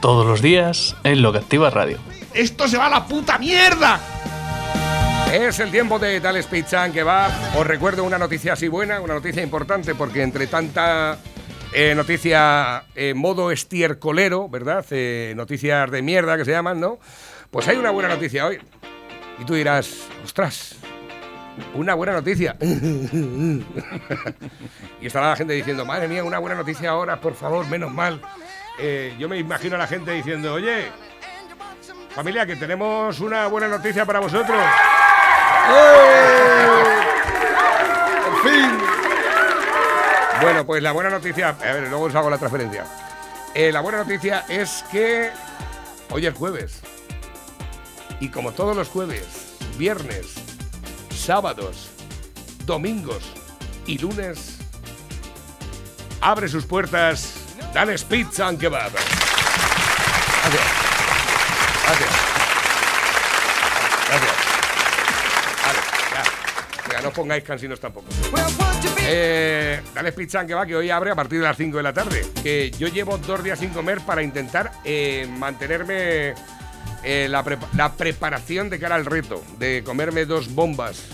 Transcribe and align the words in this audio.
Todos 0.00 0.26
los 0.26 0.40
días 0.40 0.96
en 1.04 1.20
Lo 1.20 1.30
que 1.30 1.38
Activa 1.38 1.68
Radio. 1.68 1.98
¡Esto 2.32 2.66
se 2.66 2.78
va 2.78 2.86
a 2.86 2.90
la 2.90 3.06
puta 3.06 3.36
mierda! 3.36 4.00
Es 5.30 5.60
el 5.60 5.70
tiempo 5.70 5.98
de 5.98 6.18
Tales 6.22 6.46
Pizza 6.46 6.90
que 6.90 7.02
va. 7.02 7.28
Os 7.54 7.66
recuerdo 7.66 8.02
una 8.02 8.16
noticia 8.16 8.54
así 8.54 8.68
buena, 8.68 9.02
una 9.02 9.12
noticia 9.12 9.42
importante, 9.42 9.94
porque 9.94 10.22
entre 10.22 10.46
tanta 10.46 11.18
eh, 11.74 11.94
noticia 11.94 12.84
en 12.94 13.18
modo 13.18 13.50
estiercolero, 13.50 14.48
¿verdad? 14.48 14.86
Eh, 14.90 15.34
noticias 15.36 15.90
de 15.90 16.00
mierda 16.00 16.38
que 16.38 16.46
se 16.46 16.52
llaman, 16.52 16.80
¿no? 16.80 16.98
Pues 17.50 17.68
hay 17.68 17.76
una 17.76 17.90
buena 17.90 18.08
noticia 18.08 18.46
hoy. 18.46 18.58
Y 19.38 19.44
tú 19.44 19.52
dirás, 19.52 20.08
ostras, 20.24 20.76
una 21.74 21.92
buena 21.92 22.14
noticia. 22.14 22.56
y 25.00 25.06
estará 25.06 25.28
la 25.28 25.36
gente 25.36 25.52
diciendo, 25.52 25.84
madre 25.84 26.08
mía, 26.08 26.24
una 26.24 26.38
buena 26.38 26.56
noticia 26.56 26.88
ahora, 26.88 27.20
por 27.20 27.34
favor, 27.34 27.66
menos 27.68 27.92
mal. 27.92 28.22
Eh, 28.82 29.14
yo 29.18 29.28
me 29.28 29.36
imagino 29.36 29.76
a 29.76 29.78
la 29.78 29.86
gente 29.86 30.10
diciendo, 30.10 30.54
oye, 30.54 30.90
familia, 32.14 32.46
que 32.46 32.56
tenemos 32.56 33.20
una 33.20 33.46
buena 33.46 33.68
noticia 33.68 34.06
para 34.06 34.20
vosotros. 34.20 34.58
¡Por 38.24 38.50
fin! 38.50 38.78
Bueno, 40.40 40.64
pues 40.64 40.82
la 40.82 40.92
buena 40.92 41.10
noticia, 41.10 41.50
a 41.50 41.52
ver, 41.52 41.88
luego 41.88 42.04
os 42.04 42.14
hago 42.14 42.30
la 42.30 42.38
transferencia. 42.38 42.86
Eh, 43.54 43.70
la 43.70 43.80
buena 43.82 43.98
noticia 43.98 44.46
es 44.48 44.82
que 44.90 45.30
hoy 46.10 46.24
es 46.26 46.34
jueves. 46.34 46.80
Y 48.18 48.30
como 48.30 48.52
todos 48.52 48.74
los 48.74 48.88
jueves, 48.88 49.58
viernes, 49.76 50.36
sábados, 51.14 51.90
domingos 52.64 53.30
y 53.86 53.98
lunes, 53.98 54.56
abre 56.22 56.48
sus 56.48 56.64
puertas 56.64 57.39
Dales 57.72 58.04
Pizza 58.04 58.48
and 58.48 58.58
Kebab. 58.58 58.90
Gracias. 60.42 60.64
Gracias. 61.84 62.10
Gracias. 64.08 64.32
Vale, 65.64 65.78
ya. 66.12 66.22
Venga, 66.88 67.02
no 67.02 67.08
os 67.08 67.14
pongáis 67.14 67.44
cansinos 67.44 67.78
tampoco. 67.78 68.08
Eh, 69.06 69.80
Dales 69.94 70.14
Pizza 70.14 70.40
and 70.40 70.48
Kebab 70.48 70.66
que 70.66 70.76
hoy 70.76 70.90
abre 70.90 71.12
a 71.12 71.14
partir 71.14 71.38
de 71.38 71.44
las 71.44 71.56
5 71.56 71.76
de 71.76 71.82
la 71.82 71.92
tarde. 71.92 72.26
Que 72.42 72.72
yo 72.72 72.88
llevo 72.88 73.18
dos 73.18 73.42
días 73.44 73.60
sin 73.60 73.70
comer 73.70 74.00
para 74.00 74.22
intentar 74.22 74.72
eh, 74.84 75.28
mantenerme 75.38 76.34
eh, 77.04 77.28
la, 77.30 77.44
la 77.76 77.92
preparación 77.92 78.68
de 78.68 78.80
cara 78.80 78.96
al 78.96 79.06
reto. 79.06 79.44
De 79.58 79.84
comerme 79.84 80.24
dos 80.24 80.52
bombas 80.52 81.04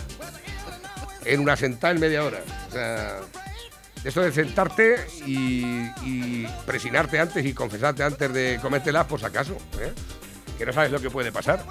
en 1.27 1.41
una 1.41 1.57
sentada 1.57 1.93
en 1.93 2.01
media 2.01 2.25
hora. 2.25 2.39
O 2.69 2.73
sea, 2.73 3.19
esto 4.07 4.21
de 4.21 4.33
sentarte 4.33 5.07
y, 5.27 5.65
y 6.05 6.47
presionarte 6.65 7.19
antes 7.19 7.45
y 7.45 7.53
confesarte 7.53 8.05
antes 8.05 8.33
de 8.33 8.59
comértelas 8.63 9.07
si 9.19 9.25
acaso, 9.25 9.57
¿eh? 9.81 9.93
que 10.57 10.65
no 10.65 10.73
sabes 10.73 10.93
lo 10.93 11.01
que 11.01 11.11
puede 11.11 11.33
pasar. 11.33 11.65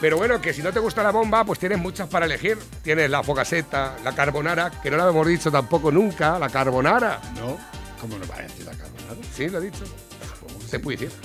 Pero 0.00 0.16
bueno, 0.16 0.40
que 0.40 0.52
si 0.52 0.62
no 0.62 0.72
te 0.72 0.80
gusta 0.80 1.02
la 1.02 1.10
bomba, 1.10 1.44
pues 1.44 1.58
tienes 1.58 1.78
muchas 1.78 2.08
para 2.08 2.26
elegir. 2.26 2.58
Tienes 2.82 3.08
la 3.08 3.22
fogaseta, 3.22 3.96
la 4.02 4.14
carbonara, 4.14 4.70
que 4.82 4.90
no 4.90 4.96
la 4.96 5.08
hemos 5.08 5.26
dicho 5.26 5.50
tampoco 5.50 5.90
nunca, 5.92 6.38
la 6.38 6.48
carbonara. 6.48 7.20
No, 7.36 7.56
¿cómo 8.00 8.18
no 8.18 8.26
va 8.26 8.36
a 8.36 8.42
decir 8.42 8.66
la 8.66 8.72
carbonara? 8.72 9.16
Sí, 9.32 9.48
lo 9.48 9.58
he 9.58 9.62
dicho. 9.62 9.84
Se 10.68 10.80
puede 10.80 10.98
decir. 10.98 11.16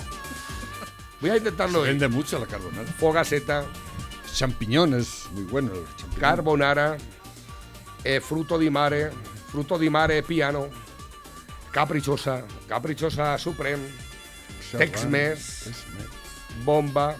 Voy 1.20 1.30
a 1.30 1.36
intentarlo. 1.36 1.80
Se 1.80 1.82
hoy. 1.82 1.88
vende 1.88 2.08
mucho 2.08 2.38
la 2.38 2.46
carbonara. 2.46 2.88
Fogaseta, 2.98 3.64
Champiñones, 4.32 5.24
muy 5.32 5.42
bueno 5.44 5.72
carbonara, 6.20 6.96
eh, 8.04 8.20
fruto 8.20 8.56
di 8.56 8.70
mare, 8.70 9.10
fruto 9.48 9.76
di 9.76 9.88
mare 9.88 10.22
piano, 10.22 10.68
caprichosa, 11.70 12.44
caprichosa 12.66 13.36
supreme, 13.36 13.86
Tex-Mex. 14.70 15.70
Bomba, 16.62 17.16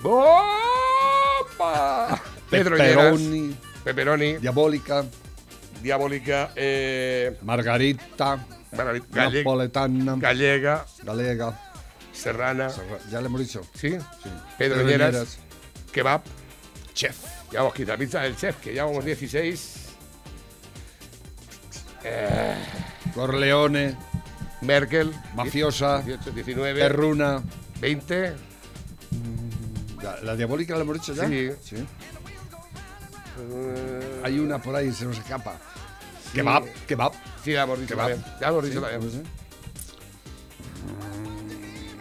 bomba, 0.00 2.20
Pedro 2.50 2.76
Lleras, 2.76 3.18
Pepperoni, 3.18 3.56
pepperoni, 3.82 4.36
diabólica, 4.38 5.04
diabólica, 5.80 6.52
eh, 6.54 7.36
margarita, 7.42 8.44
napoletana, 8.72 10.16
gallega, 10.18 10.84
galega. 11.02 11.60
serrana, 12.12 12.70
serra- 12.70 12.98
Ya 13.10 13.20
le 13.20 13.26
hemos 13.26 13.40
dicho. 13.40 13.62
¿sí? 13.74 13.90
Sí. 14.22 14.30
Pedro 14.58 14.76
Pedro 14.78 14.88
Lleras. 14.88 15.12
Lleras. 15.12 15.38
kebab, 15.92 16.22
Chef. 16.92 17.16
llevamos 17.50 17.74
quizá 17.74 17.96
pizza 17.96 18.20
del 18.20 18.36
chef, 18.36 18.56
que 18.60 18.72
llevamos 18.72 19.04
16, 19.04 19.83
eh, 22.04 22.54
Corleone, 23.14 23.96
Merkel, 24.62 25.12
mafiosa, 25.34 26.00
18, 26.02 26.30
19, 26.32 26.80
perruna. 26.80 27.42
20, 27.80 28.32
La, 30.02 30.16
la 30.22 30.36
diabólica 30.36 30.74
la 30.74 30.82
hemos 30.82 30.94
dicho 31.00 31.12
ya. 31.14 31.26
Sí. 31.26 31.50
Sí. 31.62 31.76
eh, 33.40 34.20
Hay 34.24 34.38
una 34.38 34.58
por 34.60 34.74
ahí, 34.76 34.92
se 34.92 35.04
nos 35.04 35.18
escapa. 35.18 35.56
Kebab, 36.32 36.64
kebab. 36.86 37.12
Sí, 37.44 37.52
ya 37.52 37.62
hemos 37.62 37.80
dicho 37.80 37.96
también. 37.96 38.24
Ya 38.40 38.48
hemos 38.48 38.64
dicho 38.64 38.78
Sí, 38.78 38.80
también. 38.82 39.00
pues, 39.00 39.14
¿eh? 39.14 39.22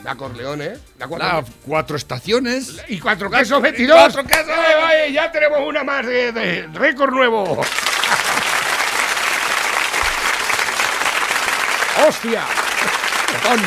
La 0.03 0.15
Corleone, 0.15 0.73
la 0.99 1.07
cuatro, 1.07 1.27
Las 1.27 1.45
cuatro 1.65 1.95
estaciones. 1.95 2.75
y 2.89 2.99
cuatro 2.99 3.29
quesos 3.31 3.61
22. 3.61 3.95
cuatro 3.97 4.23
quesos. 4.25 4.47
Vale, 4.47 4.75
vale, 4.75 5.13
ya 5.13 5.31
tenemos 5.31 5.59
una 5.65 5.83
más 5.85 6.05
de, 6.05 6.31
de 6.33 6.67
récord 6.73 7.13
nuevo. 7.13 7.61
¡Hostia! 12.07 12.43
¡Copón! 13.31 13.61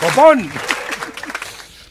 ¡Copón! 0.00 0.50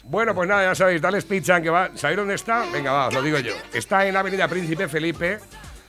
Bueno, 0.04 0.34
pues 0.34 0.48
nada, 0.48 0.64
ya 0.64 0.74
sabéis, 0.74 1.02
Dales 1.02 1.24
Pizza, 1.24 1.60
que 1.60 1.68
va. 1.68 1.90
¿Sabéis 1.96 2.16
dónde 2.16 2.34
está? 2.34 2.64
Venga, 2.72 2.92
va, 2.92 3.08
os 3.08 3.14
lo 3.14 3.22
digo 3.22 3.38
yo. 3.38 3.54
Está 3.74 4.06
en 4.06 4.16
Avenida 4.16 4.48
Príncipe 4.48 4.88
Felipe 4.88 5.38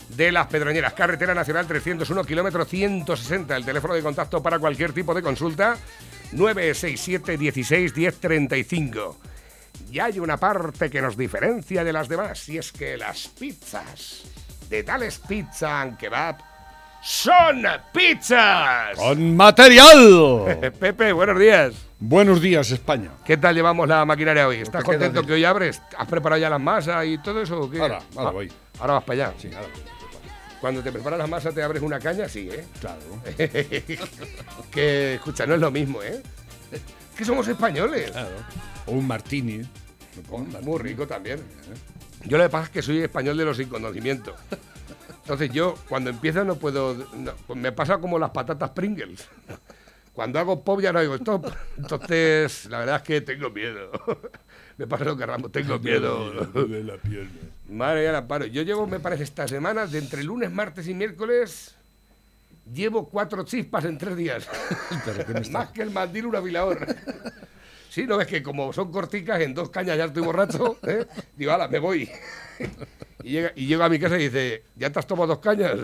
de 0.10 0.32
Las 0.32 0.48
Pedroñeras, 0.48 0.94
Carretera 0.94 1.34
Nacional 1.34 1.68
301, 1.68 2.24
kilómetro 2.26 2.66
160. 2.66 3.56
El 3.56 3.66
teléfono 3.66 3.94
de 3.94 4.02
contacto 4.02 4.44
para 4.44 4.60
cualquier 4.60 4.92
tipo 4.92 5.14
de 5.14 5.22
consulta, 5.22 5.78
967 6.34 7.38
16 7.38 7.94
10 7.94 8.20
35. 8.20 9.20
Y 9.90 10.00
hay 10.00 10.20
una 10.20 10.38
parte 10.38 10.90
que 10.90 11.02
nos 11.02 11.16
diferencia 11.16 11.84
de 11.84 11.94
las 11.94 12.10
demás, 12.10 12.50
y 12.50 12.58
es 12.58 12.72
que 12.72 12.98
las 12.98 13.30
pizzas 13.30 14.24
de 14.70 14.84
Tales 14.84 15.20
Pizza 15.20 15.82
and 15.82 15.98
Kebab 15.98 16.53
son 17.04 17.66
pizzas. 17.92 18.98
¡Con 18.98 19.36
material! 19.36 20.72
Pepe, 20.80 21.12
buenos 21.12 21.40
días. 21.40 21.74
Buenos 22.00 22.42
días, 22.42 22.70
España. 22.72 23.12
¿Qué 23.26 23.38
tal 23.38 23.56
llevamos 23.56 23.88
la 23.88 24.04
maquinaria 24.06 24.48
hoy? 24.48 24.58
¿Estás 24.58 24.84
contento 24.84 25.24
que 25.24 25.34
hoy 25.34 25.46
abres? 25.46 25.82
¿Has 25.98 26.08
preparado 26.08 26.42
ya 26.42 26.50
las 26.50 26.60
masas 26.62 27.06
y 27.06 27.18
todo 27.18 27.42
eso? 27.42 27.62
o 27.62 27.70
qué? 27.70 27.80
Ahora, 27.80 28.00
ahora 28.16 28.30
Ah, 28.30 28.32
voy. 28.32 28.52
Ahora 28.80 28.94
vas 28.96 29.04
para 29.04 29.28
allá. 29.28 29.34
Sí, 29.38 29.50
ahora. 29.54 29.68
Cuando 30.60 30.82
te 30.82 30.92
preparas 30.92 31.20
las 31.20 31.30
masas, 31.30 31.54
te 31.54 31.62
abres 31.62 31.82
una 31.82 32.00
caña, 32.00 32.28
sí, 32.30 32.50
¿eh? 32.52 32.66
Claro. 32.80 33.02
que, 34.72 35.16
escucha, 35.16 35.46
no 35.46 35.56
es 35.56 35.60
lo 35.62 35.72
mismo, 35.72 36.02
¿eh? 36.02 36.22
Que 37.18 37.26
somos 37.26 37.48
españoles. 37.48 38.12
Claro. 38.12 38.30
O 38.86 38.92
un 38.94 39.06
martini. 39.08 39.62
Pongo 40.30 40.44
un 40.44 40.52
Muy 40.52 40.54
martini. 40.62 40.78
rico 40.78 41.08
también. 41.08 41.40
Yo 42.26 42.38
lo 42.38 42.44
que 42.46 42.50
pasa 42.50 42.66
es 42.66 42.70
que 42.70 42.82
soy 42.82 43.02
español 43.02 43.38
de 43.38 43.46
los 43.46 43.58
sin 43.58 43.68
conocimiento. 43.68 44.36
Entonces 45.24 45.52
yo, 45.52 45.76
cuando 45.90 46.10
empiezo, 46.10 46.44
no 46.44 46.56
puedo... 46.56 46.96
no, 47.16 47.32
pues 47.48 47.58
me 47.60 47.72
pasa 47.72 47.98
como 47.98 48.20
las 48.20 48.30
patatas 48.32 48.70
Pringles. 48.72 49.28
Cuando 50.14 50.38
hago 50.38 50.64
pop 50.64 50.80
ya 50.80 50.94
no 50.94 51.02
digo 51.02 51.16
stop. 51.16 51.48
Entonces, 51.76 52.66
la 52.68 52.78
verdad 52.78 52.98
es 52.98 53.02
que 53.02 53.22
tengo 53.22 53.50
miedo. 53.50 53.90
Me 54.78 54.86
pasa 54.86 55.06
lo 55.06 55.18
que 55.18 55.26
Ramos, 55.26 55.52
tengo 55.52 55.80
miedo. 55.80 56.30
De 56.54 56.84
la 56.84 56.98
pierna. 56.98 57.32
Madre 57.70 58.02
mía, 58.02 58.12
la 58.12 58.28
paro. 58.28 58.46
Yo 58.46 58.62
llevo, 58.62 58.86
me 58.86 59.00
parece, 59.00 59.24
esta 59.24 59.48
semana, 59.48 59.88
de 59.88 59.98
entre 59.98 60.24
lunes, 60.24 60.52
martes 60.52 60.88
y 60.88 60.94
miércoles, 60.94 61.74
llevo 62.72 63.10
cuatro 63.10 63.44
chispas 63.44 63.86
en 63.86 63.98
tres 63.98 64.16
días. 64.16 64.48
¿Pero 65.04 65.26
qué 65.26 65.34
me 65.34 65.40
está- 65.42 65.58
Más 65.60 65.70
que 65.72 65.82
el 65.82 65.90
mandil 65.90 66.28
un 66.28 66.36
afilador. 66.36 66.86
Sí, 67.94 68.08
no, 68.08 68.20
es 68.20 68.26
que 68.26 68.42
como 68.42 68.74
son 68.74 68.92
corticas, 68.92 69.40
en 69.42 69.54
dos 69.54 69.70
cañas 69.70 69.96
ya 69.96 70.06
estoy 70.06 70.24
borracho, 70.24 70.80
¿eh? 70.88 71.06
digo, 71.38 71.52
ala, 71.52 71.68
me 71.68 71.78
voy. 71.78 72.10
Y, 73.24 73.30
llega, 73.30 73.52
y 73.56 73.68
llego 73.68 73.84
a 73.84 73.90
mi 73.90 74.00
casa 74.00 74.18
y 74.18 74.30
dice, 74.30 74.64
¿ya 74.76 74.90
te 74.92 74.98
has 74.98 75.06
tomado 75.06 75.28
dos 75.28 75.38
cañas? 75.38 75.78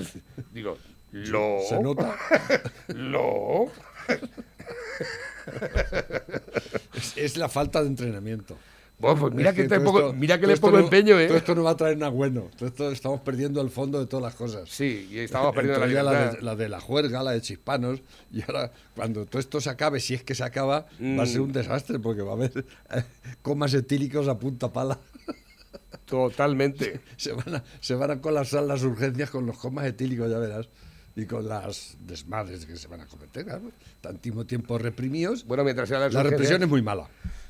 Digo, 0.51 0.75
lo. 1.11 1.59
¿Se 1.69 1.79
nota? 1.79 2.17
Lo. 2.87 3.67
Es, 6.95 7.15
es 7.15 7.37
la 7.37 7.47
falta 7.47 7.79
de 7.83 7.89
entrenamiento. 7.89 8.57
Bueno, 8.99 9.17
pues 9.19 9.33
mira 9.33 9.51
Es 9.51 9.55
que, 9.55 9.63
te 9.63 9.69
todo 9.77 9.85
pongo- 9.85 9.99
esto- 9.99 10.13
mira 10.13 10.39
que 10.39 10.47
le 10.47 10.57
pongo 10.57 10.77
no- 10.77 10.83
empeño, 10.83 11.17
¿eh? 11.19 11.27
Todo 11.27 11.37
esto 11.37 11.55
no 11.55 11.63
va 11.63 11.71
a 11.71 11.77
traer 11.77 11.97
nada 11.97 12.11
bueno. 12.11 12.49
Todo 12.57 12.67
esto 12.67 12.91
estamos 12.91 13.21
perdiendo 13.21 13.61
el 13.61 13.69
fondo 13.69 13.97
de 13.99 14.07
todas 14.07 14.23
las 14.23 14.35
cosas. 14.35 14.67
Sí, 14.69 15.07
y 15.09 15.19
estábamos 15.19 15.55
perdiendo 15.55 15.79
la 15.79 15.87
libertad. 15.87 16.31
de, 16.33 16.41
la 16.41 16.55
de 16.57 16.67
la 16.69 16.81
juerga, 16.81 17.23
la 17.23 17.31
de 17.31 17.41
chispanos, 17.41 18.01
y 18.33 18.41
ahora 18.41 18.71
cuando 18.95 19.25
todo 19.25 19.39
esto 19.39 19.61
se 19.61 19.69
acabe, 19.69 20.01
si 20.01 20.15
es 20.15 20.23
que 20.23 20.35
se 20.35 20.43
acaba, 20.43 20.85
va 21.01 21.23
a 21.23 21.25
ser 21.25 21.39
Mm. 21.39 21.43
un 21.45 21.51
desastre 21.53 21.97
porque 21.99 22.21
va 22.23 22.31
a 22.31 22.35
haber 22.35 22.65
eh, 22.93 23.03
comas 23.41 23.73
etílicos 23.73 24.27
a 24.27 24.37
punta 24.37 24.71
pala. 24.71 24.99
Totalmente. 26.05 27.01
Se 27.17 27.31
van, 27.33 27.55
a, 27.55 27.63
se 27.81 27.93
van 27.95 28.11
a 28.11 28.21
colapsar 28.21 28.63
las 28.63 28.83
urgencias 28.83 29.29
con 29.29 29.45
los 29.45 29.57
comas 29.57 29.85
etílicos, 29.85 30.29
ya 30.29 30.39
verás, 30.39 30.67
y 31.15 31.25
con 31.25 31.47
las 31.47 31.95
desmadres 32.05 32.65
que 32.65 32.75
se 32.77 32.87
van 32.87 33.01
a 33.01 33.05
cometer. 33.05 33.45
claro. 33.45 33.71
Tantísimo 34.01 34.45
tiempo 34.45 34.77
reprimidos. 34.77 35.45
Bueno, 35.45 35.63
mientras 35.63 35.87
sea 35.89 35.99
la 35.99 36.07
urgencias- 36.07 36.29
represión 36.31 36.63
es 36.63 36.69
muy 36.69 36.81
mala. 36.81 37.07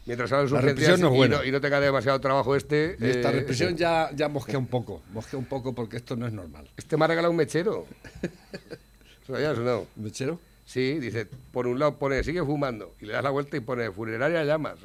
Mientras 0.10 0.28
sea 0.28 0.42
las 0.42 0.52
la 0.52 0.58
urgencias 0.58 0.88
represión 0.90 1.14
no 1.14 1.24
es 1.24 1.28
y, 1.28 1.30
no, 1.30 1.44
y 1.46 1.52
no 1.52 1.62
tenga 1.62 1.80
demasiado 1.80 2.20
trabajo 2.20 2.56
este. 2.56 2.98
Y 3.00 3.06
esta 3.06 3.30
eh, 3.30 3.34
represión 3.34 3.74
sí. 3.74 3.76
ya, 3.76 4.10
ya 4.16 4.28
mosquea 4.28 4.58
un 4.58 4.66
poco, 4.66 5.04
mosquea 5.14 5.38
un 5.38 5.46
poco 5.46 5.76
porque 5.76 5.98
esto 5.98 6.16
no 6.16 6.26
es 6.26 6.34
normal. 6.34 6.68
Este 6.78 6.98
me 6.98 7.06
ha 7.06 7.10
regalado 7.10 7.30
un 7.30 7.38
mechero. 7.38 7.86
¿Se 9.28 9.32
lo 9.32 9.36
había 9.36 9.54
sonado? 9.54 9.86
¿Mechero? 9.96 10.40
Sí, 10.66 10.98
dice, 10.98 11.28
por 11.52 11.68
un 11.68 11.78
lado 11.78 12.00
pone, 12.00 12.24
sigue 12.24 12.44
fumando, 12.44 12.96
y 13.00 13.06
le 13.06 13.14
das 13.14 13.24
la 13.24 13.30
vuelta 13.30 13.56
y 13.56 13.60
pone, 13.60 13.92
funeraria 13.92 14.44
llamas. 14.44 14.80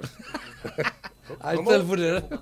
Ahí 1.41 1.57
¿Cómo? 1.57 1.71
está 1.71 1.83
el 1.83 1.89
funeral. 1.89 2.41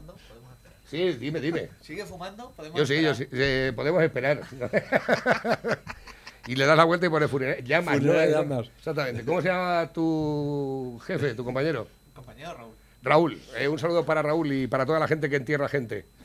Sí, 0.91 1.13
dime, 1.13 1.41
dime. 1.41 1.69
¿Sigue 1.83 2.05
fumando? 2.05 2.51
¿Podemos 2.57 2.81
Yo 2.81 2.85
sí, 2.85 3.01
yo 3.01 3.15
sí. 3.15 3.29
Eh, 3.31 3.73
podemos 3.77 4.03
esperar. 4.03 4.43
y 6.49 6.57
le 6.57 6.67
das 6.67 6.77
la 6.77 6.83
vuelta 6.83 7.07
y 7.07 7.11
pone 7.11 7.29
funeraria 7.29 7.63
llamas. 7.63 7.95
¿no? 7.95 8.09
Funeraria 8.09 8.41
llamas. 8.41 8.71
Exactamente. 8.77 9.25
¿Cómo 9.25 9.41
se 9.41 9.49
llama 9.49 9.89
tu 9.93 11.01
jefe, 11.07 11.35
tu 11.35 11.45
compañero? 11.45 11.87
Compañero 12.15 12.55
Raúl. 12.55 12.75
Raúl. 13.03 13.43
Eh, 13.57 13.69
un 13.69 13.79
saludo 13.79 14.05
para 14.05 14.23
Raúl 14.23 14.53
y 14.53 14.67
para 14.67 14.87
toda 14.87 14.99
la 14.99 15.09
gente 15.09 15.29
que 15.29 15.37
entierra 15.37 15.69
gente. 15.69 16.07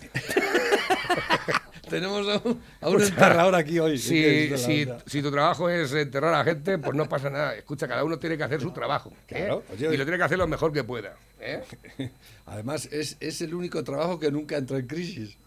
Tenemos 1.90 2.28
a 2.28 2.42
un, 2.44 2.62
a 2.82 2.90
un 2.90 3.02
enterrador 3.02 3.56
aquí 3.56 3.80
hoy. 3.80 3.98
Si, 3.98 4.58
si, 4.58 4.86
si 5.06 5.22
tu 5.22 5.32
trabajo 5.32 5.70
es 5.70 5.94
enterrar 5.94 6.34
a 6.34 6.44
gente, 6.44 6.78
pues 6.78 6.94
no 6.96 7.08
pasa 7.08 7.30
nada. 7.30 7.56
Escucha, 7.56 7.88
cada 7.88 8.04
uno 8.04 8.20
tiene 8.20 8.38
que 8.38 8.44
hacer 8.44 8.60
su 8.60 8.72
trabajo. 8.72 9.10
¿eh? 9.10 9.24
Claro, 9.28 9.64
oye, 9.72 9.94
y 9.94 9.98
lo 9.98 10.04
tiene 10.04 10.18
que 10.18 10.24
hacer 10.26 10.38
lo 10.38 10.48
mejor 10.48 10.74
que 10.74 10.84
pueda. 10.84 11.16
¿eh? 11.40 11.64
Además, 12.46 12.90
es, 12.92 13.16
es 13.22 13.42
el 13.42 13.54
único 13.54 13.82
trabajo 13.86 14.20
que 14.20 14.30
nunca 14.32 14.58
entra 14.58 14.78
en 14.78 14.88
crisis. 14.88 15.38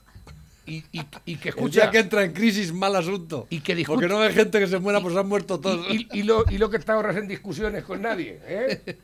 Y, 0.67 0.85
y- 0.93 1.03
y 1.25 1.37
que 1.37 1.49
escucha. 1.49 1.83
día 1.83 1.91
que 1.91 1.99
entra 1.99 2.23
en 2.25 2.33
crisis, 2.33 2.73
mal 2.73 2.95
asunto. 2.95 3.47
Y 3.51 3.61
que 3.61 3.75
discute- 3.75 3.87
Porque 3.95 4.09
no 4.09 4.21
hay 4.21 4.33
gente 4.33 4.59
que 4.61 4.67
se 4.69 4.79
muera, 4.79 5.01
pues 5.01 5.17
han 5.17 5.27
muerto 5.29 5.59
todos. 5.59 5.87
Y, 5.91 6.07
y- 6.13 6.21
y 6.21 6.23
lo, 6.23 6.45
y 6.49 6.59
lo 6.59 6.71
que 6.71 6.79
te 6.79 6.93
ahorras 6.93 7.17
en 7.17 7.27
discusiones 7.27 7.83
con 7.85 8.03
nadie, 8.03 8.39
¿eh? 8.47 8.97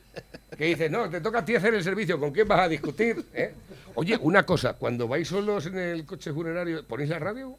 Que 0.57 0.65
dices, 0.65 0.89
no, 0.89 1.09
te 1.09 1.19
toca 1.21 1.39
a 1.39 1.45
ti 1.45 1.55
hacer 1.55 1.73
el 1.73 1.83
servicio, 1.83 2.19
¿con 2.19 2.31
quién 2.31 2.47
vas 2.47 2.61
a 2.61 2.67
discutir? 2.69 3.25
eh? 3.33 3.53
Oye, 3.95 4.17
una 4.21 4.43
cosa, 4.43 4.73
cuando 4.73 5.07
vais 5.07 5.27
solos 5.27 5.65
en 5.65 5.77
el 5.77 6.05
coche 6.05 6.31
funerario, 6.31 6.85
¿ponéis 6.85 7.09
la 7.09 7.19
radio? 7.19 7.57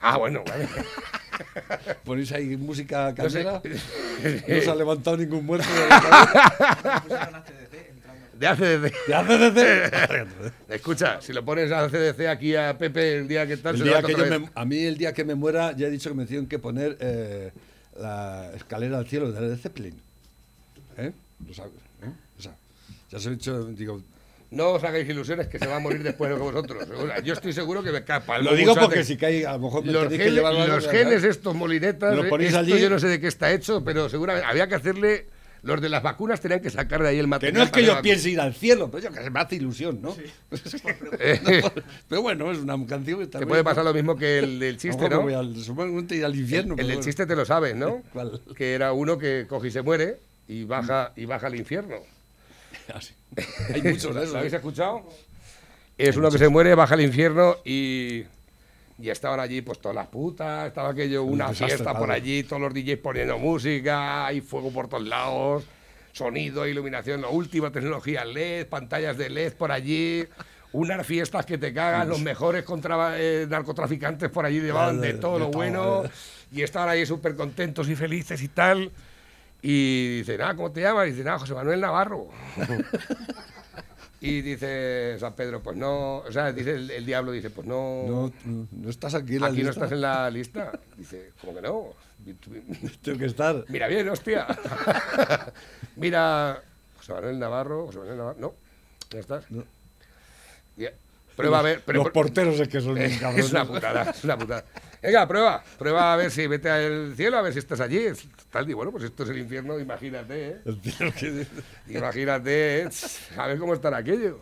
Ah, 0.00 0.16
bueno, 0.16 0.42
vale. 0.48 0.68
Ponéis 2.04 2.30
ahí 2.32 2.56
música 2.56 3.14
No 3.16 3.28
sé. 3.30 3.44
casera. 3.44 3.62
No 4.48 4.60
se 4.62 4.70
ha 4.70 4.74
levantado 4.74 5.16
ningún 5.16 5.44
muerto. 5.44 5.66
de 5.72 5.88
la 5.88 7.44
De 8.38 8.46
hace 8.46 8.78
desde. 8.78 8.92
cabeza. 9.90 10.52
Escucha, 10.68 11.20
si 11.20 11.32
lo 11.32 11.44
pones 11.44 11.72
a 11.72 11.88
CDC 11.88 12.28
aquí 12.28 12.54
a 12.54 12.76
Pepe 12.78 13.16
el 13.18 13.28
día 13.28 13.46
que 13.46 13.56
tal, 13.56 13.74
El 13.74 13.78
se 13.82 13.84
día 13.88 14.02
que 14.02 14.12
yo 14.12 14.26
me- 14.26 14.48
a 14.54 14.64
mí, 14.64 14.78
el 14.84 14.96
día 14.96 15.12
que 15.12 15.24
me 15.24 15.34
muera, 15.34 15.72
ya 15.76 15.86
he 15.88 15.90
dicho 15.90 16.10
que 16.10 16.16
me 16.16 16.26
tienen 16.26 16.46
que 16.46 16.58
poner 16.58 16.96
eh, 17.00 17.50
la 17.98 18.50
escalera 18.54 18.98
al 18.98 19.06
cielo 19.08 19.32
de 19.32 19.56
Zeppelin. 19.56 20.00
¿Eh? 20.98 21.12
Lo 21.46 21.54
sabes, 21.54 21.72
¿eh? 22.02 22.10
O 22.38 22.42
sea, 22.42 22.52
ya 23.10 23.18
se 23.18 23.28
he 23.28 23.32
dicho, 23.32 23.64
digo. 23.66 24.00
No 24.50 24.70
os 24.70 24.82
hagáis 24.84 25.06
ilusiones 25.06 25.46
que 25.48 25.58
se 25.58 25.66
va 25.66 25.76
a 25.76 25.78
morir 25.78 26.02
después 26.02 26.30
de 26.30 26.36
vosotros. 26.38 26.88
O 26.96 27.06
sea, 27.06 27.18
Yo 27.20 27.34
estoy 27.34 27.52
seguro 27.52 27.82
que 27.82 27.92
me 27.92 28.02
capa. 28.02 28.38
Lo 28.38 28.54
digo 28.54 28.74
porque 28.74 29.04
si 29.04 29.16
cae, 29.18 29.44
a 29.44 29.52
lo 29.52 29.58
mejor 29.58 29.84
me 29.84 29.92
Los, 29.92 30.08
que 30.08 30.16
genes, 30.16 30.32
llevar 30.32 30.52
algo, 30.54 30.66
los 30.66 30.86
¿verdad? 30.86 30.90
genes 31.04 31.24
estos 31.24 31.54
molinetas, 31.54 32.16
Lo 32.16 32.24
eh, 32.24 32.28
ponéis 32.30 32.50
esto 32.50 32.60
allí. 32.60 32.80
yo 32.80 32.88
no 32.88 32.98
sé 32.98 33.08
de 33.08 33.20
qué 33.20 33.26
está 33.26 33.52
hecho, 33.52 33.84
pero 33.84 34.08
seguramente 34.08 34.48
había 34.48 34.66
que 34.66 34.74
hacerle. 34.76 35.26
Los 35.62 35.80
de 35.80 35.88
las 35.88 36.02
vacunas 36.02 36.40
tenían 36.40 36.60
que 36.60 36.70
sacar 36.70 37.02
de 37.02 37.08
ahí 37.08 37.18
el 37.18 37.24
Que 37.24 37.28
material. 37.28 37.58
no 37.58 37.64
es 37.64 37.70
que 37.70 37.84
yo 37.84 38.00
piense 38.00 38.30
ir 38.30 38.40
al 38.40 38.54
cielo, 38.54 38.90
pero 38.90 39.04
yo 39.04 39.12
que 39.12 39.22
se 39.22 39.30
me 39.30 39.40
hace 39.40 39.56
ilusión, 39.56 40.00
¿no? 40.00 40.16
Eh, 41.20 41.62
pero 42.08 42.22
bueno, 42.22 42.50
es 42.52 42.58
una 42.58 42.74
canción 42.86 43.18
que 43.18 43.24
está 43.24 43.38
Te 43.38 43.46
puede 43.46 43.64
pasar 43.64 43.84
lo 43.84 43.92
mismo 43.92 44.16
que 44.16 44.38
el 44.38 44.58
del 44.58 44.76
chiste, 44.78 45.08
¿no? 45.08 45.22
voy 45.22 45.34
al, 45.34 45.56
supongo 45.56 46.06
que 46.06 46.16
ir 46.16 46.24
al 46.24 46.36
infierno. 46.36 46.72
El 46.74 46.78
del 46.78 46.86
bueno. 46.86 47.02
chiste 47.02 47.26
te 47.26 47.36
lo 47.36 47.44
sabes, 47.44 47.74
¿no? 47.74 48.02
¿Cuál? 48.12 48.40
Que 48.56 48.74
era 48.74 48.92
uno 48.92 49.18
que 49.18 49.46
coge 49.48 49.68
y 49.68 49.70
se 49.70 49.82
muere 49.82 50.18
y 50.46 50.64
baja, 50.64 51.12
y 51.16 51.24
baja 51.24 51.48
al 51.48 51.56
infierno. 51.56 51.96
Ah, 52.92 53.00
sí. 53.00 53.14
Hay 53.74 53.82
muchos 53.82 54.14
de 54.14 54.20
esos. 54.22 54.32
¿Lo 54.32 54.38
habéis 54.38 54.52
¿eh? 54.52 54.56
escuchado? 54.56 55.08
Es 55.98 56.16
uno 56.16 56.30
que 56.30 56.38
se 56.38 56.48
muere, 56.48 56.74
baja 56.74 56.94
al 56.94 57.00
infierno 57.02 57.56
y, 57.64 58.24
y 59.00 59.10
estaban 59.10 59.38
allí 59.40 59.62
pues 59.62 59.78
todas 59.80 59.94
las 59.94 60.08
putas, 60.08 60.66
estaba 60.68 60.90
aquello, 60.90 61.22
una 61.22 61.48
desastre, 61.48 61.66
fiesta 61.76 61.92
por 61.92 62.08
padre. 62.08 62.14
allí, 62.14 62.42
todos 62.42 62.62
los 62.62 62.74
DJs 62.74 62.98
poniendo 62.98 63.38
música, 63.38 64.26
hay 64.26 64.40
fuego 64.40 64.70
por 64.72 64.88
todos 64.88 65.06
lados, 65.06 65.64
sonido, 66.12 66.66
iluminación, 66.66 67.20
la 67.22 67.28
última 67.28 67.70
tecnología 67.70 68.24
LED, 68.24 68.66
pantallas 68.66 69.16
de 69.16 69.30
LED 69.30 69.52
por 69.54 69.70
allí, 69.70 70.26
unas 70.72 71.06
fiestas 71.06 71.46
que 71.46 71.58
te 71.58 71.72
cagan, 71.72 72.08
los 72.08 72.20
mejores 72.20 72.64
contra, 72.64 73.14
eh, 73.18 73.46
narcotraficantes 73.48 74.28
por 74.30 74.44
allí 74.44 74.60
llevaban 74.60 75.00
de 75.00 75.12
de- 75.14 75.18
todo 75.18 75.34
de 75.34 75.38
lo 75.40 75.50
bueno 75.50 76.04
eh. 76.04 76.10
y 76.52 76.62
estaban 76.62 76.88
ahí 76.90 77.06
súper 77.06 77.36
contentos 77.36 77.88
y 77.88 77.94
felices 77.96 78.42
y 78.42 78.48
tal. 78.48 78.90
Y 79.62 80.18
dicen, 80.18 80.40
ah, 80.42 80.54
¿cómo 80.54 80.70
te 80.70 80.80
llamas? 80.82 81.08
Y 81.08 81.10
dicen, 81.12 81.26
ah, 81.28 81.38
José 81.38 81.52
Manuel 81.54 81.80
Navarro. 81.80 82.28
Y 84.20 84.42
dice 84.42 85.16
San 85.20 85.34
Pedro, 85.34 85.62
pues 85.62 85.76
no, 85.76 86.18
o 86.18 86.32
sea, 86.32 86.52
dice 86.52 86.74
el, 86.74 86.90
el 86.90 87.06
diablo, 87.06 87.30
dice, 87.30 87.50
pues 87.50 87.66
no, 87.66 88.04
No, 88.06 88.32
no, 88.72 88.90
estás 88.90 89.14
aquí 89.14 89.36
en 89.36 89.40
la 89.42 89.46
aquí 89.46 89.62
no 89.62 89.70
estás 89.70 89.92
en 89.92 90.00
la 90.00 90.28
lista. 90.30 90.72
Dice, 90.96 91.32
¿cómo 91.40 91.54
que 91.54 91.62
no? 91.62 91.94
Tengo 93.02 93.18
que 93.18 93.26
estar. 93.26 93.64
Mira 93.68 93.86
bien, 93.86 94.08
hostia. 94.08 94.46
Mira, 95.96 96.60
José 96.98 97.12
Manuel 97.12 97.38
Navarro, 97.38 97.86
José 97.86 97.98
Manuel 97.98 98.18
Navarro, 98.18 98.40
no, 98.40 98.54
no 99.12 99.18
estás. 99.18 99.50
No. 99.50 99.64
Prueba 101.38 101.60
a 101.60 101.62
ver, 101.62 101.82
pero, 101.86 102.02
Los 102.02 102.12
porteros 102.12 102.58
es 102.58 102.68
que 102.68 102.80
son 102.80 102.94
bien 102.96 103.16
cabrones. 103.16 103.46
es 103.46 103.52
una 103.52 103.64
putada, 103.64 104.10
es 104.10 104.24
una 104.24 104.36
putada. 104.36 104.64
Venga, 105.02 105.28
prueba, 105.28 105.62
prueba 105.78 106.12
a 106.12 106.16
ver 106.16 106.30
si 106.30 106.46
vete 106.46 106.68
al 106.68 107.14
cielo, 107.16 107.38
a 107.38 107.42
ver 107.42 107.52
si 107.52 107.60
estás 107.60 107.80
allí. 107.80 108.06
Tal, 108.50 108.68
y 108.68 108.74
bueno, 108.74 108.90
pues 108.90 109.04
esto 109.04 109.22
es 109.22 109.30
el 109.30 109.38
infierno, 109.38 109.78
imagínate, 109.78 110.48
¿eh? 110.48 110.56
Imagínate, 111.88 112.82
¿eh? 112.82 112.88
a 113.36 113.46
ver 113.46 113.58
cómo 113.58 113.74
estará 113.74 113.98
aquello. 113.98 114.40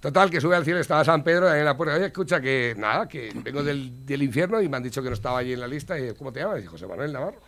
Total, 0.00 0.30
que 0.30 0.40
sube 0.40 0.56
al 0.56 0.64
cielo, 0.64 0.80
estaba 0.80 1.04
San 1.04 1.22
Pedro 1.22 1.48
ahí 1.48 1.60
en 1.60 1.64
la 1.64 1.76
puerta. 1.76 1.94
Oye, 1.94 2.06
escucha, 2.06 2.40
que 2.40 2.74
nada, 2.76 3.08
que 3.08 3.32
vengo 3.36 3.62
del, 3.62 4.04
del 4.04 4.22
infierno 4.24 4.60
y 4.60 4.68
me 4.68 4.76
han 4.76 4.82
dicho 4.82 5.00
que 5.00 5.08
no 5.08 5.14
estaba 5.14 5.38
allí 5.38 5.52
en 5.52 5.60
la 5.60 5.68
lista. 5.68 5.96
Y 5.98 6.12
¿cómo 6.14 6.32
te 6.32 6.40
llamas? 6.40 6.60
Y 6.60 6.66
José 6.66 6.88
Manuel 6.88 7.12
Navarro. 7.12 7.40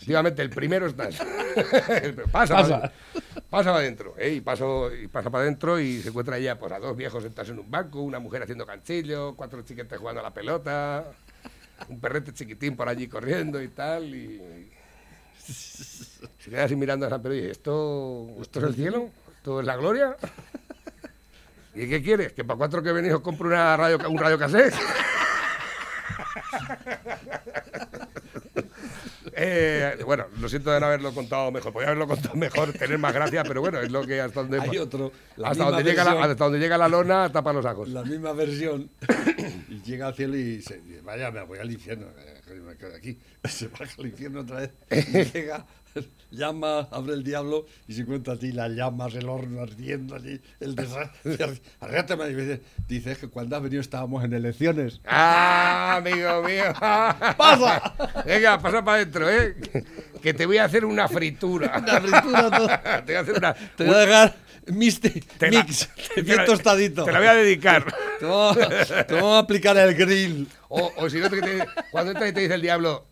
Efectivamente, 0.00 0.40
el 0.40 0.48
primero 0.48 0.86
está. 0.86 1.08
El- 1.08 2.14
pasa, 2.32 2.54
Pasa. 2.54 2.92
pasa 3.50 3.70
para 3.70 3.80
adentro. 3.80 4.14
¿eh? 4.16 4.30
Y, 4.30 4.40
paso, 4.40 4.90
y 4.94 5.08
pasa 5.08 5.28
para 5.28 5.42
adentro 5.44 5.78
y 5.78 6.00
se 6.00 6.08
encuentra 6.08 6.38
ya 6.38 6.58
pues, 6.58 6.72
a 6.72 6.78
dos 6.78 6.96
viejos 6.96 7.22
sentados 7.22 7.50
en 7.50 7.58
un 7.58 7.70
banco, 7.70 8.00
una 8.00 8.18
mujer 8.18 8.42
haciendo 8.42 8.64
canchillo, 8.64 9.36
cuatro 9.36 9.60
chiquetes 9.60 9.98
jugando 9.98 10.20
a 10.20 10.22
la 10.22 10.32
pelota, 10.32 11.04
un 11.90 12.00
perrete 12.00 12.32
chiquitín 12.32 12.76
por 12.76 12.88
allí 12.88 13.08
corriendo 13.08 13.60
y 13.62 13.68
tal. 13.68 14.04
Y, 14.14 14.72
se 15.46 16.50
queda 16.50 16.64
así 16.64 16.76
mirando 16.76 17.04
a 17.06 17.10
San 17.10 17.20
Pedro 17.20 17.34
y 17.34 17.40
dice, 17.40 17.50
¿esto, 17.52 18.26
¿esto 18.40 18.58
es 18.60 18.64
el 18.64 18.74
cielo? 18.74 19.10
¿Esto 19.36 19.60
es 19.60 19.66
la 19.66 19.76
gloria? 19.76 20.16
¿Y 21.74 21.90
qué 21.90 22.02
quieres? 22.02 22.32
¿Que 22.32 22.42
para 22.42 22.56
cuatro 22.56 22.82
que 22.82 22.90
venís 22.92 23.12
os 23.12 23.20
compro 23.20 23.48
una 23.48 23.76
radio, 23.76 23.98
un 24.08 24.16
radio 24.16 24.38
cassette? 24.38 24.72
Eh, 29.34 29.98
bueno, 30.04 30.26
lo 30.40 30.48
siento 30.48 30.70
de 30.70 30.80
no 30.80 30.86
haberlo 30.86 31.12
contado 31.12 31.50
mejor. 31.50 31.72
Podría 31.72 31.90
haberlo 31.90 32.06
contado 32.06 32.34
mejor, 32.36 32.72
tener 32.72 32.98
más 32.98 33.12
gracia, 33.14 33.42
pero 33.44 33.60
bueno, 33.60 33.80
es 33.80 33.90
lo 33.90 34.06
que 34.06 34.20
hasta 34.20 34.40
donde, 34.42 34.60
Hay 34.60 34.78
otro. 34.78 35.12
hasta 35.42 35.64
donde, 35.64 35.82
llega 35.84 36.04
la, 36.04 36.10
versión, 36.14 36.30
hasta 36.30 36.44
donde 36.44 36.58
llega 36.58 36.78
la 36.78 36.88
lona, 36.88 37.30
tapa 37.32 37.52
los 37.52 37.64
ajos. 37.66 37.88
La 37.88 38.02
misma 38.02 38.32
versión. 38.32 38.90
y 39.68 39.80
llega 39.82 40.08
al 40.08 40.14
cielo 40.14 40.36
y 40.36 40.60
se 40.62 40.78
dice, 40.80 41.00
vaya, 41.02 41.30
me 41.30 41.42
voy 41.44 41.58
al 41.58 41.70
infierno. 41.70 42.06
eh, 42.18 42.40
que 42.46 42.54
Me 42.54 42.76
quedo 42.76 42.94
aquí. 42.96 43.18
Se 43.48 43.68
baja 43.68 43.86
al 43.98 44.06
infierno 44.06 44.40
otra 44.40 44.56
vez. 44.60 44.72
y 44.90 45.24
llega, 45.32 45.66
llama, 46.30 46.88
abre 46.90 47.14
el 47.14 47.24
diablo 47.24 47.66
y 47.88 47.94
se 47.94 48.02
encuentra 48.02 48.34
a 48.34 48.36
ti 48.36 48.52
las 48.52 48.70
llamas, 48.70 49.14
el 49.14 49.28
horno 49.28 49.62
ardiendo 49.62 50.14
allí, 50.14 50.40
el 50.60 50.74
desastre. 50.74 51.36
Y 52.30 52.34
dice, 52.34 52.62
dice, 52.86 53.12
es 53.12 53.18
que 53.18 53.28
cuando 53.28 53.56
has 53.56 53.62
venido 53.62 53.80
estábamos 53.80 54.24
en 54.24 54.32
elecciones. 54.32 55.00
¡Ah, 55.06 55.96
amigo 55.96 56.42
mío! 56.42 56.64
¡Pasa! 56.78 57.94
Venga, 58.24 58.60
pasa 58.60 58.84
para 58.84 58.98
adentro, 58.98 59.28
¿eh? 59.28 59.56
Que 60.22 60.34
te 60.34 60.46
voy 60.46 60.58
a 60.58 60.64
hacer 60.64 60.84
una 60.84 61.08
fritura. 61.08 61.78
Una 61.78 62.00
fritura 62.00 62.50
todo. 62.50 62.68
te 63.04 63.12
voy 63.12 63.14
a 63.14 63.20
hacer 63.20 63.36
una. 63.36 63.54
Te 63.54 63.84
voy 63.84 63.94
a 63.94 63.98
dejar 63.98 64.34
miste, 64.66 65.22
te 65.38 65.50
mix, 65.50 65.88
te 66.14 66.22
bien 66.22 66.38
la- 66.38 66.44
tostadito. 66.44 67.04
Te 67.04 67.12
la 67.12 67.18
voy 67.18 67.28
a 67.28 67.34
dedicar. 67.34 67.84
Te 68.18 68.24
vamos, 68.26 68.56
a- 68.58 69.06
te 69.06 69.14
vamos 69.14 69.34
a 69.36 69.38
aplicar 69.38 69.76
el 69.76 69.94
grill. 69.94 70.48
O, 70.68 70.92
o 70.96 71.10
si 71.10 71.18
no, 71.18 71.28
te- 71.30 71.40
te- 71.40 71.66
cuando 71.90 72.12
entra 72.12 72.28
y 72.28 72.32
te 72.32 72.40
dice 72.40 72.54
el 72.54 72.62
diablo, 72.62 73.06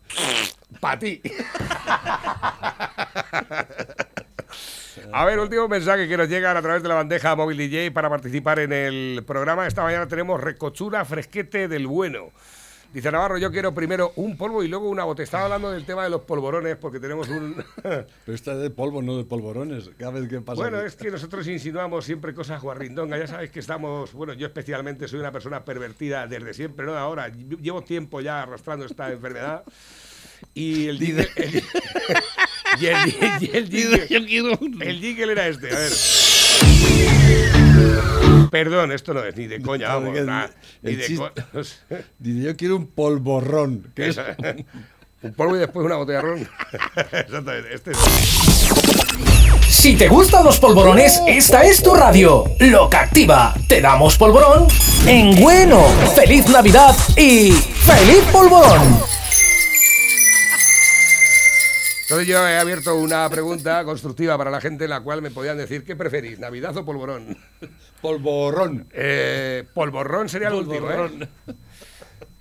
para 0.79 0.99
ti. 0.99 1.21
A 5.11 5.25
ver, 5.25 5.39
último 5.39 5.67
mensaje 5.67 6.07
que 6.07 6.17
nos 6.17 6.29
llega 6.29 6.51
a 6.57 6.61
través 6.61 6.83
de 6.83 6.89
la 6.89 6.95
bandeja 6.95 7.35
móvil 7.35 7.57
DJ 7.57 7.91
para 7.91 8.09
participar 8.09 8.59
en 8.59 8.73
el 8.73 9.23
programa. 9.25 9.65
Esta 9.67 9.81
mañana 9.83 10.07
tenemos 10.07 10.39
recochura 10.41 11.03
fresquete 11.05 11.67
del 11.67 11.87
bueno. 11.87 12.31
Dice 12.93 13.11
Navarro, 13.11 13.37
yo 13.37 13.51
quiero 13.51 13.71
primero 13.73 14.13
un 14.15 14.35
polvo 14.35 14.63
y 14.63 14.67
luego 14.67 14.89
una 14.89 15.03
botella. 15.03 15.25
Estaba 15.25 15.43
hablando 15.43 15.69
del 15.71 15.85
tema 15.85 16.03
de 16.03 16.09
los 16.09 16.21
polvorones 16.21 16.75
porque 16.77 16.99
tenemos 16.99 17.29
un... 17.29 17.63
Pero 17.83 18.07
esta 18.33 18.53
es 18.53 18.59
de 18.59 18.71
polvo, 18.71 19.03
no 19.03 19.15
de 19.17 19.25
polvorones. 19.25 19.91
Cada 19.97 20.11
vez 20.13 20.27
que 20.27 20.41
pasa. 20.41 20.59
Bueno, 20.59 20.77
aquí. 20.77 20.87
es 20.87 20.95
que 20.95 21.11
nosotros 21.11 21.47
insinuamos 21.47 22.03
siempre 22.05 22.33
cosas 22.33 22.59
guarrindongas. 22.63 23.19
Ya 23.19 23.27
sabéis 23.27 23.51
que 23.51 23.59
estamos, 23.59 24.11
bueno, 24.13 24.33
yo 24.33 24.47
especialmente 24.47 25.07
soy 25.07 25.19
una 25.19 25.31
persona 25.31 25.63
pervertida 25.63 26.25
desde 26.25 26.53
siempre, 26.55 26.83
no 26.87 26.93
de 26.93 26.97
ahora. 26.97 27.29
Llevo 27.29 27.83
tiempo 27.83 28.21
ya 28.21 28.41
arrastrando 28.41 28.85
esta 28.85 29.11
enfermedad. 29.11 29.63
Y 30.55 30.87
el 30.87 30.97
jingle, 30.97 31.27
el- 31.35 31.63
y 32.81 32.85
el, 32.87 32.97
y 33.41 33.55
el 33.55 33.69
jingle- 33.69 34.07
el 35.21 35.29
era 35.29 35.47
este, 35.47 35.67
a 35.71 35.77
ver. 35.79 35.91
Perdón, 38.51 38.91
esto 38.91 39.13
no 39.13 39.23
es 39.23 39.35
ni 39.35 39.47
de 39.47 39.61
coña, 39.61 39.89
vamos, 39.89 40.05
Porque 40.05 40.19
el- 40.19 40.25
nada, 40.25 40.49
ni 40.81 40.95
de 40.95 41.05
chiste- 41.05 41.17
co-. 41.51 41.59
Dice, 42.19 42.41
yo 42.47 42.55
quiero 42.57 42.75
un 42.77 42.87
polvorrón. 42.87 43.91
que 43.95 44.09
es-. 44.09 44.19
Un 45.21 45.33
polvo 45.33 45.57
y 45.57 45.59
después 45.59 45.85
una 45.85 45.97
botella 45.97 46.19
de 46.19 46.23
ron. 46.23 46.49
Exactamente, 47.11 47.73
este 47.75 47.91
es. 47.91 47.97
Si 49.67 49.95
te 49.97 50.07
gustan 50.07 50.45
los 50.45 50.57
polvorones, 50.61 51.21
esta 51.27 51.63
es 51.63 51.83
tu 51.83 51.93
radio. 51.93 52.45
Loca 52.59 53.01
Activa. 53.01 53.53
Te 53.67 53.81
damos 53.81 54.17
polvorón 54.17 54.65
en 55.05 55.37
bueno. 55.41 55.83
Feliz 56.15 56.47
Navidad 56.47 56.95
y 57.17 57.51
feliz 57.51 58.23
polvorón. 58.31 58.97
Entonces 62.09 62.27
yo 62.27 62.47
he 62.47 62.57
abierto 62.57 62.95
una 62.95 63.29
pregunta 63.29 63.83
constructiva 63.83 64.35
para 64.35 64.49
la 64.49 64.59
gente 64.59 64.85
en 64.85 64.89
la 64.89 64.99
cual 65.01 65.21
me 65.21 65.29
podían 65.29 65.57
decir, 65.59 65.83
¿qué 65.83 65.95
preferís, 65.95 66.39
Navidad 66.39 66.75
o 66.75 66.83
polvorón? 66.83 67.37
Polvorrón. 68.01 68.87
Eh, 68.93 69.63
polvorrón 69.75 70.27
sería 70.27 70.47
el 70.47 70.55
último, 70.55 70.89
¿eh? 70.89 70.95
Polvorón. 70.95 71.29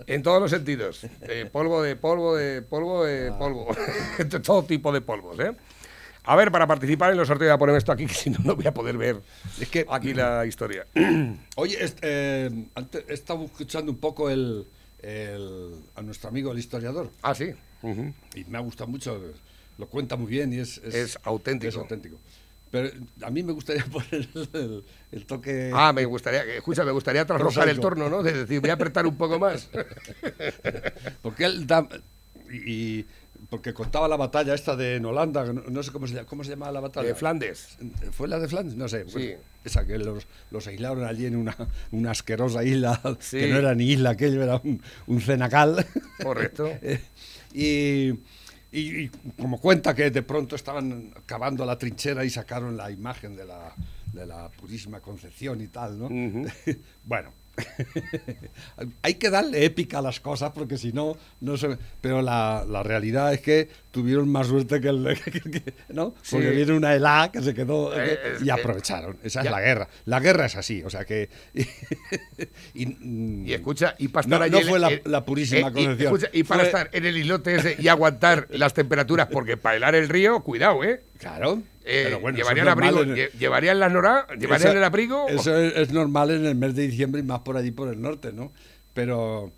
En 0.07 0.23
todos 0.23 0.41
los 0.41 0.51
sentidos. 0.51 1.05
Eh, 1.21 1.47
polvo 1.53 1.83
de 1.83 1.97
polvo 1.97 2.35
de 2.35 2.63
polvo 2.63 3.05
de 3.05 3.31
polvo. 3.33 3.67
De 4.19 4.41
Todo 4.41 4.63
tipo 4.63 4.91
de 4.91 5.03
polvos, 5.03 5.39
¿eh? 5.39 5.53
A 6.25 6.35
ver, 6.35 6.51
para 6.51 6.67
participar 6.67 7.11
en 7.11 7.19
los 7.19 7.29
sorteos 7.29 7.51
voy 7.51 7.55
a 7.55 7.59
ponerme 7.59 7.79
esto 7.79 7.93
aquí, 7.93 8.07
que 8.07 8.15
si 8.15 8.31
no, 8.31 8.39
no 8.45 8.57
voy 8.57 8.67
a 8.67 8.73
poder 8.73 8.97
ver 8.97 9.21
Es 9.61 9.69
que 9.69 9.85
aquí 9.91 10.15
la 10.15 10.47
historia. 10.47 10.87
Oye, 11.57 11.77
est- 11.85 11.99
eh, 12.01 12.51
antes 12.75 13.05
he 13.07 13.13
estado 13.13 13.45
escuchando 13.45 13.93
un 13.93 13.99
poco 13.99 14.31
el, 14.31 14.67
el- 15.03 15.75
a 15.95 16.01
nuestro 16.01 16.31
amigo 16.31 16.53
el 16.53 16.59
historiador 16.59 17.11
Ah, 17.21 17.35
sí. 17.35 17.53
Y 18.35 18.45
me 18.45 18.57
ha 18.57 18.63
gustado 18.63 18.89
mucho. 18.91 19.21
Lo 19.79 19.87
cuenta 19.87 20.17
muy 20.17 20.31
bien 20.31 20.53
y 20.53 20.59
es, 20.59 20.79
Es 20.79 21.19
auténtico. 21.23 21.69
Es 21.69 21.77
auténtico. 21.77 22.19
Pero 22.71 22.91
a 23.23 23.31
mí 23.31 23.43
me 23.43 23.53
gustaría 23.53 23.85
poner 23.93 24.29
el, 24.53 24.85
el 25.13 25.27
toque. 25.27 25.71
Ah, 25.73 25.93
me 25.93 26.05
gustaría, 26.05 26.45
escucha, 26.45 26.85
me 26.85 26.93
gustaría 26.93 27.25
trasrojar 27.25 27.69
el 27.69 27.81
torno, 27.81 28.11
¿no? 28.11 28.23
De 28.23 28.33
decir, 28.33 28.61
voy 28.61 28.71
a 28.71 28.75
apretar 28.75 29.07
un 29.07 29.17
poco 29.17 29.39
más. 29.39 29.71
Porque 31.23 31.45
él 31.45 31.67
da. 31.67 31.89
Y, 32.51 33.05
porque 33.51 33.73
contaba 33.73 34.09
la 34.09 34.17
batalla 34.17 34.53
esta 34.55 34.77
de 34.77 34.97
en 34.97 35.07
Holanda, 35.07 35.45
no, 35.45 35.83
sé 35.83 35.91
cómo 35.91 36.07
se, 36.07 36.15
llama, 36.15 36.27
cómo 36.27 36.45
se 36.45 36.51
llamaba 36.51 36.73
la 36.73 36.81
batalla. 36.81 37.07
De 37.09 37.15
Flandes. 37.15 37.79
¿Fue 38.13 38.29
la 38.29 38.39
de 38.39 38.49
Flandes? 38.49 38.75
No 38.77 38.89
sé. 38.89 39.05
Sí. 39.07 39.13
bueno, 39.13 39.39
esa 39.65 39.87
que 39.87 39.97
los, 39.97 40.27
los 40.51 40.67
aislaron 40.67 41.05
allí 41.05 41.27
en 41.27 41.37
una, 41.37 41.57
una 41.93 42.11
asquerosa 42.11 42.63
isla, 42.65 43.01
Sí. 43.21 43.39
que 43.39 43.49
no 43.49 43.57
era 43.57 43.75
ni 43.75 43.93
isla, 43.93 44.11
aquello 44.11 44.43
era 44.43 44.61
un, 44.63 44.83
un 45.07 45.21
cenacal. 45.21 45.87
Correcto. 46.23 46.69
Eh, 46.83 47.01
y, 47.55 48.19
y- 48.73 49.05
y 49.05 49.09
como 49.41 49.61
cuenta 49.61 49.95
que 49.95 50.11
de 50.11 50.23
pronto 50.23 50.57
estaban 50.57 51.13
cavando 51.27 51.65
la 51.65 51.79
trinchera 51.79 52.25
y 52.25 52.31
sacaron 52.31 52.77
la 52.77 52.91
imagen 52.91 53.35
de 53.37 53.45
la, 53.47 53.75
de 54.13 54.27
la 54.27 54.51
Purísima 54.51 55.01
Concepción 55.01 55.61
y 55.61 55.69
tal, 55.69 55.99
¿no? 55.99 56.09
Bueno. 57.05 57.33
Hay 59.03 59.15
que 59.15 59.31
darle 59.31 59.65
épica 59.65 59.99
a 59.99 60.03
las 60.03 60.21
cosas 60.21 60.53
porque 60.55 60.79
si 60.79 60.93
no, 60.93 61.17
no 61.41 61.57
se... 61.57 61.77
Pero 62.01 62.23
la, 62.23 62.65
la 62.69 62.83
realidad 62.83 63.33
es 63.33 63.41
que 63.41 63.69
tuvieron 63.91 64.29
más 64.29 64.47
suerte 64.47 64.81
que 64.81 64.89
el... 64.89 65.19
que- 65.25 65.41
que- 65.41 65.75
¿no? 65.89 66.15
Porque 66.31 66.51
Sí. 66.51 66.57
viene 66.57 66.73
una 66.73 66.95
helada 66.95 67.33
que 67.33 67.43
se 67.43 67.55
quedó... 67.55 67.93
Eh, 67.99 68.19
es 68.37 68.43
y 68.43 68.51
aprovecharon. 68.51 69.19
Esa 69.23 69.43
Ya. 69.43 69.51
es 69.51 69.57
la 69.57 69.61
guerra. 69.61 69.89
La 70.05 70.21
guerra 70.21 70.47
es 70.47 70.57
así, 70.57 70.83
o 70.83 70.91
sea 70.91 71.05
que... 71.05 71.29
y, 72.75 72.87
mm, 72.87 73.47
Y 73.47 73.53
escucha, 73.53 73.95
y 73.99 74.09
para 74.09 74.25
estar 74.25 74.39
No- 74.39 74.45
allí 74.45 74.65
no 74.65 74.71
fue 74.71 74.79
la- 74.79 74.91
en- 74.93 75.03
la 75.05 75.25
purísima 75.25 75.69
y- 75.71 75.73
Concepción. 75.73 76.15
escucha, 76.15 76.29
y 76.33 76.43
para 76.45 76.61
Fue- 76.61 76.69
estar 76.69 76.91
en 76.93 77.07
el 77.07 77.17
islote 77.17 77.55
ese 77.57 77.77
y 77.79 77.89
aguantar 77.89 78.47
las 78.51 78.75
temperaturas, 78.75 79.29
porque 79.31 79.57
para 79.57 79.77
helar 79.77 79.95
el 79.95 80.09
río, 80.09 80.41
cuidado, 80.41 80.85
¿eh? 80.85 81.03
Claro. 81.19 81.63
Eh, 81.91 82.19
bueno, 82.21 82.37
¿Llevarían 82.37 82.69
abrigo? 82.69 83.03
en 83.03 83.11
el- 83.11 83.17
lle- 83.17 83.33
¿Llevarían 83.39 83.81
la 83.81 83.89
nora? 83.89 84.27
¿Llevarían 84.39 84.77
el 84.77 84.85
abrigo? 84.85 85.27
Eso 85.29 85.57
es, 85.57 85.75
es 85.77 85.91
normal 85.93 86.31
en 86.31 86.45
el 86.45 86.55
mes 86.55 86.75
de 86.75 86.87
diciembre 86.87 87.21
y 87.23 87.25
más 87.25 87.41
por 87.41 87.57
allí 87.57 87.71
por 87.71 87.89
el 87.89 88.01
norte, 88.01 88.33
¿no? 88.33 88.53
Pero 88.93 89.53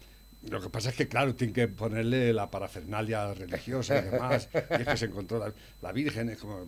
lo 0.48 0.60
que 0.60 0.70
pasa 0.70 0.90
es 0.90 0.96
que, 0.96 1.08
claro, 1.08 1.34
tienen 1.34 1.54
que 1.54 1.66
ponerle 1.68 2.32
la 2.32 2.50
parafernalia 2.50 3.34
religiosa 3.34 3.98
y 3.98 4.10
demás. 4.10 4.48
y 4.54 4.82
es 4.82 4.88
que 4.88 4.96
se 4.96 5.06
encontró 5.06 5.38
la, 5.40 5.52
la 5.82 5.92
Virgen, 5.92 6.28
es 6.30 6.38
como 6.38 6.66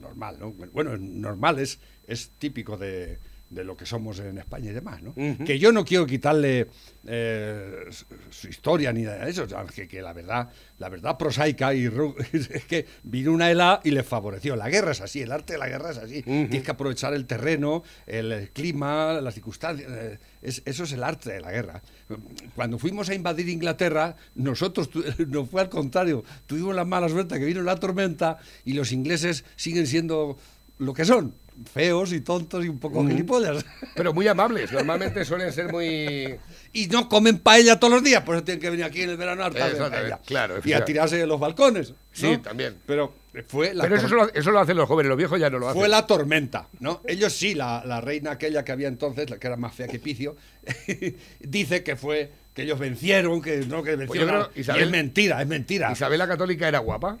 normal, 0.00 0.36
¿no? 0.40 0.52
Bueno, 0.72 0.94
es 0.94 1.00
normal, 1.00 1.58
es, 1.58 1.78
es 2.06 2.30
típico 2.38 2.76
de, 2.78 3.18
de 3.54 3.64
lo 3.64 3.76
que 3.76 3.86
somos 3.86 4.18
en 4.18 4.38
España 4.38 4.70
y 4.70 4.74
demás, 4.74 5.00
¿no? 5.02 5.14
Que 5.44 5.58
yo 5.58 5.70
no 5.72 5.84
quiero 5.84 6.06
quitarle 6.06 6.66
eh, 7.06 7.84
su, 8.30 8.48
historia 8.48 8.92
ni 8.92 9.02
nada 9.02 9.24
de 9.24 9.30
eso, 9.30 9.46
aunque 9.56 9.86
que 9.86 10.02
la 10.02 10.12
verdad, 10.12 10.48
la 10.78 10.88
verdad 10.88 11.16
prosaica 11.16 11.72
y 11.74 11.86
es 12.32 12.64
que 12.66 12.86
vino 13.04 13.32
una 13.32 13.50
helada 13.50 13.80
y 13.84 13.90
le 13.92 14.02
favoreció. 14.02 14.56
La 14.56 14.68
guerra 14.68 14.92
es 14.92 15.00
así, 15.00 15.22
el 15.22 15.30
arte 15.32 15.52
de 15.54 15.58
la 15.60 15.68
guerra 15.68 15.90
es 15.92 15.98
así. 15.98 16.22
Tienes 16.22 16.62
que 16.62 16.70
aprovechar 16.70 17.14
el 17.14 17.26
terreno, 17.26 17.82
el, 18.06 18.32
el 18.32 18.50
clima, 18.50 19.20
las 19.20 19.34
circunstancias. 19.34 19.90
eh, 19.90 20.18
es- 20.42 20.62
eso 20.64 20.84
es 20.84 20.92
el 20.92 21.02
arte 21.04 21.32
de 21.32 21.40
la 21.40 21.52
guerra. 21.52 21.82
Cuando 22.54 22.78
fuimos 22.78 23.08
a 23.08 23.14
invadir 23.14 23.48
Inglaterra, 23.48 24.16
nosotros 24.34 24.90
tu- 24.90 25.04
no 25.28 25.46
fue 25.46 25.60
al 25.62 25.68
contrario. 25.68 26.24
Tuvimos 26.46 26.74
la 26.74 26.84
mala 26.84 27.08
suerte 27.08 27.38
que 27.38 27.44
vino 27.44 27.62
la 27.62 27.76
tormenta 27.78 28.38
y 28.64 28.72
los 28.74 28.92
ingleses 28.92 29.44
siguen 29.56 29.86
siendo 29.86 30.36
lo 30.78 30.92
que 30.92 31.04
son. 31.04 31.34
Feos 31.72 32.12
y 32.12 32.20
tontos 32.20 32.64
y 32.64 32.68
un 32.68 32.78
poco 32.78 33.06
gilipollas. 33.06 33.64
Pero 33.94 34.12
muy 34.12 34.26
amables, 34.28 34.72
normalmente 34.72 35.24
suelen 35.24 35.52
ser 35.52 35.70
muy... 35.70 36.34
y 36.72 36.86
no 36.88 37.08
comen 37.08 37.38
paella 37.38 37.78
todos 37.78 37.94
los 37.94 38.02
días, 38.02 38.22
por 38.24 38.34
eso 38.36 38.44
tienen 38.44 38.60
que 38.60 38.70
venir 38.70 38.84
aquí 38.84 39.02
en 39.02 39.10
el 39.10 39.16
verano 39.16 39.44
a 39.44 39.50
paella. 39.50 40.18
claro, 40.26 40.60
y 40.64 40.72
a 40.72 40.84
tirarse 40.84 41.16
de 41.16 41.26
los 41.26 41.38
balcones. 41.38 41.90
¿no? 41.90 41.96
Sí, 42.12 42.38
también. 42.38 42.76
Pero 42.86 43.14
fue 43.46 43.72
la, 43.74 43.84
Pero 43.84 43.96
eso, 43.96 44.08
solo- 44.08 44.32
eso 44.34 44.50
lo 44.50 44.58
hacen 44.60 44.76
los 44.76 44.88
jóvenes, 44.88 45.08
los 45.08 45.18
viejos 45.18 45.38
ya 45.40 45.48
no 45.50 45.58
lo 45.58 45.68
hacen. 45.68 45.80
fue 45.80 45.88
la 45.88 46.06
tormenta, 46.06 46.68
¿no? 46.80 47.00
Ellos 47.06 47.32
sí, 47.32 47.54
la, 47.54 47.84
la 47.84 48.00
reina 48.00 48.32
aquella 48.32 48.64
que 48.64 48.72
había 48.72 48.88
entonces, 48.88 49.30
la 49.30 49.38
que 49.38 49.46
era 49.46 49.56
más 49.56 49.74
fea 49.74 49.86
que 49.88 49.98
Picio, 50.00 50.36
dice 51.40 51.82
que 51.82 51.96
fue 51.96 52.32
que 52.54 52.62
ellos 52.62 52.78
vencieron, 52.78 53.42
que 53.42 53.58
no 53.66 53.82
que 53.82 53.96
vencieron. 53.96 54.06
Pues 54.06 54.20
creo, 54.20 54.40
a- 54.42 54.50
y 54.54 54.60
Isabel- 54.60 54.82
es 54.84 54.90
mentira, 54.90 55.40
es 55.42 55.48
mentira. 55.48 55.92
Isabel 55.92 56.18
la 56.18 56.28
Católica 56.28 56.68
era 56.68 56.78
guapa, 56.80 57.18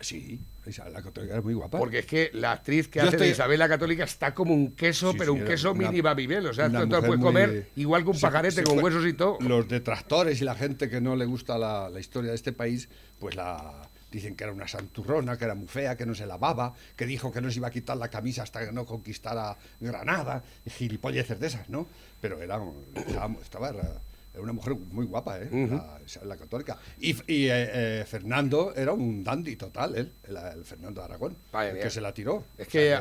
Sí, 0.00 0.16
Isabel 0.16 0.40
la 0.64 1.02
católica 1.02 1.34
era 1.34 1.42
muy 1.42 1.54
guapa. 1.54 1.78
porque 1.78 1.98
es 2.00 2.06
que 2.06 2.30
la 2.34 2.52
actriz 2.52 2.88
que 2.88 3.00
Yo 3.00 3.08
hace 3.08 3.16
de 3.16 3.28
Isabel 3.28 3.58
la 3.58 3.68
Católica 3.68 4.04
está 4.04 4.32
como 4.32 4.54
un 4.54 4.72
queso, 4.72 5.10
Sí, 5.12 5.18
pero 5.18 5.34
sí, 5.34 5.40
un 5.40 5.46
queso 5.46 5.72
una- 5.72 5.88
mini 5.88 6.00
Babybel. 6.00 6.46
O 6.46 6.54
sea, 6.54 6.70
tú 6.70 6.88
puedes 6.88 7.06
muy- 7.08 7.18
comer 7.20 7.68
igual 7.76 8.04
que 8.04 8.10
un 8.10 8.14
se- 8.16 8.20
pajarete 8.20 8.54
se 8.56 8.62
con 8.64 8.74
fue- 8.74 8.84
huesos 8.84 9.04
y 9.06 9.12
todo. 9.14 9.38
Los 9.40 9.68
detractores 9.68 10.40
y 10.40 10.44
la 10.44 10.54
gente 10.54 10.88
que 10.88 11.00
no 11.00 11.16
le 11.16 11.24
gusta 11.24 11.58
la, 11.58 11.88
la 11.88 11.98
historia 12.00 12.30
de 12.30 12.36
este 12.36 12.52
país, 12.52 12.88
pues 13.18 13.34
la 13.34 13.88
dicen 14.10 14.36
que 14.36 14.44
era 14.44 14.52
una 14.52 14.68
santurrona, 14.68 15.38
que 15.38 15.44
era 15.46 15.54
muy 15.54 15.66
fea, 15.68 15.96
que 15.96 16.04
no 16.04 16.14
se 16.14 16.26
lavaba, 16.26 16.74
que 16.96 17.06
dijo 17.06 17.32
que 17.32 17.40
no 17.40 17.50
se 17.50 17.56
iba 17.58 17.68
a 17.68 17.70
quitar 17.70 17.96
la 17.96 18.08
camisa 18.08 18.42
hasta 18.42 18.64
que 18.64 18.70
no 18.70 18.84
conquistara 18.84 19.56
Granada, 19.80 20.44
y 20.66 20.70
gilipolleces 20.70 21.40
de 21.40 21.46
esas, 21.46 21.68
¿no? 21.70 21.86
Pero 22.20 22.40
era, 22.42 22.60
estaba, 22.94 23.34
estaba- 23.42 23.72
era, 24.32 24.42
una 24.42 24.52
mujer 24.52 24.74
muy 24.74 25.06
guapa, 25.06 25.38
¿eh? 25.40 25.48
la, 26.24 26.36
católica. 26.36 26.78
Y, 26.98 27.10
y, 27.32 27.46
eh, 27.48 27.50
eh, 28.00 28.04
Fernando 28.06 28.72
era 28.74 28.92
un 28.92 29.22
dandy 29.22 29.56
total, 29.56 29.94
el, 29.96 30.12
el 30.24 30.64
Fernando 30.64 31.00
de 31.00 31.04
Aragón, 31.06 31.36
Vaya 31.52 31.68
el 31.70 31.74
mía. 31.74 31.82
que 31.84 31.90
se 31.90 32.00
la 32.00 32.12
tiró. 32.14 32.44
Es 32.58 32.66
O 32.68 32.70
que... 32.70 32.98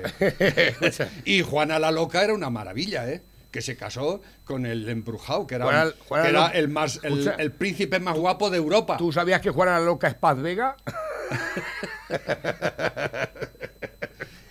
y 1.25 1.41
Juana 1.41 1.79
la 1.79 1.91
Loca 1.91 2.23
era 2.23 2.33
una 2.33 2.50
maravilla, 2.50 3.09
¿eh? 3.09 3.21
Que 3.51 3.61
se 3.61 3.75
casó 3.75 4.21
con 4.45 4.65
el 4.65 4.88
embrujado, 4.88 5.45
que 5.45 5.55
era, 5.55 5.65
Juana- 5.65 5.85
un- 5.85 5.93
Juana 6.07 6.25
que 6.25 6.31
la 6.31 6.39
era 6.39 6.47
Loca- 6.47 6.57
el, 6.59 6.67
más, 6.69 7.00
el 7.38 7.51
príncipe 7.51 8.00
más 8.00 8.17
guapo 8.17 8.50
de 8.50 8.57
Europa. 8.57 8.97
¿Tú 8.97 9.11
sabías 9.11 9.41
que 9.41 9.50
Juana 9.50 9.79
la 9.79 9.85
Loca 9.85 10.07
es 10.07 10.15
Paz 10.15 10.38
Vega? 10.41 10.75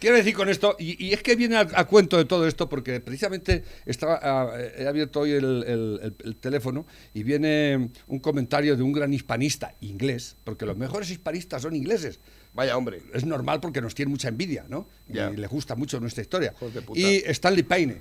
Quiero 0.01 0.17
decir 0.17 0.35
con 0.35 0.49
esto, 0.49 0.77
y, 0.79 1.05
y 1.05 1.13
es 1.13 1.23
que 1.23 1.37
viene 1.37 1.57
a, 1.57 1.61
a 1.75 1.87
cuento 1.87 2.17
de 2.17 2.25
todo 2.25 2.47
esto, 2.47 2.69
porque 2.69 3.01
precisamente 3.01 3.63
estaba, 3.87 4.19
ah, 4.23 4.53
he 4.79 4.87
abierto 4.87 5.21
hoy 5.21 5.33
el, 5.33 5.45
el- 5.65 6.01
el- 6.03 6.15
el 6.25 6.37
teléfono 6.37 6.87
y 7.15 7.23
viene 7.23 7.91
un 8.09 8.19
comentario 8.19 8.77
de 8.77 8.83
un 8.83 8.93
gran 8.93 9.13
hispanista 9.13 9.75
inglés, 9.81 10.37
porque 10.43 10.65
los 10.67 10.77
mejores 10.77 11.11
hispanistas 11.11 11.63
son 11.63 11.77
ingleses. 11.77 12.19
Vaya 12.55 12.77
hombre. 12.77 13.03
Es 13.15 13.25
normal 13.25 13.61
porque 13.61 13.81
nos 13.81 13.95
tienen 13.95 14.11
mucha 14.11 14.29
envidia, 14.29 14.65
¿no? 14.69 14.89
Y 15.33 15.37
les 15.37 15.49
gusta 15.51 15.77
mucho 15.77 16.01
nuestra 16.01 16.23
historia. 16.23 16.53
Y 16.99 17.17
Stanley 17.31 17.63
Paine, 17.63 18.01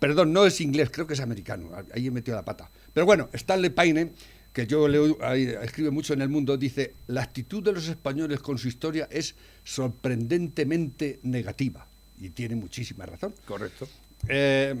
perdón, 0.00 0.32
no 0.32 0.46
es 0.46 0.60
inglés, 0.60 0.90
creo 0.90 1.06
que 1.06 1.14
es 1.14 1.20
americano, 1.20 1.70
ahí 1.94 2.06
he 2.06 2.10
metido 2.10 2.36
la 2.36 2.44
pata. 2.44 2.70
Pero 2.92 3.06
bueno, 3.06 3.28
Stanley 3.32 3.70
Paine, 3.70 4.12
que 4.56 4.66
yo 4.66 4.88
leo, 4.88 5.18
escribe 5.60 5.90
mucho 5.90 6.14
en 6.14 6.22
el 6.22 6.30
mundo, 6.30 6.56
dice, 6.56 6.94
la 7.08 7.20
actitud 7.20 7.62
de 7.62 7.72
los 7.72 7.88
españoles 7.88 8.40
con 8.40 8.56
su 8.56 8.68
historia 8.68 9.06
es 9.10 9.34
sorprendentemente 9.64 11.18
negativa. 11.24 11.86
Y 12.18 12.30
tiene 12.30 12.56
muchísima 12.56 13.04
razón. 13.04 13.34
Correcto. 13.46 13.86
Eh, 14.28 14.74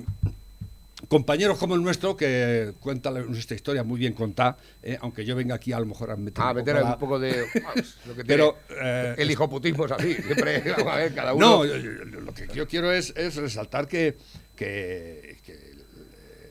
compañeros 1.08 1.58
como 1.58 1.74
el 1.74 1.82
nuestro, 1.82 2.16
que 2.16 2.72
cuentan 2.80 3.12
la- 3.14 3.20
nuestra 3.20 3.54
historia 3.54 3.82
muy 3.84 3.98
bien 4.00 4.14
contada, 4.14 4.56
eh, 4.82 4.96
aunque 5.02 5.26
yo 5.26 5.36
venga 5.36 5.54
aquí 5.56 5.72
a 5.74 5.78
lo 5.78 5.84
mejor 5.84 6.10
a 6.10 6.16
meter 6.16 6.42
A 6.42 6.50
un 6.52 6.56
meter 6.56 6.76
poco 6.76 6.86
un 6.94 6.98
poco 6.98 7.18
de. 7.18 7.44
vamos, 7.62 7.96
lo 8.06 8.14
que 8.16 8.24
Pero, 8.24 8.56
eh, 8.70 9.14
el 9.18 9.30
hijoputismo 9.30 9.84
es 9.84 9.92
así. 9.92 10.14
Siempre, 10.14 10.60
vamos 10.78 10.92
a 10.92 10.96
ver, 10.96 11.14
cada 11.14 11.34
uno. 11.34 11.46
No, 11.58 11.64
yo- 11.66 11.76
yo- 11.76 11.90
lo 12.20 12.32
que 12.32 12.48
yo 12.54 12.66
quiero 12.66 12.90
es, 12.90 13.12
es 13.14 13.36
resaltar 13.36 13.86
que, 13.88 14.16
que- 14.56 15.36
que 15.44 15.65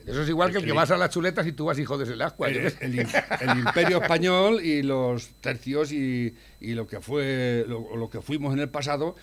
Eso 0.06 0.22
es 0.22 0.28
igual 0.28 0.52
que 0.52 0.58
el 0.58 0.64
que 0.64 0.72
vas 0.72 0.90
a 0.92 0.96
las 0.96 1.10
chuletas 1.10 1.46
y 1.46 1.52
tú 1.52 1.64
vas 1.66 1.78
hijo 1.78 1.98
de 1.98 2.06
el 2.06 2.20
qué 2.22 2.72
el, 2.80 2.94
imperio 3.58 4.00
español 4.02 4.64
y 4.64 4.82
los 4.82 5.28
tercios 5.40 5.90
y, 5.92 6.32
y 6.60 6.74
lo 6.74 6.86
que 6.86 7.00
fue 7.00 7.64
lo, 7.66 7.96
lo 7.96 8.08
que 8.08 8.20
fuimos 8.20 8.52
en 8.54 8.60
el 8.60 8.68
pasado 8.68 9.16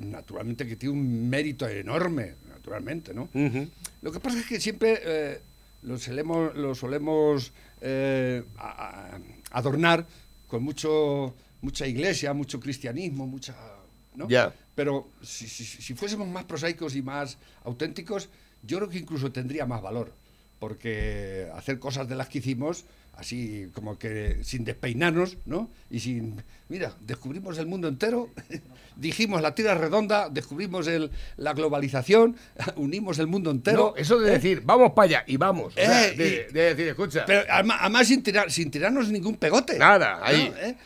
naturalmente 0.00 0.66
que 0.66 0.76
tiene 0.76 0.94
un 0.94 1.28
mérito 1.30 1.66
enorme 1.68 2.34
naturalmente 2.48 3.14
no 3.14 3.28
lo 4.02 4.12
que 4.12 4.20
pasa 4.20 4.38
es 4.38 4.46
que 4.46 4.60
siempre 4.60 5.00
eh, 5.02 5.40
lo 5.82 5.98
solemos 5.98 6.54
lo 6.56 6.74
solemos 6.74 7.52
eh, 7.80 8.42
a- 8.58 9.14
a- 9.16 9.20
adornar 9.52 10.06
con 10.46 10.62
mucho 10.62 11.34
mucha 11.62 11.86
iglesia 11.86 12.32
mucho 12.34 12.60
cristianismo 12.60 13.26
mucha 13.26 13.54
¿no? 14.14 14.28
Ya. 14.28 14.52
pero 14.74 15.08
si, 15.22 15.46
si- 15.48 15.64
si 15.64 15.94
fuésemos 15.94 16.28
más 16.28 16.44
prosaicos 16.44 16.96
y 16.96 17.02
más 17.02 17.38
auténticos, 17.64 18.28
yo 18.62 18.78
creo 18.78 18.88
que 18.88 18.98
incluso 18.98 19.32
tendría 19.32 19.66
más 19.66 19.82
valor, 19.82 20.12
porque 20.58 21.48
hacer 21.54 21.78
cosas 21.78 22.08
de 22.08 22.16
las 22.16 22.28
que 22.28 22.38
hicimos, 22.38 22.84
así 23.14 23.68
como 23.74 23.98
que 23.98 24.38
sin 24.44 24.64
despeinarnos, 24.64 25.38
¿no? 25.44 25.70
Y 25.90 26.00
sin, 26.00 26.42
mira, 26.68 26.94
descubrimos 27.00 27.58
el 27.58 27.66
mundo 27.66 27.88
entero, 27.88 28.30
dijimos 28.96 29.42
la 29.42 29.54
tierra 29.54 29.72
es 29.74 29.78
redonda, 29.80 30.28
descubrimos 30.28 30.86
el, 30.86 31.10
la 31.36 31.52
globalización, 31.52 32.36
unimos 32.76 33.18
el 33.18 33.26
mundo 33.26 33.50
entero. 33.50 33.92
No, 33.94 33.96
eso 34.00 34.18
de 34.20 34.32
decir, 34.32 34.62
vamos 34.64 34.92
para 34.92 35.06
allá 35.06 35.24
y 35.26 35.36
vamos. 35.36 35.74
O 35.74 35.76
sea, 35.76 36.08
Eh, 36.08 36.14
de, 36.16 36.46
y- 36.48 36.52
de 36.52 36.60
decir, 36.62 36.88
escucha. 36.88 37.24
Pero 37.26 37.42
además, 37.50 37.78
además 37.80 38.06
sin, 38.08 38.22
tirar, 38.22 38.50
sin 38.50 38.70
tirarnos 38.70 39.08
ningún 39.10 39.36
pegote. 39.36 39.78
Nada, 39.78 40.18
¿no? 40.18 40.24
ahí. 40.24 40.52
¿Eh? 40.60 40.76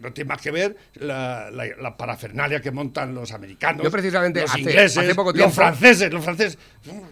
No 0.00 0.12
tiene 0.12 0.28
más 0.28 0.40
que 0.40 0.50
ver 0.50 0.76
la, 0.94 1.50
la- 1.50 1.66
la 1.80 1.96
parafernalia 1.96 2.60
que 2.60 2.70
montan 2.70 3.14
los 3.14 3.32
americanos, 3.32 3.82
Yo 3.84 3.90
precisamente 3.90 4.40
los 4.40 4.50
hace- 4.50 4.60
ingleses, 4.60 4.98
hace 4.98 5.14
poco 5.14 5.30
los 5.30 5.36
tiempo- 5.38 5.54
franceses, 5.54 6.12
los 6.12 6.24
franceses. 6.24 6.58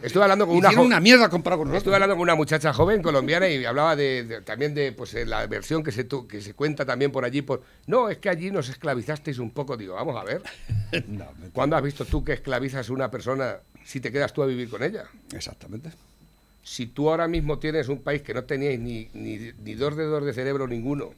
Estuve 0.03 0.23
hablando 0.23 0.47
con 0.47 0.57
una 0.57 0.71
una 0.81 1.01
mierda 1.01 1.29
comparado 1.29 1.59
con 1.61 1.69
nosotros. 1.69 1.83
Estuve 1.83 1.95
hablando 1.95 2.15
con 2.17 2.23
una 2.23 2.35
muchacha 2.35 2.73
joven 2.73 3.03
colombiana 3.03 3.49
y 3.49 3.65
hablaba 3.65 3.95
de, 3.95 4.25
de- 4.25 4.41
también 4.43 4.75
de 4.75 4.93
pues 4.93 5.13
la 5.27 5.47
versión 5.47 5.83
que 5.83 5.93
se 5.93 6.05
tu- 6.05 6.27
que 6.27 6.41
se 6.41 6.55
cuenta 6.55 6.87
también 6.87 7.13
por 7.13 7.25
allí 7.25 7.43
por 7.43 7.63
no 7.87 8.09
es 8.09 8.19
que 8.19 8.29
allí 8.31 8.51
nos 8.51 8.69
esclavizasteis 8.69 9.39
un 9.39 9.51
poco 9.51 9.77
digo 9.77 9.95
vamos 9.95 10.17
a 10.17 10.25
ver 10.25 10.43
No, 11.09 11.27
¿cuándo 11.53 11.77
has 11.77 11.83
visto 11.83 12.05
tú 12.07 12.25
que 12.25 12.33
esclavizas 12.33 12.89
a 12.89 12.93
una 12.93 13.11
persona 13.11 13.57
si 13.85 14.01
te 14.01 14.11
quedas 14.11 14.33
tú 14.33 14.43
a 14.43 14.47
vivir 14.47 14.69
con 14.71 14.83
ella? 14.83 15.05
Exactamente. 15.35 15.91
Si 16.71 16.87
tú 16.87 17.09
ahora 17.09 17.29
mismo 17.29 17.59
tienes 17.59 17.89
un 17.89 18.03
país 18.03 18.21
que 18.21 18.35
no 18.35 18.45
teníais 18.45 18.79
ni, 18.79 19.09
ni, 19.15 19.53
ni 19.65 19.75
dos 19.75 19.97
dedos 19.97 20.23
de 20.25 20.35
cerebro 20.35 20.69
ninguno, 20.69 21.11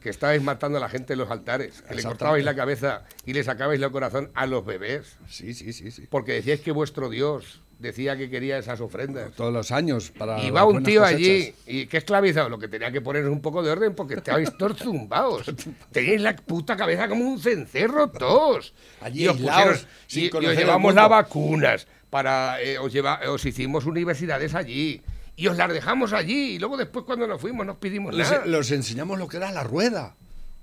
que 0.00 0.08
estabais 0.08 0.42
matando 0.42 0.78
a 0.78 0.80
la 0.80 0.88
gente 0.88 1.12
en 1.12 1.18
los 1.18 1.30
altares, 1.30 1.82
que 1.82 1.94
le 1.94 2.02
cortabais 2.02 2.42
la 2.44 2.54
cabeza 2.54 3.02
y 3.26 3.34
le 3.34 3.44
sacabais 3.44 3.80
el 3.82 3.90
corazón 3.90 4.30
a 4.34 4.46
los 4.46 4.64
bebés, 4.64 5.18
Sí, 5.28 5.52
sí, 5.52 5.72
sí, 5.74 5.90
sí. 5.90 6.06
porque 6.08 6.32
decíais 6.32 6.60
que 6.60 6.72
vuestro 6.72 7.10
Dios 7.10 7.60
decía 7.78 8.16
que 8.16 8.30
quería 8.30 8.56
esas 8.58 8.80
ofrendas. 8.80 9.32
Todos 9.32 9.52
los 9.52 9.72
años 9.72 10.10
para. 10.10 10.42
Y 10.42 10.50
va 10.50 10.64
un 10.64 10.82
tío 10.84 11.00
cosechas. 11.02 11.18
allí 11.20 11.54
y 11.66 11.86
que 11.86 11.96
esclavizado. 11.98 12.48
Lo 12.48 12.58
que 12.58 12.68
tenía 12.68 12.90
que 12.92 13.00
poner 13.00 13.24
es 13.24 13.28
un 13.28 13.40
poco 13.42 13.62
de 13.62 13.70
orden 13.72 13.94
porque 13.94 14.14
estabais 14.14 14.50
todos 14.58 14.78
zumbados. 14.78 15.52
Teníais 15.90 16.20
la 16.22 16.34
puta 16.36 16.76
cabeza 16.76 17.08
como 17.08 17.24
un 17.28 17.40
cencerro 17.40 18.08
todos. 18.08 18.72
Allí 19.00 19.24
y 19.24 19.28
os, 19.28 19.36
pusieron- 19.36 19.78
sin 20.06 20.22
y- 20.24 20.26
y 20.26 20.46
os 20.46 20.56
llevamos 20.56 20.94
las 20.94 21.08
vacunas. 21.10 21.86
Para, 22.12 22.60
eh, 22.60 22.76
os, 22.78 22.92
lleva- 22.92 23.20
os 23.26 23.42
hicimos 23.46 23.86
universidades 23.86 24.54
allí. 24.54 25.00
Y 25.34 25.46
os 25.46 25.56
las 25.56 25.72
dejamos 25.72 26.12
allí. 26.12 26.56
Y 26.56 26.58
luego 26.58 26.76
después 26.76 27.06
cuando 27.06 27.26
nos 27.26 27.40
fuimos 27.40 27.64
nos 27.64 27.78
pedimos 27.78 28.14
Les, 28.14 28.30
nada. 28.30 28.44
los 28.44 28.70
enseñamos 28.70 29.18
lo 29.18 29.26
que 29.26 29.38
era 29.38 29.50
la 29.50 29.62
rueda. 29.64 30.14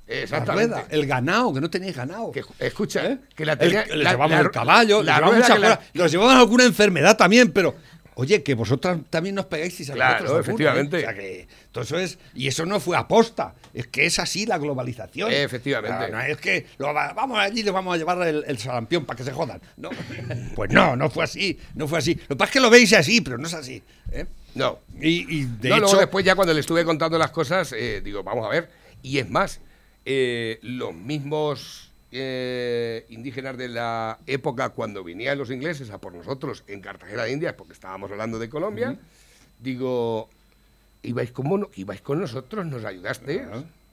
La 0.07 0.15
Exactamente. 0.15 0.75
rueda. 0.75 0.87
El 0.91 1.07
ganado, 1.07 1.51
que 1.51 1.59
no 1.59 1.67
tenéis 1.71 1.95
ganado. 1.95 2.31
Que, 2.31 2.43
escucha, 2.59 3.03
¿Eh? 3.03 3.17
que 3.35 3.47
la 3.47 3.53
El- 3.53 3.57
tenía... 3.57 3.83
les 3.87 3.97
la- 3.97 4.11
llevamos 4.11 4.31
la- 4.37 4.39
el 4.41 4.51
caballo, 4.51 5.01
la 5.01 5.15
llevamos 5.15 5.37
muchas 5.37 5.59
la- 5.59 5.75
cosas. 5.77 5.89
Nos 5.95 6.11
alguna 6.37 6.65
enfermedad 6.65 7.17
también, 7.17 7.51
pero. 7.51 7.75
Oye, 8.13 8.43
que 8.43 8.53
vosotras 8.53 8.99
también 9.09 9.33
nos 9.33 9.45
pegáis 9.45 9.89
a 9.89 9.93
Claro, 9.93 10.37
¿eh? 10.37 10.41
efectivamente. 10.41 10.97
O 10.97 10.99
sea 10.99 11.13
que 11.15 11.47
todo 11.85 11.99
eso 11.99 11.99
es. 11.99 12.19
Y 12.33 12.47
eso 12.47 12.65
no 12.65 12.79
fue 12.79 12.97
aposta. 12.97 13.55
Es 13.73 13.87
que 13.87 14.05
es 14.05 14.19
así 14.19 14.45
la 14.45 14.57
globalización. 14.57 15.31
Efectivamente. 15.31 16.07
Sea, 16.07 16.09
no 16.09 16.21
es 16.21 16.37
que 16.37 16.65
lo 16.77 16.93
vamos 16.93 17.37
allí 17.39 17.61
y 17.61 17.63
le 17.63 17.71
vamos 17.71 17.93
a 17.93 17.97
llevar 17.97 18.27
el, 18.27 18.43
el 18.47 18.57
sarampión 18.57 19.05
para 19.05 19.17
que 19.17 19.23
se 19.23 19.31
jodan. 19.31 19.61
No. 19.77 19.89
Pues 20.55 20.71
no, 20.71 20.95
no 20.95 21.09
fue 21.09 21.23
así. 21.23 21.57
No 21.75 21.87
fue 21.87 21.99
así. 21.99 22.15
Lo 22.15 22.27
que 22.29 22.35
pasa 22.35 22.49
es 22.49 22.53
que 22.53 22.59
lo 22.59 22.69
veis 22.69 22.93
así, 22.93 23.21
pero 23.21 23.37
no 23.37 23.47
es 23.47 23.53
así. 23.53 23.81
¿eh? 24.11 24.25
No, 24.55 24.79
Y, 24.99 25.41
y 25.41 25.43
de 25.45 25.69
no, 25.69 25.75
hecho. 25.75 25.83
luego 25.85 25.99
después 25.99 26.25
ya 26.25 26.35
cuando 26.35 26.53
le 26.53 26.59
estuve 26.59 26.83
contando 26.83 27.17
las 27.17 27.31
cosas, 27.31 27.71
eh, 27.73 28.01
digo, 28.03 28.23
vamos 28.23 28.45
a 28.45 28.49
ver. 28.49 28.69
Y 29.03 29.19
es 29.19 29.29
más, 29.29 29.61
eh, 30.05 30.59
los 30.63 30.93
mismos 30.93 31.91
eh, 32.11 33.05
indígenas 33.09 33.55
de 33.57 33.67
la 33.69 34.17
época 34.25 34.69
cuando 34.69 35.03
venían 35.03 35.37
los 35.37 35.51
ingleses 35.51 35.91
a 35.91 35.99
por 35.99 36.13
nosotros 36.13 36.63
en 36.67 36.81
Cartagena 36.81 37.23
de 37.23 37.31
Indias, 37.31 37.53
porque 37.53 37.73
estábamos 37.73 38.09
hablando 38.11 38.39
de 38.39 38.49
Colombia, 38.49 38.97
digo, 39.59 40.29
ibais 41.03 41.31
con, 41.31 41.47
mono- 41.47 41.69
ibais 41.75 42.01
con 42.01 42.19
nosotros, 42.19 42.65
nos 42.65 42.83
ayudaste. 42.85 43.45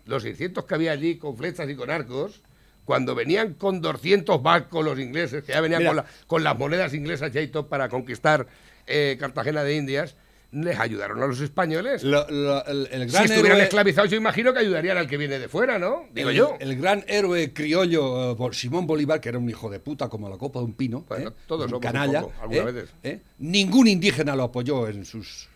Los 0.06 0.22
600 0.22 0.64
que 0.64 0.74
había 0.74 0.92
allí 0.92 1.16
con 1.16 1.36
flechas 1.36 1.68
y 1.68 1.74
con 1.74 1.90
arcos, 1.90 2.40
cuando 2.84 3.14
venían 3.16 3.54
con 3.54 3.80
200 3.80 4.40
barcos 4.42 4.84
los 4.84 4.98
ingleses, 4.98 5.42
que 5.42 5.52
ya 5.52 5.60
venían 5.60 5.84
con, 5.84 5.96
la- 5.96 6.04
con 6.26 6.44
las 6.44 6.56
monedas 6.56 6.94
inglesas 6.94 7.32
ya 7.32 7.40
y 7.40 7.48
todo 7.48 7.66
para 7.66 7.88
conquistar 7.88 8.46
eh, 8.86 9.16
Cartagena 9.18 9.64
de 9.64 9.74
Indias, 9.74 10.14
les 10.52 10.78
ayudaron 10.78 11.20
a 11.20 11.26
los 11.26 11.40
españoles. 11.40 12.04
lo- 12.04 12.24
lo- 12.30 12.64
el, 12.66 12.86
el 12.92 13.10
Si 13.10 13.16
estuvieran 13.16 13.58
héroe- 13.58 13.62
esclavizados, 13.64 14.10
yo 14.12 14.16
imagino 14.16 14.52
que 14.54 14.60
ayudarían 14.60 14.96
al 14.96 15.08
que 15.08 15.16
viene 15.16 15.40
de 15.40 15.48
fuera, 15.48 15.76
¿no? 15.80 16.04
Digo 16.14 16.30
el, 16.30 16.36
yo. 16.36 16.56
El 16.60 16.76
gran 16.80 17.04
héroe 17.08 17.52
criollo 17.52 18.32
eh, 18.32 18.52
Simón 18.52 18.86
Bolívar, 18.86 19.20
que 19.20 19.28
era 19.30 19.38
un 19.38 19.50
hijo 19.50 19.68
de 19.68 19.80
puta 19.80 20.08
como 20.08 20.28
la 20.28 20.36
copa 20.38 20.60
de 20.60 20.66
un 20.66 20.74
pino. 20.74 21.04
Bueno, 21.08 21.30
¿eh? 21.30 21.32
todos 21.48 21.64
un 21.64 21.70
somos 21.70 21.84
un 21.84 21.92
canalla. 21.92 22.20
poco, 22.22 22.34
algunas 22.40 22.68
¿eh? 22.68 22.72
veces. 22.72 22.90
¿eh? 23.02 23.20
Ningún 23.38 23.88
indígena 23.88 24.36
lo 24.36 24.44
apoyó 24.44 24.86
en 24.86 25.04
sus 25.04 25.48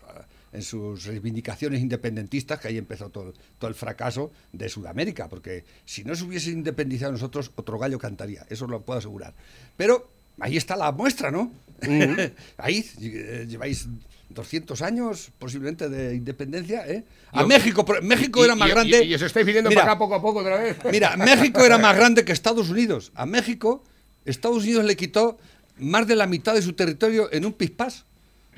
en 0.53 0.61
sus 0.63 1.05
reivindicaciones 1.05 1.79
independentistas, 1.81 2.59
que 2.59 2.67
ahí 2.67 2.77
empezó 2.77 3.09
todo, 3.09 3.33
todo 3.57 3.69
el 3.69 3.75
fracaso 3.75 4.31
de 4.51 4.67
Sudamérica, 4.69 5.29
porque 5.29 5.63
si 5.85 6.03
no 6.03 6.15
se 6.15 6.23
hubiese 6.25 6.51
independizado 6.51 7.11
nosotros, 7.13 7.51
otro 7.55 7.77
gallo 7.79 7.97
cantaría, 7.99 8.45
eso 8.49 8.67
lo 8.67 8.81
puedo 8.81 8.99
asegurar. 8.99 9.33
Pero 9.77 10.09
ahí 10.39 10.57
está 10.57 10.75
la 10.75 10.91
muestra, 10.91 11.31
¿no? 11.31 11.51
ahí 12.57 12.85
eh, 13.01 13.45
lleváis 13.47 13.87
200 14.29 14.81
años 14.81 15.31
posiblemente 15.39 15.89
de 15.89 16.15
independencia, 16.15 16.87
¿eh? 16.87 17.03
A 17.31 17.41
Yo- 17.41 17.47
México, 17.47 17.85
México 18.01 18.41
Y- 18.41 18.45
era 18.45 18.53
y- 18.55 18.57
más 18.57 18.67
y- 18.67 18.71
grande. 18.71 19.03
Y, 19.05 19.13
os 19.15 19.21
estáis 19.21 19.45
viniendo 19.45 19.69
Mira, 19.69 19.81
para 19.81 19.91
acá 19.93 19.99
poco 19.99 20.15
a 20.15 20.21
poco 20.21 20.39
otra 20.39 20.57
vez. 20.57 20.77
Mira, 20.91 21.17
México 21.17 21.63
era 21.65 21.77
más 21.77 21.95
grande 21.95 22.23
que 22.25 22.31
Estados 22.31 22.69
Unidos. 22.69 23.11
A 23.15 23.25
México, 23.25 23.83
Estados 24.25 24.63
Unidos 24.63 24.85
le 24.85 24.95
quitó 24.95 25.37
más 25.77 26.07
de 26.07 26.15
la 26.15 26.27
mitad 26.27 26.53
de 26.53 26.61
su 26.61 26.73
territorio 26.73 27.31
en 27.33 27.45
un 27.45 27.53
pispás, 27.53 28.05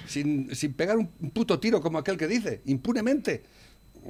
sin, 0.08 0.54
sin 0.56 0.74
pegar 0.74 0.98
un, 0.98 1.08
puto 1.08 1.60
tiro 1.60 1.82
como 1.82 1.98
aquel 1.98 2.18
que 2.18 2.28
dice, 2.28 2.62
impunemente. 2.66 3.44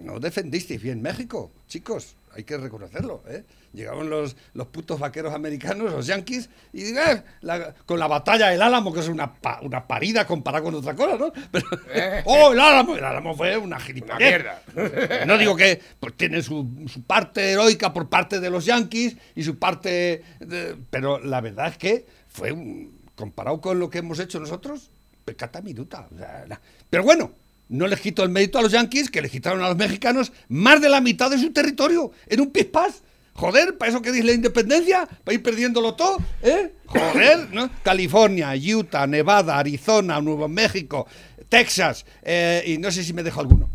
No 0.01 0.19
defendisteis 0.19 0.81
bien 0.81 1.03
México, 1.03 1.51
chicos, 1.67 2.15
hay 2.35 2.43
que 2.43 2.57
reconocerlo. 2.57 3.23
¿eh? 3.27 3.43
Llegaron 3.73 4.09
los, 4.09 4.35
los 4.55 4.67
putos 4.67 4.99
vaqueros 4.99 5.35
americanos, 5.35 5.91
los 5.91 6.07
yanquis, 6.07 6.49
y 6.73 6.85
eh, 6.97 7.23
la- 7.41 7.75
con 7.85 7.99
la 7.99 8.07
batalla 8.07 8.49
del 8.49 8.61
Álamo, 8.63 8.91
que 8.91 9.01
es 9.01 9.07
una, 9.07 9.31
pa- 9.35 9.59
una 9.61 9.85
parida 9.87 10.25
comparada 10.25 10.63
con 10.63 10.73
otra 10.73 10.95
cosa, 10.95 11.15
¿no? 11.17 11.31
Pero, 11.51 11.65
¡Oh, 12.25 12.53
el 12.53 12.59
Álamo! 12.59 12.95
El 12.95 13.03
Álamo 13.05 13.35
fue 13.35 13.55
una 13.55 13.79
gilipollez. 13.79 14.17
mierda. 14.19 14.63
No 15.27 15.37
digo 15.37 15.55
que 15.55 15.79
pues, 15.99 16.15
tiene 16.17 16.41
su, 16.41 16.67
su 16.91 17.03
parte 17.03 17.51
heroica 17.51 17.93
por 17.93 18.09
parte 18.09 18.39
de 18.39 18.49
los 18.49 18.65
yanquis 18.65 19.15
y 19.35 19.43
su 19.43 19.59
parte. 19.59 20.23
de- 20.39 20.75
pero 20.89 21.19
la 21.19 21.39
verdad 21.39 21.67
es 21.67 21.77
que 21.77 22.07
fue 22.29 22.51
un- 22.51 22.99
comparado 23.15 23.61
con 23.61 23.77
lo 23.79 23.91
que 23.91 23.99
hemos 23.99 24.17
hecho 24.19 24.39
nosotros, 24.39 24.89
pecata 25.25 25.61
minuta. 25.61 26.07
o 26.13 26.17
sea, 26.17 26.45
na- 26.47 26.59
pero 26.89 27.03
bueno, 27.03 27.31
no 27.69 27.87
les 27.87 27.99
quito 27.99 28.23
el 28.23 28.29
mérito 28.29 28.59
a 28.59 28.61
los 28.61 28.71
yanquis 28.71 29.09
que 29.09 29.21
les 29.21 29.31
quitaron 29.31 29.63
a 29.63 29.69
los 29.69 29.77
mexicanos 29.77 30.31
más 30.49 30.81
de 30.81 30.89
la 30.89 31.01
mitad 31.01 31.29
de 31.31 31.37
su 31.39 31.51
territorio 31.51 32.11
en 32.27 32.41
un 32.41 32.51
pispás. 32.51 33.01
Joder, 33.35 33.77
para 33.79 33.89
eso 33.89 34.01
que 34.01 34.11
dice 34.11 34.25
la 34.25 34.33
independencia, 34.33 35.07
para 35.23 35.33
ir 35.33 35.41
perdiéndolo 35.41 35.95
todo, 35.95 36.17
¿eh? 36.43 36.71
Joder, 36.85 37.49
¿no? 37.51 37.67
California, 37.81 38.53
Utah, 38.75 39.07
Nevada, 39.07 39.57
Arizona, 39.57 40.21
Nuevo 40.21 40.47
México, 40.47 41.07
Texas, 41.49 42.05
eh, 42.21 42.63
y 42.67 42.77
no 42.77 42.91
sé 42.91 43.03
si 43.03 43.11
me 43.11 43.23
dejo 43.23 43.39
alguno. 43.39 43.71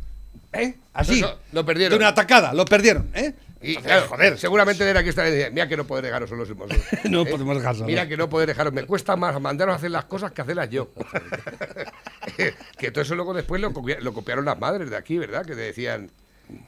¿Eh? 0.53 0.77
Así. 0.93 1.23
Lo 1.53 1.65
perdieron. 1.67 1.91
De 1.91 1.97
una 1.97 2.09
atacada, 2.09 2.55
lo 2.55 2.65
perdieron, 2.67 3.11
¿eh? 3.15 3.35
Y 3.61 3.77
claro, 3.77 4.07
joder. 4.09 4.39
seguramente 4.39 4.89
era 4.89 5.03
que 5.03 5.11
esta 5.11 5.23
decía, 5.25 5.51
mira 5.51 5.67
que 5.69 5.77
no 5.77 5.85
puedo 5.85 6.01
dejaros 6.01 6.31
solos 6.31 6.49
hermosos. 6.49 6.79
No 7.11 7.25
podemos 7.25 7.57
dejar 7.57 7.75
solos. 7.75 7.89
Mira 7.89 8.07
que 8.09 8.17
no 8.17 8.29
puedo 8.29 8.47
dejaros, 8.47 8.73
me 8.73 8.85
cuesta 8.85 9.17
más 9.17 9.41
mandaros 9.41 9.73
a 9.73 9.77
hacer 9.77 9.91
las 9.91 10.05
cosas 10.05 10.31
que 10.33 10.43
hacerlas 10.43 10.71
yo. 10.71 10.93
que 12.79 12.91
todo 12.91 13.03
eso 13.03 13.15
luego 13.15 13.35
después 13.35 13.61
lo, 13.61 13.73
copia- 13.73 13.99
lo 14.01 14.13
copiaron 14.13 14.45
las 14.45 14.59
madres 14.59 14.91
de 14.91 14.97
aquí, 14.97 15.19
¿verdad? 15.19 15.45
Que 15.45 15.55
te 15.55 15.61
decían, 15.63 16.11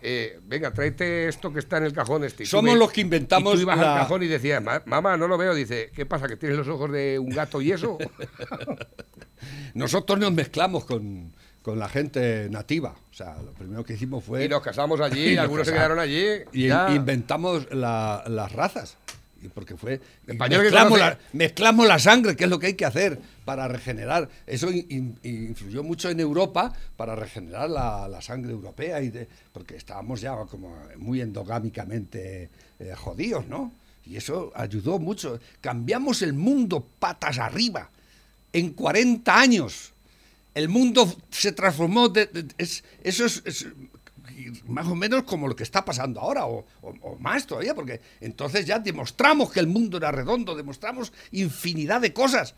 eh, 0.03 0.41
venga, 0.43 0.73
tráete 0.73 1.29
esto 1.29 1.53
que 1.53 1.61
está 1.61 1.77
en 1.79 1.85
el 1.85 1.93
cajón 1.93 2.25
este. 2.25 2.43
Y 2.43 2.47
Somos 2.47 2.77
los 2.77 2.91
que 2.91 3.01
inventamos 3.03 3.53
Y 3.55 3.57
tú 3.59 3.63
ibas 3.63 3.79
la- 3.79 3.95
al 3.95 4.01
cajón 4.01 4.23
y 4.25 4.27
decías, 4.27 4.63
"Ma- 4.63 4.83
mamá, 4.85 5.17
no 5.17 5.29
lo 5.29 5.39
veo. 5.39 5.55
Dice, 5.55 5.91
¿qué 5.95 6.07
pasa? 6.07 6.27
¿Que 6.29 6.37
tienes 6.37 6.59
los 6.59 6.69
ojos 6.69 6.91
de 6.91 7.19
un 7.19 7.31
gato 7.31 7.61
y 7.63 7.73
eso? 7.73 7.99
Nosotros 9.75 10.19
nos 10.19 10.33
mezclamos 10.33 10.85
con, 10.85 11.35
con 11.63 11.79
la 11.79 11.89
gente 11.89 12.49
nativa. 12.51 12.95
O 13.11 13.15
sea, 13.15 13.37
lo 13.43 13.53
primero 13.53 13.85
que 13.85 13.95
hicimos 13.95 14.25
fue... 14.25 14.45
y 14.45 14.49
nos 14.49 14.63
casamos 14.63 15.01
allí, 15.01 15.29
Y 15.35 15.37
algunos 15.37 15.67
se 15.67 15.73
quedaron 15.73 15.99
allí. 15.99 16.25
Y 16.53 16.69
ya. 16.69 16.91
inventamos 16.95 17.67
la- 17.73 18.25
las 18.27 18.53
razas. 18.53 18.97
Y 19.43 19.49
porque 19.49 19.75
fue. 19.75 19.99
Español 20.27 20.63
mezclamos, 20.65 20.99
la, 20.99 21.19
mezclamos 21.33 21.87
la 21.89 21.99
sangre, 21.99 22.37
que 22.37 22.45
es 22.45 22.51
lo 22.51 22.59
que 22.59 22.67
hay 22.67 22.75
que 22.75 22.85
hacer 22.85 23.19
para 23.47 23.69
regenerar. 23.69 24.29
Eso 24.47 24.71
in- 24.71 25.17
in- 25.23 25.49
influyó 25.49 25.83
mucho 25.83 26.11
en 26.11 26.21
Europa 26.21 26.75
para 26.97 27.15
regenerar 27.17 27.71
la, 27.71 28.07
la 28.07 28.21
sangre 28.21 28.53
europea, 28.53 29.01
y 29.01 29.09
de- 29.09 29.27
porque 29.53 29.77
estábamos 29.77 30.21
ya 30.21 30.37
como 30.51 30.77
muy 30.99 31.23
endogámicamente 31.23 32.51
eh, 32.79 32.95
jodidos, 32.97 33.47
¿no? 33.47 33.73
Y 34.05 34.17
eso 34.17 34.53
ayudó 34.55 34.99
mucho. 34.99 35.39
Cambiamos 35.63 36.21
el 36.23 36.33
mundo 36.35 36.87
patas 36.99 37.39
arriba 37.39 37.89
en 38.53 38.71
40 38.75 39.39
años. 39.41 39.93
El 40.55 40.69
mundo 40.69 41.13
se 41.31 41.53
transformó. 41.53 42.09
de- 42.09 42.27
de- 42.27 42.47
es- 42.59 42.83
eso 43.05 43.25
es, 43.25 43.43
es 43.45 43.67
más 44.67 44.87
o 44.87 44.95
menos 44.95 45.25
como 45.25 45.47
lo 45.49 45.55
que 45.55 45.63
está 45.63 45.85
pasando 45.85 46.21
ahora, 46.21 46.47
o, 46.47 46.65
o- 46.83 46.95
o 47.03 47.17
más 47.19 47.47
todavía, 47.47 47.75
porque 47.75 48.01
entonces 48.21 48.65
ya 48.67 48.79
demostramos 48.79 49.53
que 49.53 49.61
el 49.61 49.67
mundo 49.67 49.99
era 49.99 50.11
redondo, 50.11 50.55
demostramos 50.55 51.13
infinidad 51.33 52.01
de 52.01 52.13
cosas. 52.13 52.55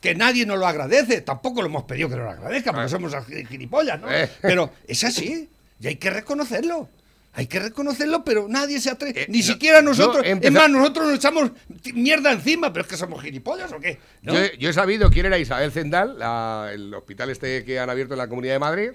Que 0.00 0.14
nadie 0.14 0.44
nos 0.46 0.58
lo 0.58 0.66
agradece, 0.66 1.20
tampoco 1.20 1.62
lo 1.62 1.68
hemos 1.68 1.84
pedido 1.84 2.08
que 2.08 2.16
nos 2.16 2.24
lo 2.24 2.30
agradezca, 2.32 2.72
porque 2.72 2.88
somos 2.88 3.12
gi- 3.26 3.44
gilipollas, 3.46 4.00
¿no? 4.00 4.10
Eh. 4.12 4.28
Pero 4.40 4.72
es 4.86 5.02
así, 5.04 5.48
y 5.80 5.86
hay 5.86 5.96
que 5.96 6.10
reconocerlo. 6.10 6.88
Hay 7.34 7.46
que 7.46 7.58
reconocerlo, 7.60 8.24
pero 8.24 8.46
nadie 8.46 8.78
se 8.78 8.90
atreve. 8.90 9.22
Eh, 9.22 9.26
Ni 9.30 9.38
no, 9.38 9.44
siquiera 9.44 9.80
nosotros. 9.80 10.22
Es 10.26 10.52
más, 10.52 10.68
nosotros 10.68 11.06
nos 11.06 11.14
echamos 11.16 11.50
mierda 11.94 12.30
encima, 12.32 12.72
pero 12.72 12.82
es 12.82 12.88
que 12.90 12.96
somos 12.98 13.22
gilipollas 13.22 13.72
o 13.72 13.80
qué. 13.80 13.98
¿No? 14.20 14.34
Yo, 14.34 14.40
he- 14.40 14.58
yo 14.58 14.68
he 14.68 14.72
sabido 14.74 15.08
quién 15.10 15.24
era 15.26 15.38
Isabel 15.38 15.72
Zendal, 15.72 16.18
la- 16.18 16.70
el 16.74 16.92
hospital 16.92 17.30
este 17.30 17.64
que 17.64 17.80
han 17.80 17.88
abierto 17.88 18.12
en 18.14 18.18
la 18.18 18.28
Comunidad 18.28 18.52
de 18.54 18.58
Madrid, 18.58 18.90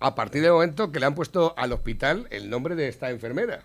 a 0.00 0.14
partir 0.16 0.42
del 0.42 0.50
momento 0.50 0.90
que 0.90 0.98
le 0.98 1.06
han 1.06 1.14
puesto 1.14 1.54
al 1.56 1.72
hospital 1.72 2.26
el 2.30 2.50
nombre 2.50 2.74
de 2.74 2.88
esta 2.88 3.10
enfermera. 3.10 3.62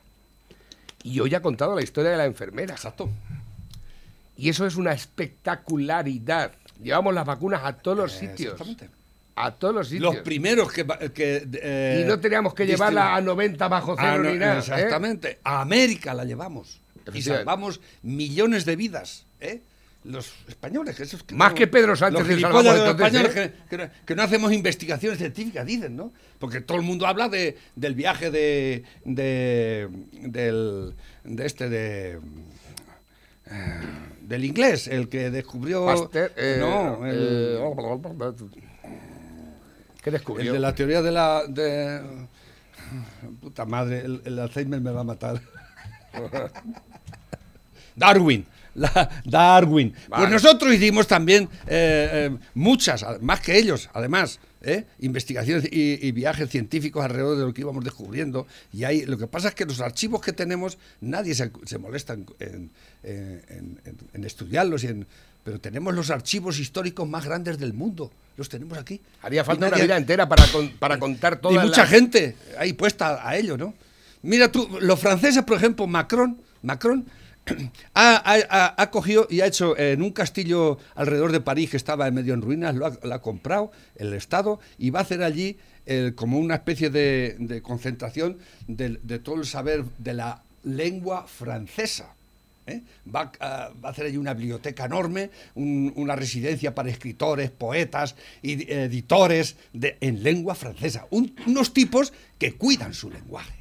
Y 1.02 1.20
hoy 1.20 1.34
ha 1.34 1.42
contado 1.42 1.76
la 1.76 1.82
historia 1.82 2.12
de 2.12 2.18
la 2.18 2.26
enfermera. 2.26 2.76
Exacto. 2.76 3.10
Y 4.38 4.50
eso 4.50 4.68
es 4.68 4.76
una 4.76 4.92
espectacularidad. 4.94 6.52
Llevamos 6.84 7.14
las 7.14 7.26
vacunas 7.26 7.62
a 7.64 7.74
todos 7.74 7.98
los 7.98 8.12
sitios. 8.12 8.54
Exactamente. 8.60 8.90
A 9.36 9.52
todos 9.56 9.76
los 9.76 9.90
sitios. 9.90 10.16
Los 10.16 10.24
primeros 10.24 10.72
que. 10.72 10.86
que 11.14 11.48
eh, 11.62 12.02
y 12.04 12.08
no 12.08 12.20
teníamos 12.20 12.54
que 12.54 12.66
llevarla 12.66 13.16
a 13.16 13.22
90 13.22 13.68
bajo 13.68 13.96
cero 13.98 14.08
Ah, 14.14 14.18
no, 14.18 14.32
ni 14.32 14.38
nada. 14.38 14.56
¿eh? 14.56 14.60
Exactamente. 14.60 15.40
A 15.44 15.62
América 15.62 16.14
la 16.14 16.24
llevamos. 16.24 16.80
Y 17.14 17.22
salvamos 17.22 17.82
millones 18.02 18.66
de 18.66 18.76
vidas. 18.76 19.26
¿eh? 19.42 19.62
Los 20.06 20.34
españoles, 20.48 21.00
esos 21.00 21.24
que 21.24 21.34
Más 21.36 21.50
no- 21.52 21.56
que 21.56 21.68
Pedro 21.68 21.96
Sánchez 21.96 22.28
los 22.28 22.40
salvamos 22.42 22.64
los 22.66 22.76
entonces, 22.76 23.06
españoles 23.08 23.34
que, 23.34 23.54
que 23.70 23.78
no, 23.84 23.90
que 24.06 24.16
no 24.16 24.22
hacemos 24.24 24.54
investigaciones 24.54 25.18
científicas, 25.18 25.66
dicen, 25.66 25.96
¿no? 25.96 26.14
Porque 26.40 26.62
todo 26.62 26.78
el 26.78 26.84
mundo 26.84 27.08
habla 27.08 27.28
de, 27.28 27.58
del 27.76 27.96
viaje 27.96 28.30
de, 28.30 28.84
de, 29.04 29.90
del, 30.12 30.94
de 31.24 31.46
este, 31.48 31.70
de, 31.70 32.20
eh, 33.48 33.82
del 34.22 34.46
inglés, 34.46 34.88
el 34.88 35.10
que 35.10 35.32
descubrió... 35.32 35.86
Pasteur, 35.88 36.32
eh, 36.38 36.58
no, 36.60 37.06
el, 37.06 37.58
eh, 40.10 40.22
¿Qué 40.26 40.42
el 40.42 40.54
de 40.54 40.60
la 40.60 40.76
teoría 40.76 41.02
de 41.02 41.12
la... 41.12 41.44
De, 41.48 42.02
puta 43.42 43.66
madre, 43.66 44.02
el, 44.06 44.22
el 44.26 44.38
Alzheimer 44.40 44.80
me 44.82 44.92
va 44.92 45.02
a 45.02 45.04
matar. 45.06 45.42
Darwin. 47.96 48.46
la- 48.76 49.10
Darwin. 49.26 49.94
Vale. 50.10 50.24
Pues 50.28 50.32
nosotros 50.44 50.74
hicimos 50.74 51.08
también 51.08 51.44
eh, 51.68 52.30
eh, 52.32 52.38
muchas, 52.54 53.06
más 53.22 53.40
que 53.40 53.58
ellos, 53.58 53.90
además, 53.94 54.40
¿eh? 54.62 54.86
investigaciones 55.00 55.66
y, 55.72 56.06
y 56.06 56.12
viajes 56.12 56.50
científicos 56.50 57.04
alrededor 57.04 57.38
de 57.38 57.46
lo 57.46 57.54
que 57.54 57.62
íbamos 57.62 57.84
descubriendo. 57.84 58.48
Y 58.74 58.84
ahí, 58.84 59.06
lo 59.06 59.18
que 59.18 59.28
pasa 59.28 59.48
es 59.50 59.56
que 59.56 59.66
los 59.66 59.80
archivos 59.80 60.22
que 60.22 60.34
tenemos, 60.34 60.78
nadie 61.02 61.34
se, 61.36 61.52
se 61.66 61.78
molesta 61.78 62.14
en, 62.14 62.26
en- 62.40 62.72
en- 63.04 63.82
en- 63.86 63.98
en 64.14 64.24
estudiarlos, 64.26 64.84
y 64.84 64.88
en- 64.88 65.08
pero 65.46 65.60
tenemos 65.62 65.94
los 65.94 66.10
archivos 66.10 66.60
históricos 66.60 67.08
más 67.08 67.24
grandes 67.24 67.58
del 67.60 67.72
mundo. 67.74 68.12
Los 68.36 68.50
tenemos 68.50 68.78
aquí. 68.78 69.00
Haría 69.22 69.44
Y 69.44 69.46
falta 69.46 69.68
una 69.68 69.78
vida 69.78 69.96
entera 69.96 70.28
para, 70.28 70.46
con- 70.48 70.72
para 70.72 71.00
contar 71.00 71.36
y 71.36 71.42
toda 71.42 71.64
mucha 71.64 71.86
gente 71.86 72.36
ahí 72.58 72.74
puesta 72.74 73.26
a 73.26 73.38
ello, 73.38 73.56
¿no? 73.56 73.74
Mira 74.24 74.52
tú, 74.52 74.68
los 74.82 75.00
franceses, 75.00 75.44
por 75.44 75.56
ejemplo, 75.58 75.86
Macron, 75.88 76.42
Macron 76.64 77.06
ha, 77.94 78.74
ha- 78.76 78.90
cogido 78.90 79.28
y 79.30 79.42
ha 79.42 79.46
hecho 79.46 79.78
en 79.78 80.02
un 80.02 80.12
castillo 80.12 80.80
alrededor 80.96 81.32
de 81.32 81.42
París 81.42 81.70
que 81.70 81.78
estaba 81.78 82.10
medio 82.10 82.34
en 82.34 82.42
ruinas, 82.42 82.74
lo 82.76 82.88
ha, 82.88 82.98
lo 83.04 83.14
ha 83.14 83.22
comprado 83.22 83.72
el 83.98 84.14
Estado 84.14 84.60
y 84.80 84.90
va 84.90 85.00
a 85.00 85.04
hacer 85.04 85.22
allí 85.22 85.58
eh, 85.86 86.14
como 86.16 86.40
una 86.40 86.56
especie 86.56 86.90
de, 86.90 87.36
de 87.38 87.62
concentración 87.62 88.40
de, 88.68 88.98
todo 89.20 89.36
el 89.36 89.46
saber 89.46 89.86
de 90.00 90.16
la 90.16 90.42
lengua 90.64 91.28
francesa. 91.28 92.15
¿Eh? 92.68 92.82
Va, 93.14 93.32
a, 93.40 93.70
va 93.84 93.90
a 93.90 93.92
hacer 93.92 94.06
allí 94.08 94.18
una 94.18 94.34
biblioteca 94.34 94.86
enorme, 94.86 95.30
un- 95.56 95.94
una 95.96 96.16
residencia 96.16 96.74
para 96.74 96.90
escritores, 96.90 97.52
poetas 97.52 98.16
y 98.42 98.72
editores 98.72 99.56
de- 99.74 99.98
en 100.02 100.24
lengua 100.24 100.56
francesa. 100.56 101.06
Un- 101.12 101.36
unos 101.46 101.74
tipos 101.74 102.12
que 102.38 102.54
cuidan 102.54 102.94
su 102.94 103.10
lenguaje, 103.10 103.54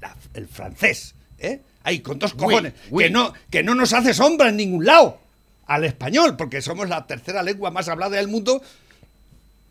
la- 0.00 0.16
el 0.34 0.46
francés. 0.48 1.14
¿eh? 1.38 1.60
Ahí, 1.82 2.00
con 2.00 2.18
dos 2.18 2.32
Oui, 2.34 2.38
cojones. 2.38 2.72
oui. 2.90 3.04
Que, 3.04 3.10
no, 3.10 3.32
que 3.50 3.62
no 3.62 3.74
nos 3.74 3.92
hace 3.92 4.14
sombra 4.14 4.48
en 4.48 4.56
ningún 4.56 4.84
lado 4.86 5.18
al 5.66 5.84
español, 5.84 6.36
porque 6.36 6.62
somos 6.62 6.88
la 6.88 7.06
tercera 7.06 7.42
lengua 7.42 7.70
más 7.70 7.88
hablada 7.88 8.16
del 8.16 8.28
mundo. 8.28 8.62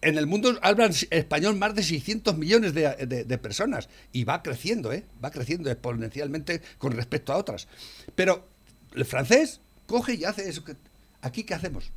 En 0.02 0.18
el 0.18 0.28
mundo 0.28 0.60
hablan 0.62 0.92
español 1.12 1.56
más 1.56 1.74
de 1.76 1.82
600 1.84 2.38
millones 2.38 2.74
de, 2.74 2.94
de- 3.08 3.24
de 3.24 3.38
personas 3.38 3.88
y 4.12 4.26
va 4.26 4.44
creciendo, 4.44 4.92
¿eh? 4.92 5.06
va 5.24 5.32
creciendo 5.32 5.72
exponencialmente 5.72 6.62
con 6.78 6.92
respecto 6.92 7.32
a 7.32 7.38
otras. 7.38 7.68
Pero 8.14 8.46
el 8.96 9.06
francés 9.06 9.60
coge 9.88 10.16
y 10.16 10.24
hace 10.26 10.48
eso. 10.50 10.64
Que, 10.64 10.76
¿Aquí 11.22 11.44
qué 11.44 11.54
hacemos? 11.54 11.92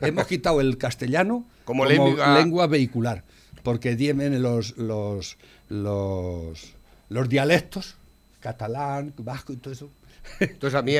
Hemos 0.00 0.26
quitado 0.26 0.60
el 0.60 0.76
castellano 0.78 1.46
Como 1.64 1.84
como, 1.84 1.90
lengua- 1.90 2.38
lengua 2.38 2.66
vehicular, 2.66 3.24
porque 3.62 3.94
vienen 3.96 4.42
los, 4.42 4.76
los, 4.76 5.36
los, 5.68 6.72
los 7.08 7.28
dialectos, 7.28 7.96
catalán, 8.40 9.14
vasco 9.18 9.52
y 9.52 9.56
todo 9.56 9.72
eso. 9.72 9.90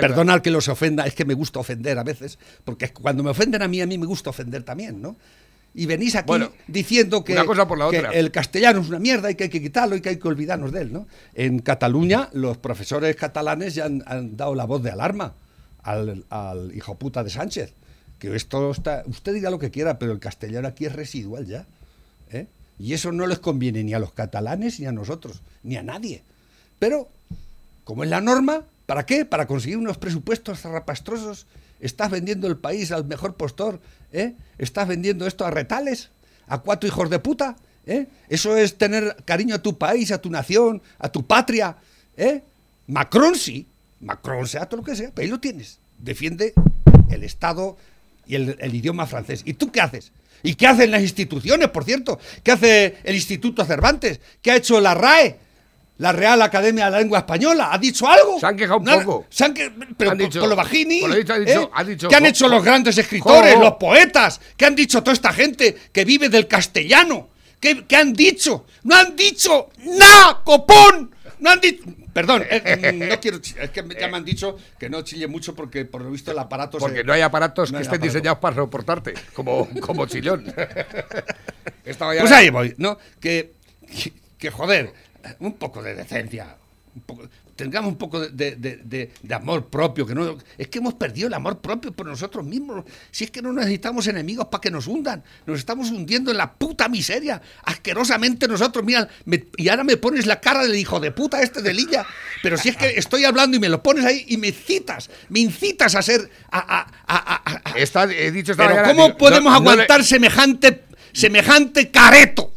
Perdonad 0.01 0.41
que 0.41 0.51
los 0.51 0.69
ofenda, 0.69 1.07
es 1.07 1.15
que 1.15 1.27
me 1.27 1.35
gusta 1.35 1.59
ofender 1.61 1.99
a 1.99 2.03
veces, 2.05 2.39
porque 2.65 2.91
cuando 2.93 3.23
me 3.23 3.31
ofenden 3.31 3.61
a 3.63 3.69
mí, 3.69 3.81
a 3.83 3.87
mí 3.87 3.99
me 3.99 4.07
gusta 4.07 4.31
ofender 4.31 4.63
también, 4.63 5.03
¿no? 5.03 5.17
Y 5.79 5.87
venís 5.87 6.17
aquí 6.17 6.27
Bueno, 6.27 6.51
diciendo 6.67 7.23
que, 7.23 7.37
cosa 7.47 7.69
por 7.69 7.79
la 7.79 7.89
que 7.89 7.99
otra. 7.99 8.11
el 8.11 8.33
castellano 8.33 8.81
es 8.81 8.89
una 8.89 8.99
mierda 8.99 9.31
y 9.31 9.37
que 9.37 9.45
hay 9.45 9.49
que 9.49 9.63
quitarlo 9.63 9.95
y 9.95 10.01
que 10.01 10.09
hay 10.09 10.17
que 10.19 10.27
olvidarnos 10.27 10.73
de 10.73 10.81
él, 10.83 10.93
¿no? 10.93 11.07
En 11.35 11.61
Cataluña, 11.61 12.31
los 12.33 12.57
profesores 12.59 13.15
catalanes 13.15 13.77
ya 13.77 13.85
han, 13.85 14.03
han 14.07 14.37
dado 14.37 14.57
la 14.57 14.65
voz 14.65 14.83
de 14.83 14.91
alarma 14.91 15.35
al, 15.85 16.25
al 16.31 16.75
hijo 16.75 16.97
puta 16.97 17.23
de 17.23 17.31
Sánchez. 17.31 17.75
Que 18.19 18.35
esto 18.35 18.73
está. 18.73 19.05
Usted 19.07 19.33
diga 19.33 19.51
lo 19.51 19.61
que 19.61 19.71
quiera, 19.71 20.01
pero 20.01 20.11
el 20.11 20.19
castellano 20.19 20.67
aquí 20.67 20.85
es 20.85 20.93
residual 20.93 21.47
ya. 21.47 21.65
¿eh? 22.33 22.49
Y 22.81 22.95
eso 22.95 23.13
no 23.13 23.29
les 23.29 23.39
conviene 23.39 23.85
ni 23.85 23.95
a 23.95 24.01
los 24.01 24.13
catalanes 24.13 24.81
ni 24.81 24.87
a 24.87 24.91
nosotros, 24.93 25.43
ni 25.63 25.77
a 25.77 25.85
nadie. 25.85 26.25
Pero 26.81 27.09
como 27.85 28.03
es 28.03 28.11
la 28.11 28.21
norma, 28.21 28.65
¿para 28.87 29.07
qué? 29.07 29.25
Para 29.25 29.47
conseguir 29.47 29.79
unos 29.79 29.97
presupuestos 29.97 30.59
zarrapastrosos. 30.59 31.47
Estás 31.81 32.11
vendiendo 32.11 32.47
el 32.49 32.57
país 32.57 32.93
al 32.93 33.05
mejor 33.05 33.35
postor, 33.37 33.81
¿eh? 34.13 34.35
Estás 34.59 34.89
vendiendo 34.89 35.27
esto 35.27 35.47
a 35.47 35.51
retales, 35.51 36.11
a 36.47 36.59
cuatro 36.59 36.89
hijos 36.89 37.11
de 37.11 37.19
puta, 37.19 37.57
¿eh? 37.87 38.07
Eso 38.29 38.57
es 38.57 38.77
tener 38.77 39.17
cariño 39.25 39.55
a 39.55 39.63
tu 39.63 39.79
país, 39.79 40.11
a 40.13 40.21
tu 40.21 40.31
nación, 40.31 40.83
a 40.99 41.11
tu 41.11 41.27
patria, 41.27 41.77
¿eh? 42.17 42.43
Macron 42.87 43.35
sí, 43.35 43.67
Macron 44.01 44.47
sea 44.47 44.67
todo 44.67 44.81
lo 44.81 44.85
que 44.85 44.97
sea, 44.97 45.11
pero 45.15 45.25
ahí 45.25 45.31
lo 45.31 45.41
tienes. 45.41 45.79
Defiende 45.99 46.55
el 47.11 47.25
Estado 47.25 47.77
y 48.27 48.35
el, 48.35 48.57
el 48.61 48.75
idioma 48.75 49.07
francés. 49.07 49.43
¿Y 49.45 49.55
tú 49.55 49.71
qué 49.71 49.81
haces? 49.81 50.13
¿Y 50.43 50.55
qué 50.55 50.67
hacen 50.67 50.91
las 50.91 51.03
instituciones, 51.03 51.69
por 51.69 51.85
cierto? 51.85 52.19
¿Qué 52.43 52.53
hace 52.53 52.97
el 53.03 53.15
Instituto 53.15 53.65
Cervantes? 53.65 54.21
¿Qué 54.41 54.53
ha 54.53 54.57
hecho 54.57 54.81
la 54.81 54.95
RAE? 54.95 55.37
La 55.99 56.13
Real 56.13 56.41
Academia 56.43 56.85
de 56.87 56.91
la 56.93 56.99
Lengua 57.01 57.19
Española, 57.19 57.71
¿ha 57.73 57.79
dicho 57.79 58.09
algo? 58.09 58.39
Se 58.39 58.47
han 58.47 58.57
quejado 58.57 58.79
un 58.79 58.85
poco. 58.85 59.27
Se 59.31 59.45
han 59.45 59.53
que- 59.55 59.73
pero 59.97 60.13
Han 60.13 60.19
dicho- 60.19 60.41
con 60.41 60.49
lo 60.49 60.55
bajini. 60.57 61.01
por 61.01 61.11
lo 61.11 61.17
dicho, 61.17 61.33
ha 61.33 61.39
dicho- 61.41 61.63
¿eh? 61.63 61.71
ha 61.75 61.85
dicho- 61.85 62.09
¿Qué 62.09 62.15
han 62.17 62.27
hecho 62.27 62.49
los 62.49 62.63
grandes 62.65 62.97
escritores, 62.99 63.55
jo- 63.57 63.61
los 63.63 63.73
poetas? 63.75 64.41
¿Qué 64.57 64.65
han 64.65 64.77
dicho 64.77 65.03
toda 65.03 65.13
esta 65.15 65.33
gente 65.33 65.77
que 65.93 66.05
vive 66.05 66.29
del 66.29 66.47
castellano? 66.47 67.31
¿Qué, 67.61 67.85
qué 67.87 67.97
han 67.97 68.13
dicho? 68.13 68.67
¡No 68.85 68.95
han 68.95 69.17
dicho 69.17 69.71
nada, 69.85 70.41
copón! 70.45 71.13
No 71.41 71.51
han 71.51 71.61
dicho... 71.61 71.83
Perdón, 72.13 72.45
eh, 72.49 72.93
mm, 72.93 73.09
no 73.09 73.21
quiero... 73.21 73.39
Es 73.39 73.71
que 73.71 73.85
ya 74.01 74.09
me 74.09 74.17
han 74.17 74.25
dicho 74.25 74.57
que 74.79 74.89
no 74.89 75.03
chille 75.03 75.27
mucho 75.29 75.55
porque 75.55 75.85
por 75.85 76.03
lo 76.03 76.11
visto 76.11 76.31
el 76.31 76.39
aparato... 76.39 76.79
se- 76.79 76.85
Porque 76.85 77.03
no 77.05 77.13
hay 77.13 77.21
aparatos 77.23 77.71
no 77.71 77.79
que 77.79 77.79
hay 77.79 77.83
estén 77.83 77.97
aparato. 77.99 78.13
diseñados 78.15 78.39
para 78.39 78.57
soportarte, 78.57 79.15
como, 79.35 79.69
como 79.81 80.07
chillón. 80.07 80.45
Estaba 81.85 82.15
ya- 82.15 82.21
Pues 82.21 82.33
ahí 82.33 82.51
voy, 82.51 82.75
¿no? 82.79 82.99
Que, 83.21 83.53
que, 84.03 84.13
que, 84.39 84.51
joder, 84.51 84.93
un 85.41 85.55
poco 85.55 85.83
de 85.83 85.95
decencia. 85.95 86.57
un 86.95 87.03
poco- 87.03 87.29
tengamos 87.55 87.91
un 87.93 87.99
poco 87.99 88.19
de, 88.21 88.31
de- 88.31 88.57
de- 88.57 88.77
de- 88.85 89.13
de 89.23 89.35
amor 89.35 89.67
propio. 89.67 90.05
que 90.07 90.15
no 90.17 90.37
Es 90.57 90.67
que 90.69 90.79
hemos 90.79 90.95
perdido 90.95 91.29
el 91.29 91.35
amor 91.35 91.59
propio 91.61 91.93
por 91.93 92.07
nosotros 92.07 92.45
mismos. 92.45 92.85
Si 93.13 93.25
es 93.25 93.31
que 93.31 93.41
no 93.43 93.53
necesitamos 93.53 94.07
enemigos 94.09 94.47
para 94.49 94.61
que 94.61 94.71
nos 94.71 94.87
hundan. 94.89 95.23
Nos 95.47 95.59
estamos 95.61 95.91
hundiendo 95.91 96.31
en 96.33 96.39
la 96.39 96.53
puta 96.55 96.89
miseria. 96.89 97.41
Asquerosamente 97.65 98.49
nosotros, 98.49 98.85
mira, 98.85 99.09
me- 99.27 99.45
y 99.57 99.69
ahora 99.69 99.85
me 99.85 99.97
pones 99.97 100.27
la 100.27 100.41
cara 100.41 100.63
del 100.65 100.75
hijo 100.75 100.99
de 100.99 101.13
puta 101.13 101.41
este 101.43 101.63
de 101.63 101.73
Lilla. 101.75 102.05
Pero 102.43 102.57
si 102.57 102.71
es 102.71 102.77
que 102.77 102.89
estoy 102.97 103.25
hablando 103.25 103.57
y 103.57 103.61
me 103.61 103.69
lo 103.69 103.81
pones 103.83 104.05
ahí 104.05 104.25
y 104.29 104.37
me 104.39 104.51
citas, 104.51 105.09
me 105.29 105.41
incitas 105.41 105.95
a 105.95 106.03
ser... 106.03 106.29
A, 106.51 106.59
a- 106.59 106.91
a- 107.07 107.71
a- 107.73 107.79
Está, 107.79 108.05
he 108.05 108.33
dicho 108.33 108.53
esta 108.53 108.65
pero 108.65 108.77
mañana, 108.77 108.89
¿cómo 108.95 109.05
digo, 109.07 109.19
podemos 109.19 109.53
no- 109.53 109.61
no 109.61 109.65
le- 109.67 109.71
aguantar 109.73 110.03
semejante, 110.05 110.85
semejante 111.13 111.91
careto? 111.91 112.55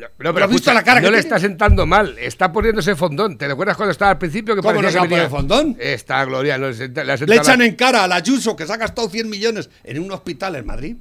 No, 0.00 0.06
no, 0.06 0.12
¿Lo 0.18 0.34
pero 0.34 0.44
has 0.46 0.50
visto 0.50 0.70
escucha, 0.70 0.74
la 0.74 0.82
cara 0.82 1.00
no 1.00 1.06
que 1.06 1.10
le 1.12 1.22
tiene? 1.22 1.28
está 1.36 1.38
sentando 1.38 1.86
mal, 1.86 2.16
está 2.18 2.50
poniéndose 2.52 2.96
fondón. 2.96 3.36
¿Te 3.38 3.46
recuerdas 3.46 3.76
cuando 3.76 3.92
estaba 3.92 4.12
al 4.12 4.18
principio 4.18 4.54
que 4.56 4.62
¿Cómo 4.62 4.80
no 4.82 4.90
se 4.90 4.98
va 4.98 5.04
a 5.04 5.08
poner 5.08 5.28
fondón? 5.28 5.76
Está 5.78 6.24
Gloria, 6.24 6.56
no, 6.58 6.70
le, 6.70 6.84
echan 6.84 7.58
la- 7.58 7.64
en 7.66 7.74
cara 7.76 8.04
al 8.04 8.12
Ayuso 8.12 8.56
que 8.56 8.66
se 8.66 8.72
ha 8.72 8.76
gastado 8.76 9.08
100 9.08 9.28
millones 9.28 9.70
en 9.84 9.98
un 10.02 10.10
hospital 10.12 10.56
en 10.56 10.66
Madrid. 10.66 10.96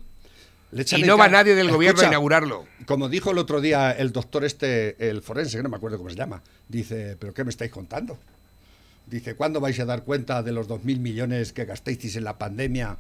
Le 0.72 0.82
echan 0.84 1.00
y 1.00 1.04
no 1.04 1.18
va 1.18 1.26
cara- 1.26 1.40
nadie 1.40 1.56
del 1.56 1.72
gobierno 1.72 2.02
a 2.02 2.06
inaugurarlo. 2.06 2.66
Como 2.86 3.10
dijo 3.10 3.32
el 3.32 3.38
otro 3.40 3.60
día 3.62 3.92
el 3.92 4.12
doctor 4.12 4.46
este, 4.46 5.10
el 5.10 5.22
forense, 5.22 5.58
que 5.58 5.64
no 5.64 5.70
me 5.70 5.78
acuerdo 5.78 5.98
cómo 5.98 6.10
se 6.10 6.16
llama, 6.16 6.44
dice, 6.68 7.18
¿pero 7.20 7.34
qué 7.34 7.44
me 7.44 7.50
estáis 7.50 7.72
contando? 7.72 8.20
Dice, 9.08 9.34
¿cuándo 9.36 9.60
vais 9.60 9.80
a 9.80 9.86
dar 9.86 10.04
cuenta 10.04 10.44
de 10.44 10.52
los 10.52 10.68
2.000 10.68 11.00
millones 11.00 11.52
que 11.54 11.66
gastasteis 11.66 12.16
en 12.16 12.24
la 12.24 12.38
pandemia? 12.38 12.98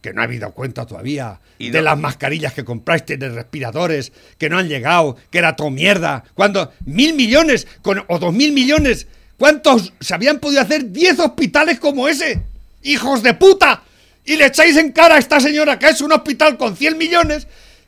Que 0.00 0.12
no 0.12 0.20
ha 0.20 0.24
habido 0.24 0.52
cuenta 0.52 0.86
todavía. 0.86 1.40
Y 1.58 1.70
de 1.70 1.78
no- 1.78 1.84
las 1.86 1.98
mascarillas 1.98 2.52
que 2.52 2.64
comprasteis, 2.64 3.18
de 3.18 3.28
respiradores, 3.30 4.12
que 4.38 4.48
no 4.48 4.58
han 4.58 4.68
llegado, 4.68 5.16
que 5.30 5.38
era 5.38 5.56
todo 5.56 5.70
mierda. 5.70 6.24
Cuando 6.34 6.72
mil 6.86 7.14
millones 7.14 7.66
con, 7.82 8.04
o 8.06 8.18
dos 8.18 8.32
mil 8.32 8.52
millones, 8.52 9.06
¿cuántos 9.36 9.92
se 10.00 10.14
habían 10.14 10.38
podido 10.38 10.60
hacer 10.62 10.90
10 10.92 11.18
hospitales 11.18 11.80
como 11.80 12.08
ese? 12.08 12.40
¡Hijos 12.82 13.22
de 13.22 13.34
puta! 13.34 13.82
Y 14.24 14.36
le 14.36 14.46
echáis 14.46 14.76
en 14.76 14.92
cara 14.92 15.16
a 15.16 15.18
esta 15.18 15.40
señora 15.40 15.78
que 15.78 15.88
es 15.88 16.00
un 16.00 16.12
hospital 16.12 16.56
con 16.58 16.76
100 16.76 16.96
millones 16.98 17.46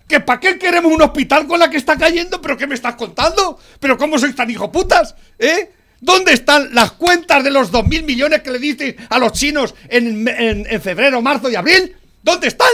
¿Que 0.09 0.19
para 0.19 0.41
qué 0.41 0.59
queremos 0.59 0.93
un 0.93 1.01
hospital 1.03 1.47
con 1.47 1.61
la 1.61 1.71
que 1.71 1.77
está 1.77 1.97
cayendo? 1.97 2.41
¿Pero 2.43 2.57
qué 2.57 2.67
me 2.67 2.75
estás 2.75 2.97
contando? 2.97 3.57
¿Pero 3.79 3.97
cómo 3.97 4.19
sois 4.19 4.35
tan 4.35 4.51
hijo 4.51 4.73
putas? 4.73 5.15
¿Eh? 5.39 5.71
¿Dónde 6.01 6.33
están 6.33 6.75
las 6.75 6.91
cuentas 6.93 7.45
de 7.45 7.51
los 7.53 7.71
2.000 7.71 8.03
millones 8.03 8.43
que 8.43 8.51
le 8.51 8.59
diste 8.59 8.97
a 9.09 9.21
los 9.21 9.31
chinos 9.31 9.73
en, 9.89 10.27
en- 10.27 10.67
en 10.69 10.81
febrero, 10.83 11.23
marzo 11.23 11.49
y 11.49 11.55
abril? 11.55 11.95
¿Dónde 12.23 12.49
están? 12.49 12.69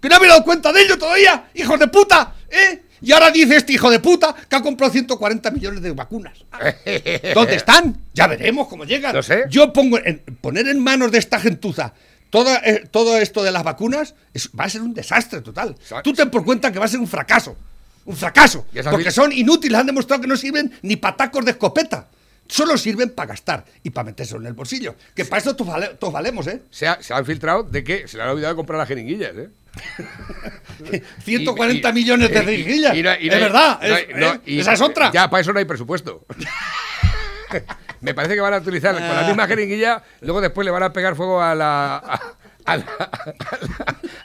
¿Que 0.00 0.08
no 0.08 0.16
habéis 0.16 0.30
dado 0.32 0.44
cuenta 0.44 0.72
de 0.72 0.82
ello 0.82 0.98
todavía? 0.98 1.48
¡Hijos 1.54 1.78
de 1.78 1.88
puta! 1.88 2.34
¿Eh? 2.50 2.82
Y 3.00 3.12
ahora 3.12 3.30
dice 3.30 3.56
este 3.56 3.72
hijo 3.74 3.90
de 3.90 4.00
puta 4.00 4.34
que 4.48 4.56
ha 4.56 4.62
comprado 4.62 4.92
140 4.92 5.50
millones 5.52 5.82
de 5.82 5.92
vacunas. 5.92 6.38
¿Dónde 7.34 7.54
están? 7.56 7.96
Ya 8.12 8.26
veremos 8.26 8.66
cómo 8.68 8.84
llegan. 8.84 9.20
Sé. 9.22 9.44
Yo 9.48 9.72
pongo 9.72 9.98
en, 9.98 10.18
poner 10.40 10.66
en 10.68 10.82
manos 10.82 11.12
de 11.12 11.18
esta 11.18 11.38
gentuza 11.38 11.92
todo, 12.30 12.54
eh, 12.64 12.84
todo 12.90 13.16
esto 13.18 13.42
de 13.42 13.52
las 13.52 13.62
vacunas 13.62 14.14
es- 14.34 14.50
va 14.58 14.64
a 14.64 14.68
ser 14.68 14.82
un 14.82 14.94
desastre 14.94 15.40
total. 15.40 15.76
Tú 16.02 16.12
ten 16.12 16.30
por 16.30 16.44
cuenta 16.44 16.72
que 16.72 16.78
va 16.78 16.84
a 16.86 16.88
ser 16.88 17.00
un 17.00 17.06
fracaso. 17.08 17.56
Un 18.04 18.16
fracaso. 18.16 18.66
Porque 18.90 19.10
son 19.10 19.32
inútiles, 19.32 19.78
han 19.78 19.86
demostrado 19.86 20.22
que 20.22 20.28
no 20.28 20.36
sirven 20.36 20.72
ni 20.82 20.96
para 20.96 21.16
tacos 21.16 21.44
de 21.44 21.52
escopeta. 21.52 22.08
Solo 22.48 22.78
sirven 22.78 23.10
para 23.10 23.28
gastar 23.28 23.64
y 23.82 23.90
para 23.90 24.06
meterse 24.06 24.34
en 24.36 24.46
el 24.46 24.54
bolsillo. 24.54 24.94
Que 25.14 25.24
para 25.26 25.40
eso 25.42 25.54
todos, 25.54 25.70
vale- 25.72 25.94
todos 25.98 26.12
valemos, 26.14 26.46
¿eh? 26.46 26.62
Se, 26.70 26.88
ha- 26.88 27.00
se 27.02 27.12
han 27.14 27.24
filtrado 27.26 27.62
de 27.62 27.84
que 27.84 28.08
se 28.08 28.16
le 28.16 28.22
han 28.22 28.30
olvidado 28.30 28.54
de 28.54 28.56
comprar 28.56 28.78
las 28.78 28.88
jeringuillas, 28.88 29.32
¿eh? 29.36 29.50
140 31.24 31.88
Y- 31.88 31.90
y- 31.90 31.94
millones 31.94 32.30
de 32.30 32.40
jeringuillas. 32.42 32.96
y 32.96 33.02
no- 33.02 33.14
y 33.20 33.28
no 33.28 33.34
es 33.34 33.40
verdad. 33.40 33.80
no 33.82 34.26
es- 34.32 34.40
Esa 34.46 34.72
es 34.72 34.80
otra. 34.80 35.10
Ya, 35.12 35.28
para 35.28 35.40
eso 35.42 35.52
no 35.52 35.58
hay 35.58 35.64
presupuesto. 35.66 36.24
Me 38.00 38.14
parece 38.14 38.34
que 38.34 38.40
van 38.40 38.54
a 38.54 38.58
utilizar 38.58 38.94
con 38.94 39.02
la 39.16 39.24
misma 39.26 39.46
jeringuilla, 39.46 40.02
luego 40.20 40.40
después 40.40 40.64
le 40.64 40.70
van 40.70 40.84
a 40.84 40.92
pegar 40.92 41.16
fuego 41.16 41.42
a 41.42 41.54
la. 41.54 41.96
A, 41.96 42.20
a 42.68 42.76
la, 42.76 42.84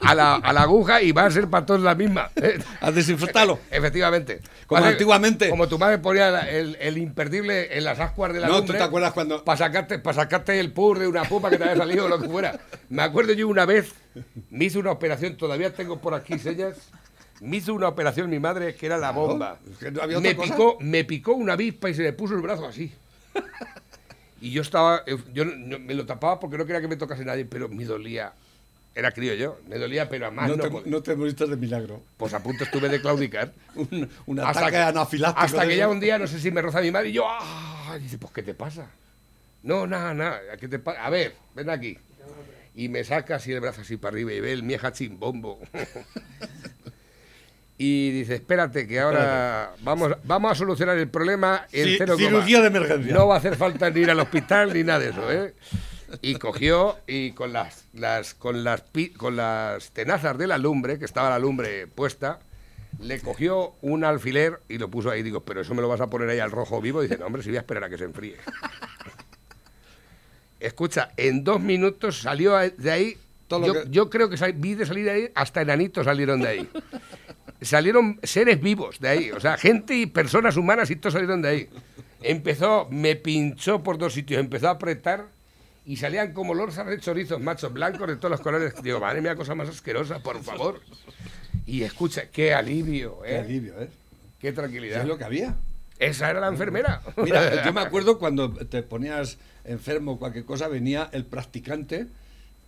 a 0.02 0.16
la- 0.16 0.36
a 0.36 0.54
la 0.54 0.62
aguja 0.62 1.02
y 1.02 1.12
va 1.12 1.26
a 1.26 1.32
ser 1.32 1.50
para 1.50 1.66
todos 1.66 1.82
la 1.82 1.96
misma. 1.96 2.30
A 2.82 2.92
desinfectarlo. 2.92 3.60
Efectivamente. 3.72 4.42
Como 4.68 4.84
antiguamente. 4.86 5.50
Como 5.50 5.68
tu 5.68 5.80
madre 5.80 5.98
ponía 6.00 6.40
el, 6.50 6.78
el 6.80 6.98
imperdible 6.98 7.78
en 7.78 7.84
las 7.84 8.00
ascuas 8.00 8.34
de 8.34 8.40
la 8.42 8.48
No, 8.48 8.64
¿tú 8.64 8.74
te 8.74 8.82
acuerdas 8.84 9.14
cuando- 9.14 9.44
Para 9.44 9.58
sacarte, 9.58 10.00
para 10.00 10.16
sacarte 10.16 10.60
el 10.60 10.72
pur 10.72 11.00
de 11.00 11.08
una 11.08 11.24
pupa 11.24 11.50
que 11.50 11.58
te 11.58 11.64
había 11.64 11.78
salido 11.78 12.06
o 12.06 12.08
lo 12.10 12.20
que 12.20 12.28
fuera. 12.30 12.60
Me 12.90 13.02
acuerdo 13.04 13.34
yo 13.34 13.48
una 13.48 13.66
vez, 13.66 13.94
me 14.50 14.66
hizo 14.66 14.80
una 14.80 14.92
operación, 14.92 15.36
todavía 15.38 15.74
tengo 15.74 16.00
por 16.00 16.14
aquí 16.14 16.38
señas. 16.40 16.76
Me 17.42 17.58
hizo 17.58 17.74
una 17.74 17.88
operación 17.90 18.30
mi 18.30 18.40
madre 18.40 18.74
que 18.76 18.86
era 18.86 18.98
la 18.98 19.12
bomba. 19.12 19.58
es 19.70 19.78
que 19.78 19.92
no 19.92 20.02
había 20.02 20.18
otra 20.20 20.30
me, 20.30 20.36
cosa. 20.36 20.54
picó, 20.54 20.78
me 20.80 21.04
picó 21.04 21.34
una 21.34 21.54
avispa 21.54 21.90
y 21.90 21.94
se 21.94 22.04
le 22.04 22.14
puso 22.14 22.36
el 22.36 22.42
brazo 22.42 22.66
así. 22.68 22.94
Y 24.44 24.52
yo 24.52 24.62
estaba, 24.62 25.04
eh, 25.08 25.16
yo 25.34 25.46
me 25.46 25.94
lo 25.94 26.06
tapaba 26.06 26.38
porque 26.38 26.58
no 26.58 26.66
quería 26.66 26.82
que 26.82 26.90
me 26.90 26.98
tocase 26.98 27.24
nadie, 27.24 27.46
pero 27.46 27.70
me 27.70 27.86
dolía. 27.86 28.34
Era 28.94 29.14
crío 29.14 29.34
yo, 29.36 29.58
me 29.70 29.78
dolía, 29.78 30.10
pero 30.10 30.28
a 30.28 30.32
más 30.32 30.50
No 30.50 30.58
no, 30.58 30.64
te, 30.64 30.70
podía. 30.70 30.92
no 30.92 31.02
te 31.02 31.16
moriste 31.16 31.48
de 31.48 31.56
milagro. 31.56 32.04
Pues 32.18 32.34
a 32.34 32.44
punto 32.44 32.66
estuve 32.66 32.90
de 32.90 33.00
claudicar. 33.00 33.54
Un, 33.76 34.10
un 34.26 34.40
Hasta 34.42 34.60
ataque 34.60 34.72
que- 34.74 34.78
anafiláctico. 34.84 35.46
Hasta 35.46 35.66
que 35.66 35.78
ya 35.78 35.88
un 35.88 36.02
día, 36.02 36.20
no 36.20 36.28
sé 36.28 36.42
si 36.42 36.52
me 36.52 36.62
roza 36.62 36.82
mi 36.82 36.92
madre 36.92 37.08
y 37.10 37.14
yo, 37.14 37.24
¡ah! 37.26 37.96
Y 37.98 38.04
dice, 38.04 38.18
pues, 38.18 38.34
¿qué 38.34 38.44
te 38.44 38.54
pasa? 38.54 38.90
No, 39.64 39.88
nada, 39.88 40.14
nada. 40.14 40.42
¿qué 40.60 40.68
te 40.68 40.78
pasa? 40.78 41.06
A 41.06 41.10
ver, 41.10 41.34
ven 41.56 41.70
aquí. 41.70 41.98
Y 42.76 42.90
me 42.90 43.04
saca 43.06 43.36
así 43.38 43.54
el 43.54 43.62
brazo 43.62 43.80
así 43.82 43.96
para 43.96 44.14
arriba 44.14 44.34
y 44.34 44.42
ve 44.42 44.52
el 44.52 44.64
mieja 44.64 44.92
chimbombo. 44.92 45.60
y 47.86 48.12
dice, 48.12 48.36
espérate, 48.36 48.88
que 48.88 49.00
ahora 49.00 49.74
vamos, 49.82 50.14
vamos 50.24 50.52
a 50.52 50.56
solucionar 50.56 50.98
el 50.98 51.10
problema 51.10 51.66
en 51.72 51.88
Ci- 51.88 51.96
cero 51.98 52.14
coma. 52.16 52.28
cirugía 52.30 52.62
de 52.62 52.68
emergencia. 52.68 53.14
No 53.14 53.28
va 53.28 53.36
a 53.36 53.38
hacer 53.40 53.56
falta 53.58 53.90
ni 53.90 54.02
ir 54.02 54.10
al 54.12 54.20
hospital 54.22 54.74
ni 54.74 54.84
nada 54.84 55.00
de 55.00 55.10
eso, 55.10 55.32
¿eh? 55.32 55.54
Y 56.22 56.36
cogió 56.36 56.98
y 57.08 57.32
con 57.32 57.52
las, 57.52 57.86
las, 57.94 58.36
con 58.36 58.64
las, 58.64 58.84
con 59.18 59.36
las 59.36 59.92
tenazas 59.92 60.38
de 60.38 60.48
la 60.48 60.58
lumbre, 60.58 60.98
que 61.00 61.06
estaba 61.06 61.30
la 61.30 61.40
lumbre 61.40 61.88
puesta, 61.88 62.40
le 63.02 63.20
cogió 63.20 63.74
un 63.82 64.04
alfiler 64.06 64.60
y 64.70 64.78
lo 64.78 64.90
puso 64.90 65.10
ahí. 65.10 65.24
Digo, 65.24 65.42
pero 65.42 65.62
eso 65.62 65.74
me 65.74 65.82
lo 65.82 65.88
vas 65.90 66.00
a 66.02 66.08
poner 66.12 66.30
ahí 66.30 66.40
al 66.40 66.52
rojo 66.52 66.80
vivo. 66.80 67.02
dice, 67.02 67.18
no, 67.18 67.26
hombre, 67.26 67.42
si 67.44 67.50
voy 67.50 67.58
a 67.58 67.62
esperar 67.62 67.84
a 67.86 67.90
que 67.90 67.98
se 67.98 68.04
enfríe. 68.06 68.38
Escucha, 70.60 71.10
en 71.18 71.44
dos 71.44 71.60
minutos 71.60 72.22
salió 72.22 72.56
de 72.58 72.92
ahí. 72.92 73.18
Todo 73.48 73.68
Yo, 73.68 73.74
que- 73.74 73.90
yo 73.90 74.10
creo 74.10 74.30
que 74.30 74.38
sal- 74.38 74.54
vi 74.54 74.76
de 74.76 74.86
salir 74.86 75.04
de 75.06 75.12
ahí, 75.12 75.30
hasta 75.36 75.62
enanitos 75.62 76.06
salieron 76.06 76.42
de 76.42 76.48
ahí. 76.48 76.70
Salieron 77.62 78.20
seres 78.24 78.62
vivos 78.62 79.00
de 79.00 79.10
ahí, 79.10 79.32
o 79.32 79.40
sea, 79.40 79.58
gente 79.58 79.96
y 79.96 80.06
personas 80.06 80.58
humanas 80.58 80.90
y 80.92 80.96
todos 80.96 81.14
salieron 81.14 81.42
de 81.42 81.50
ahí. 81.50 81.70
Empezó, 82.22 82.88
me 82.90 83.16
pinchó 83.16 83.84
por 83.84 83.98
dos 83.98 84.14
sitios, 84.14 84.40
empezó 84.40 84.68
a 84.68 84.72
apretar 84.72 85.26
y 85.86 85.98
salían 85.98 86.32
como 86.34 86.54
lorzas 86.54 86.88
de 86.88 87.00
chorizos, 87.00 87.42
machos 87.42 87.74
blancos 87.74 88.08
de 88.08 88.16
todos 88.16 88.32
los 88.32 88.42
colores. 88.42 88.74
Digo, 88.82 89.00
madre 89.00 89.22
mía, 89.22 89.36
cosa 89.36 89.56
más 89.56 89.68
asquerosa, 89.70 90.20
por 90.20 90.42
favor. 90.42 90.82
Y 91.66 91.84
escucha, 91.84 92.30
qué 92.32 92.54
alivio, 92.54 93.20
Qué 93.24 93.34
¿eh? 93.36 93.40
alivio, 93.40 93.82
¿eh? 93.82 93.90
Qué 94.40 94.50
¿Qué 94.50 94.54
tranquilidad. 94.54 95.02
es 95.02 95.08
lo 95.08 95.18
que 95.18 95.24
había? 95.24 95.56
Esa 96.00 96.30
era 96.30 96.40
la 96.40 96.48
enfermera. 96.48 97.02
Mira, 97.18 97.64
yo 97.64 97.72
me 97.74 97.82
acuerdo 97.82 98.20
cuando 98.20 98.52
te 98.54 98.84
ponías 98.84 99.38
enfermo 99.64 100.14
o 100.14 100.20
cualquier 100.20 100.44
cosa, 100.46 100.68
venía 100.68 101.10
el 101.14 101.26
practicante 101.26 102.08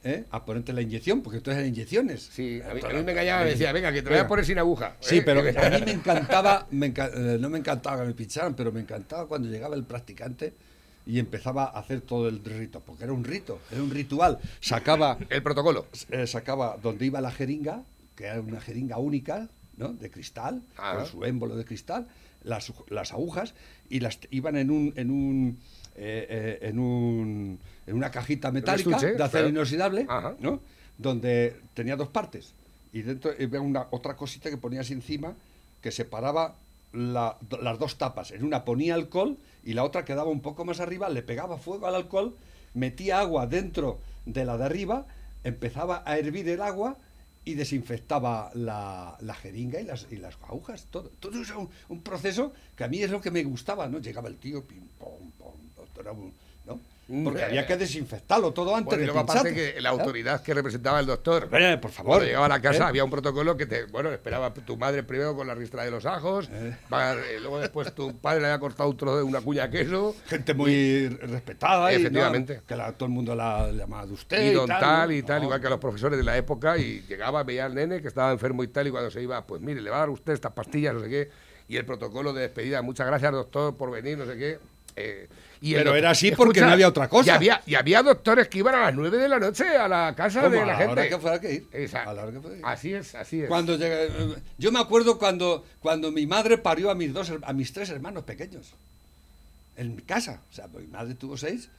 ¿eh? 0.06 0.24
a 0.32 0.46
ponerte 0.46 0.72
la 0.72 0.82
inyección, 0.82 1.22
porque 1.22 1.38
entonces 1.40 1.60
eran 1.60 1.70
inyecciones. 1.74 2.22
Sí, 2.32 2.62
a 2.62 2.74
mí, 2.74 2.80
a 2.82 2.88
mí 2.94 3.04
me 3.04 3.12
engañaba, 3.12 3.44
me 3.44 3.50
decía, 3.50 3.74
venga, 3.74 3.92
que 3.92 4.02
te 4.02 4.10
voy 4.10 4.20
a 4.20 4.28
poner 4.28 4.46
sin 4.46 4.58
aguja. 4.60 4.96
Sí, 5.02 5.18
¿eh? 5.18 5.22
pero 5.26 5.42
a 5.42 5.70
mí 5.70 5.82
me 5.86 5.92
encantaba, 5.92 6.68
me 6.72 6.94
enca- 6.94 7.12
eh, 7.14 7.38
no 7.40 7.50
me 7.50 7.58
encantaba 7.58 8.00
que 8.02 8.08
me 8.08 8.14
pincharan, 8.14 8.54
pero 8.56 8.72
me 8.72 8.80
encantaba 8.80 9.28
cuando 9.28 9.50
llegaba 9.50 9.76
el 9.76 9.84
practicante 9.84 10.54
y 11.08 11.20
empezaba 11.20 11.66
a 11.66 11.80
hacer 11.80 12.02
todo 12.02 12.30
el 12.30 12.44
rito, 12.44 12.80
porque 12.86 13.04
era 13.04 13.14
un 13.14 13.24
rito, 13.24 13.60
era 13.72 13.84
un 13.84 13.92
ritual. 13.92 14.40
Sacaba, 14.62 15.18
El 15.30 15.44
protocolo. 15.44 15.88
eh, 16.10 16.26
sacaba 16.28 16.78
donde 16.82 17.06
iba 17.06 17.20
la 17.20 17.32
jeringa, 17.32 17.84
que 18.16 18.26
era 18.26 18.40
una 18.40 18.62
jeringa 18.62 18.98
única, 18.98 19.50
¿no? 19.78 19.90
De 19.94 20.10
cristal, 20.10 20.62
Ah. 20.78 20.94
con 20.96 21.06
su 21.06 21.26
émbolo 21.26 21.56
de 21.58 21.66
cristal, 21.66 22.08
las, 22.44 22.72
las 22.90 23.12
agujas, 23.12 23.54
y 23.90 24.00
las 24.00 24.20
iban 24.32 24.56
en 24.56 24.72
un, 24.72 24.94
en 24.96 25.12
un, 25.12 25.60
eh, 25.96 26.26
eh, 26.62 26.70
en 26.70 26.80
un, 26.80 27.60
en 27.88 27.96
una 27.96 28.12
cajita 28.12 28.52
metálica 28.52 28.90
estuche, 28.92 29.14
de 29.14 29.24
acero 29.24 29.48
inoxidable, 29.50 30.06
Ajá. 30.10 30.36
¿no? 30.40 30.62
Donde 30.98 31.56
tenía 31.74 31.96
dos 31.96 32.08
partes. 32.10 32.54
Y 32.94 33.02
dentro 33.02 33.32
había 33.32 33.62
una 33.62 33.88
otra 33.92 34.16
cosita 34.16 34.50
que 34.50 34.58
ponías 34.58 34.90
encima 34.92 35.34
que 35.82 35.92
separaba 35.92 36.56
la- 36.94 37.38
las 37.62 37.78
dos 37.78 37.98
tapas. 37.98 38.32
En 38.32 38.44
una 38.44 38.64
ponía 38.66 38.96
alcohol 38.96 39.38
y 39.64 39.74
la 39.74 39.84
otra 39.84 40.06
quedaba 40.06 40.30
un 40.30 40.42
poco 40.42 40.64
más 40.66 40.80
arriba, 40.80 41.10
le 41.10 41.22
pegaba 41.22 41.58
fuego 41.58 41.88
al 41.88 41.96
alcohol, 41.96 42.36
metía 42.74 43.20
agua 43.20 43.48
dentro 43.48 44.00
de 44.26 44.46
la 44.46 44.58
de 44.58 44.64
arriba, 44.66 45.06
empezaba 45.44 46.04
a 46.06 46.18
hervir 46.18 46.48
el 46.50 46.62
agua 46.62 46.98
y 47.44 47.54
desinfectaba 47.54 48.50
la, 48.56 49.18
la 49.20 49.34
jeringa 49.36 49.80
y 49.80 49.84
las, 49.84 50.08
y 50.10 50.16
las 50.16 50.36
agujas. 50.48 50.88
Todo, 50.90 51.10
todo 51.20 51.40
eso 51.42 51.60
un, 51.60 51.70
un 51.90 52.02
proceso 52.02 52.54
que 52.76 52.84
a 52.84 52.88
mí 52.88 53.04
es 53.04 53.12
lo 53.12 53.22
que 53.22 53.30
me 53.30 53.44
gustaba, 53.44 53.88
¿no? 53.88 54.00
Llegaba 54.00 54.30
el 54.30 54.38
tío, 54.38 54.64
pim, 54.64 54.88
pom, 54.98 55.32
pom, 55.38 55.54
era 56.00 56.12
un-. 56.14 56.34
Porque 57.24 57.44
había 57.44 57.68
que 57.68 57.78
desinfectarlo 57.78 58.52
todo 58.52 58.76
antes 58.76 58.86
Bueno, 58.88 58.98
y 58.98 59.02
de 59.02 59.06
luego 59.14 59.20
aparte 59.20 59.50
pincharlo. 59.50 59.74
que 59.76 59.82
la 59.82 59.90
autoridad 59.90 60.42
que 60.42 60.54
representaba 60.56 61.00
el 61.00 61.06
doctor. 61.06 61.44
Hombre, 61.44 61.78
por 61.78 61.92
favor. 61.92 62.12
Cuando 62.14 62.26
llegaba 62.26 62.46
a 62.48 62.50
la 62.50 62.62
casa 62.62 62.84
¿eh? 62.86 62.88
había 62.88 63.04
un 63.04 63.12
protocolo 63.12 63.56
que 63.56 63.68
te, 63.68 63.86
bueno, 63.86 64.12
esperaba 64.12 64.52
tu 64.54 64.76
madre 64.76 65.04
primero 65.04 65.36
con 65.36 65.46
la 65.46 65.54
ristra 65.54 65.84
de 65.84 65.92
los 65.92 66.06
ajos, 66.06 66.50
Eh. 66.52 66.76
eh, 66.92 67.38
luego 67.42 67.60
después 67.60 67.94
tu 67.94 68.18
padre 68.18 68.42
le 68.42 68.48
había 68.48 68.60
cortado 68.60 68.90
un 68.90 68.98
trozo 68.98 69.18
de 69.18 69.24
una 69.24 69.42
cuña 69.42 69.68
de 69.68 69.78
queso, 69.78 70.16
Gente 70.28 70.54
muy 70.56 71.10
respetada 71.10 71.92
y 71.94 71.96
¿no? 71.96 72.00
Efectivamente. 72.02 72.62
que 72.68 72.76
la- 72.76 72.92
todo 72.94 73.06
el 73.06 73.12
mundo 73.14 73.36
la 73.36 73.72
llamaba 73.72 74.06
de 74.08 74.14
usted 74.14 74.52
y 74.52 74.54
don 74.54 74.68
tal, 74.68 75.12
y 75.12 75.22
tal, 75.22 75.40
No, 75.40 75.46
igual 75.46 75.62
que 75.62 75.68
a 75.68 75.70
los 75.72 75.80
profesores 75.80 76.18
de 76.18 76.24
la 76.24 76.36
época, 76.38 76.78
y 76.78 77.02
llegaba, 77.08 77.44
veía 77.44 77.66
al 77.66 77.76
nene 77.76 78.02
que 78.02 78.08
estaba 78.08 78.32
enfermo 78.32 78.64
y 78.64 78.68
tal, 78.70 78.88
y 78.88 78.92
cuando 78.92 79.12
se 79.12 79.22
iba, 79.22 79.46
pues 79.46 79.62
mire, 79.62 79.80
le 79.82 79.90
va 79.92 79.98
a 79.98 80.00
dar 80.00 80.10
usted 80.10 80.34
estas 80.34 80.54
pastillas, 80.54 80.94
no 80.96 81.02
sé 81.02 81.10
qué, 81.10 81.30
y 81.68 81.78
el 81.78 81.86
protocolo 81.86 82.34
de 82.34 82.42
despedida, 82.42 82.82
muchas 82.82 83.06
gracias 83.08 83.32
doctor 83.32 83.76
por 83.78 83.92
venir, 83.92 84.18
no 84.18 84.26
sé 84.26 84.38
qué. 84.38 84.60
Y 85.62 85.74
Pero 85.74 85.86
doctor- 85.86 85.98
era 85.98 86.10
así 86.12 86.32
porque 86.32 86.62
no 86.62 86.68
había 86.70 86.88
otra 86.88 87.08
cosa. 87.08 87.32
Y 87.32 87.36
había, 87.36 87.62
y 87.66 87.76
había 87.76 88.04
doctores 88.04 88.48
que 88.48 88.60
iban 88.60 88.76
a 88.76 88.82
las 88.86 88.96
9 88.96 89.18
de 89.18 89.30
la 89.30 89.40
noche 89.40 89.68
a 89.78 89.88
la 89.88 90.14
casa 90.16 90.48
de 90.50 90.60
A 90.60 90.66
la 90.66 90.74
la 90.74 90.76
gente. 90.78 90.92
hora 90.94 91.10
que 91.10 91.18
fuera 91.18 91.40
que 91.42 91.54
ir. 91.54 91.68
Esa- 91.72 92.04
A 92.04 92.14
la 92.14 92.24
hora 92.24 92.32
que 92.32 92.40
fuera 92.42 92.56
que 92.56 92.60
ir. 92.60 92.66
Así 92.66 92.94
es, 92.94 93.16
así 93.16 93.42
es. 93.42 93.48
Cuando 93.48 93.78
eh, 93.80 94.36
yo 94.58 94.72
me 94.72 94.80
acuerdo 94.80 95.18
cuando, 95.18 95.66
cuando 95.80 96.12
mi 96.12 96.26
madre 96.28 96.58
parió 96.58 96.92
a 96.92 96.96
mis 96.96 97.14
dos 97.14 97.32
a 97.42 97.54
mis 97.54 97.72
tres 97.74 97.90
hermanos 97.90 98.24
pequeños 98.24 98.74
en 99.78 99.96
mi 99.96 100.02
casa. 100.02 100.42
O 100.52 100.54
sea, 100.54 100.68
mi 100.68 100.88
madre 100.88 101.16
tuvo 101.16 101.36
seis 101.38 101.70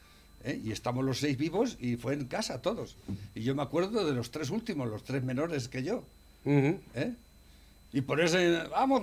¿eh? 0.45 0.61
y 0.63 0.71
estamos 0.73 1.05
los 1.05 1.19
seis 1.19 1.37
vivos 1.39 1.77
y 1.81 1.97
fue 1.97 2.15
en 2.15 2.27
casa 2.27 2.61
todos. 2.63 2.97
Y 3.35 3.43
yo 3.43 3.55
me 3.55 3.63
acuerdo 3.63 4.05
de 4.05 4.13
los 4.15 4.31
tres 4.31 4.51
últimos, 4.51 4.89
los 4.89 5.03
tres 5.05 5.23
menores 5.23 5.69
que 5.69 5.83
yo. 5.83 6.05
Ujú. 6.45 6.79
¿eh? 6.95 7.13
Y 7.93 8.03
por 8.03 8.21
eso, 8.21 8.37
vamos, 8.71 9.03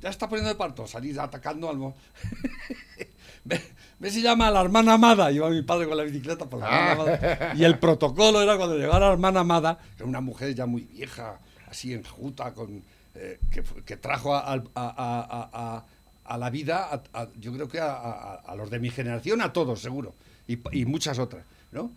ya 0.00 0.08
está 0.10 0.28
poniendo 0.28 0.48
de 0.50 0.54
parto, 0.54 0.86
salir 0.86 1.18
atacando 1.18 1.68
al... 1.68 1.78
ve, 3.44 3.60
ve 3.98 4.10
si 4.10 4.22
llama 4.22 4.48
a 4.48 4.50
la 4.50 4.60
hermana 4.60 4.94
amada, 4.94 5.30
iba 5.32 5.48
mi 5.50 5.62
padre 5.62 5.86
con 5.88 5.96
la 5.96 6.02
bicicleta 6.04 6.46
por 6.46 6.60
la 6.60 6.66
hermana 6.66 6.92
amada. 6.92 7.52
Y 7.56 7.64
el 7.64 7.78
protocolo 7.78 8.40
era 8.42 8.56
cuando 8.56 8.76
llegaba 8.76 9.00
la 9.00 9.12
hermana 9.12 9.40
amada, 9.40 9.78
que 9.96 10.02
era 10.02 10.06
una 10.06 10.20
mujer 10.20 10.54
ya 10.54 10.66
muy 10.66 10.82
vieja, 10.82 11.38
así 11.68 11.92
enjuta, 11.92 12.52
con, 12.54 12.82
eh, 13.14 13.38
que, 13.50 13.62
que 13.84 13.96
trajo 13.96 14.34
a, 14.34 14.40
a- 14.52 14.62
a- 14.74 15.84
a- 16.24 16.38
la 16.38 16.48
vida, 16.50 17.02
yo 17.40 17.52
creo 17.52 17.68
que 17.68 17.80
a, 17.80 18.54
los 18.56 18.70
de 18.70 18.78
mi 18.78 18.88
generación, 18.90 19.40
a 19.40 19.52
todos 19.52 19.80
seguro, 19.82 20.14
y, 20.46 20.58
y 20.70 20.84
muchas 20.84 21.18
otras, 21.18 21.44
¿no? 21.72 21.90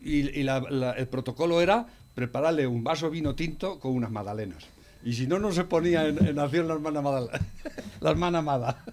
Y, 0.00 0.28
y 0.40 0.42
la- 0.42 0.58
la- 0.68 0.92
el 0.92 1.06
protocolo 1.06 1.60
era 1.60 1.86
prepararle 2.14 2.66
un 2.66 2.82
vaso 2.82 3.08
vino 3.08 3.36
tinto 3.36 3.78
con 3.78 3.92
unas 3.94 4.10
magdalenas. 4.10 4.64
Y 5.04 5.12
si 5.14 5.26
no, 5.28 5.38
no 5.38 5.52
se 5.52 5.62
ponía 5.64 6.06
en, 6.08 6.26
en 6.26 6.38
acción 6.40 6.66
la 6.68 6.74
hermana. 6.74 7.00
La 8.00 8.10
hermana 8.10 8.38
amada. 8.38 8.84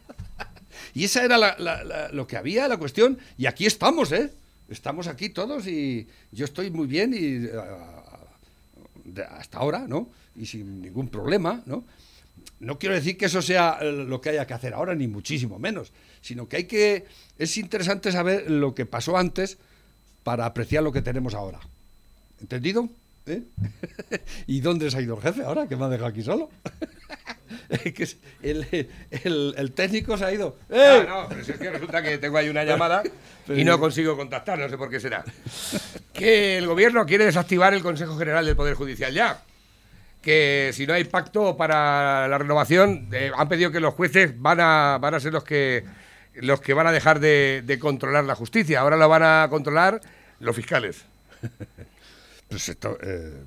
Y 0.93 1.03
esa 1.05 1.23
era 1.23 1.37
la- 1.37 2.09
lo 2.11 2.27
que 2.27 2.37
había, 2.37 2.67
la 2.67 2.77
cuestión. 2.77 3.17
Y 3.37 3.45
aquí 3.45 3.65
estamos, 3.65 4.11
¿eh? 4.11 4.31
Estamos 4.69 5.07
aquí 5.07 5.29
todos 5.29 5.65
y 5.67 6.07
yo 6.31 6.45
estoy 6.45 6.69
muy 6.69 6.87
bien 6.87 7.13
y 7.13 7.47
ah, 7.57 8.03
hasta 9.39 9.57
ahora, 9.57 9.87
¿no? 9.87 10.09
Y 10.35 10.45
sin 10.45 10.81
ningún 10.81 11.09
problema, 11.09 11.61
¿no? 11.65 11.83
No 12.59 12.77
quiero 12.77 12.93
decir 12.95 13.17
que 13.17 13.25
eso 13.25 13.41
sea 13.41 13.79
eh, 13.81 13.91
lo 13.91 14.21
que 14.21 14.29
haya 14.29 14.45
que 14.45 14.53
hacer 14.53 14.73
ahora, 14.73 14.93
ni 14.93 15.07
muchísimo 15.07 15.57
menos, 15.59 15.91
sino 16.21 16.47
que 16.47 16.57
hay 16.57 16.63
que... 16.65 17.05
Es 17.37 17.57
interesante 17.57 18.11
saber 18.11 18.51
lo 18.51 18.75
que 18.75 18.85
pasó 18.85 19.17
antes 19.17 19.57
para 20.23 20.45
apreciar 20.45 20.83
lo 20.83 20.91
que 20.91 21.01
tenemos 21.01 21.33
ahora. 21.33 21.59
¿Entendido? 22.41 22.89
¿Eh? 23.25 23.43
¿Y 24.47 24.61
dónde 24.61 24.89
se 24.89 24.97
ha 24.97 25.01
ido 25.01 25.15
el 25.15 25.21
jefe 25.21 25.43
ahora? 25.43 25.67
Que 25.67 25.75
me 25.75 25.85
ha 25.85 25.89
dejado 25.89 26.09
aquí 26.09 26.21
solo. 26.23 26.49
El, 28.41 28.65
el- 29.11 29.53
el 29.57 29.71
técnico 29.73 30.17
se 30.17 30.25
ha 30.25 30.31
ido. 30.31 30.57
¡Eh! 30.69 31.05
Ah, 31.07 31.23
no, 31.23 31.29
pero 31.29 31.43
si 31.43 31.51
es 31.51 31.57
que 31.57 31.69
resulta 31.69 32.01
que 32.01 32.17
tengo 32.17 32.37
ahí 32.37 32.49
una 32.49 32.63
llamada 32.65 33.03
y 33.47 33.63
no 33.63 33.79
consigo 33.79 34.15
contactar, 34.17 34.57
no 34.59 34.69
sé 34.69 34.77
por 34.77 34.89
qué 34.89 34.99
será. 34.99 35.23
Que 36.13 36.57
el 36.57 36.67
gobierno 36.67 37.05
quiere 37.05 37.25
desactivar 37.25 37.73
el 37.73 37.81
Consejo 37.81 38.17
General 38.17 38.45
del 38.45 38.55
Poder 38.55 38.75
Judicial 38.75 39.13
ya. 39.13 39.41
Que 40.21 40.71
si 40.73 40.85
no 40.87 40.93
hay 40.93 41.03
pacto 41.05 41.55
para 41.57 42.27
la 42.27 42.37
renovación, 42.37 43.09
eh, 43.13 43.31
han 43.35 43.47
pedido 43.49 43.71
que 43.71 43.79
los 43.79 43.93
jueces 43.93 44.39
van 44.39 44.59
a, 44.59 44.97
van 44.99 45.13
a 45.15 45.19
ser 45.19 45.33
los 45.33 45.43
que, 45.43 45.83
los 46.35 46.61
que 46.61 46.73
van 46.73 46.87
a 46.87 46.91
dejar 46.91 47.19
de, 47.19 47.63
de 47.65 47.79
controlar 47.79 48.23
la 48.25 48.35
justicia. 48.35 48.79
Ahora 48.81 48.97
lo 48.97 49.07
van 49.09 49.23
a 49.23 49.47
controlar 49.49 50.01
los 50.39 50.55
fiscales. 50.55 51.05
Pues 52.49 52.67
esto, 52.69 52.97
eh, 53.01 53.43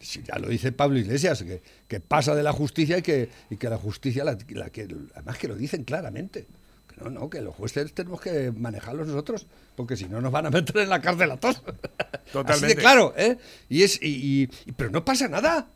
si 0.00 0.22
ya 0.22 0.38
lo 0.38 0.48
dice 0.48 0.70
Pablo 0.72 0.98
Iglesias, 0.98 1.42
que, 1.42 1.62
que 1.88 2.00
pasa 2.00 2.34
de 2.34 2.42
la 2.42 2.52
justicia 2.52 2.98
y 2.98 3.02
que, 3.02 3.28
y 3.50 3.56
que 3.56 3.68
la 3.70 3.78
justicia, 3.78 4.24
la, 4.24 4.36
la 4.50 4.70
que, 4.70 4.86
además 5.14 5.38
que 5.38 5.48
lo 5.48 5.56
dicen 5.56 5.84
claramente. 5.84 6.46
Que 6.88 7.02
no, 7.02 7.10
no, 7.10 7.30
que 7.30 7.40
los 7.40 7.54
jueces 7.54 7.92
tenemos 7.94 8.20
que 8.20 8.52
manejarlos 8.52 9.08
nosotros, 9.08 9.46
porque 9.74 9.96
si 9.96 10.04
no 10.06 10.20
nos 10.20 10.30
van 10.32 10.46
a 10.46 10.50
meter 10.50 10.76
en 10.78 10.88
la 10.90 11.00
cárcel 11.00 11.30
a 11.30 11.36
todos. 11.38 11.56
Así 11.66 12.32
Totalmente. 12.32 12.74
de 12.74 12.76
claro, 12.76 13.14
¿eh? 13.16 13.38
Y 13.68 13.82
es, 13.82 13.98
y, 14.02 14.46
pero 14.76 14.90
no 14.90 15.04
pasa 15.04 15.28
nada. 15.28 15.68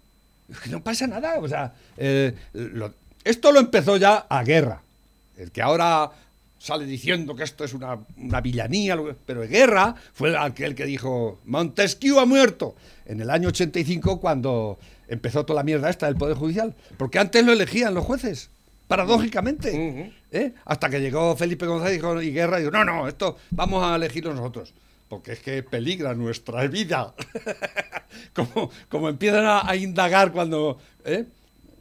No 0.68 0.82
pasa 0.82 1.06
nada. 1.06 1.38
O 1.38 1.48
sea, 1.48 1.74
eh, 1.96 2.34
lo- 2.52 2.94
esto 3.24 3.52
lo 3.52 3.60
empezó 3.60 3.96
ya 3.96 4.26
a 4.28 4.42
guerra. 4.44 4.82
El 5.36 5.50
que 5.52 5.62
ahora 5.62 6.10
sale 6.62 6.84
diciendo 6.84 7.34
que 7.34 7.42
esto 7.42 7.64
es 7.64 7.72
una, 7.72 7.98
una 8.18 8.40
villanía, 8.42 8.94
pero 9.24 9.40
Guerra 9.48 9.94
fue 10.12 10.36
aquel 10.36 10.74
que 10.74 10.84
dijo 10.84 11.40
Montesquieu 11.46 12.20
ha 12.20 12.26
muerto 12.26 12.76
en 13.06 13.20
el 13.22 13.30
año 13.30 13.48
85 13.48 14.20
cuando 14.20 14.78
empezó 15.08 15.44
toda 15.46 15.60
la 15.60 15.64
mierda 15.64 15.88
esta 15.88 16.04
del 16.06 16.16
Poder 16.16 16.36
Judicial. 16.36 16.74
Porque 16.98 17.18
antes 17.18 17.42
lo 17.44 17.52
elegían 17.52 17.94
los 17.94 18.04
jueces, 18.04 18.50
paradójicamente. 18.88 20.12
¿eh? 20.30 20.52
Hasta 20.66 20.90
que 20.90 21.00
llegó 21.00 21.34
Felipe 21.34 21.64
González 21.66 21.94
y, 21.94 21.96
dijo- 21.96 22.20
y 22.22 22.30
Guerra 22.30 22.58
y 22.58 22.64
dijo, 22.64 22.72
no, 22.72 22.84
no, 22.84 23.08
esto 23.08 23.38
vamos 23.50 23.82
a 23.82 23.96
elegirlo 23.96 24.34
nosotros. 24.34 24.74
Porque 25.08 25.32
es 25.32 25.40
que 25.40 25.62
peligra 25.62 26.14
nuestra 26.14 26.64
vida. 26.68 27.14
como, 28.34 28.70
como 28.88 29.08
empiezan 29.08 29.44
a, 29.46 29.68
a 29.68 29.76
indagar 29.76 30.30
cuando... 30.30 30.78
¿eh? 31.04 31.24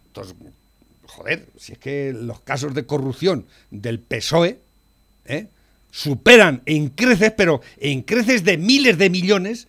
Entonces, 0.07 0.35
joder, 1.05 1.47
si 1.57 1.73
es 1.73 1.77
que 1.77 2.13
los 2.13 2.39
casos 2.41 2.73
de 2.73 2.85
corrupción 2.85 3.45
del 3.69 3.99
PSOE 3.99 4.59
¿eh? 5.29 5.47
superan 5.91 6.61
en 6.65 6.89
creces, 6.89 7.31
pero 7.31 7.61
en 7.77 8.01
creces 8.01 8.43
de 8.43 8.57
miles 8.57 8.97
de 8.97 9.09
millones, 9.09 9.67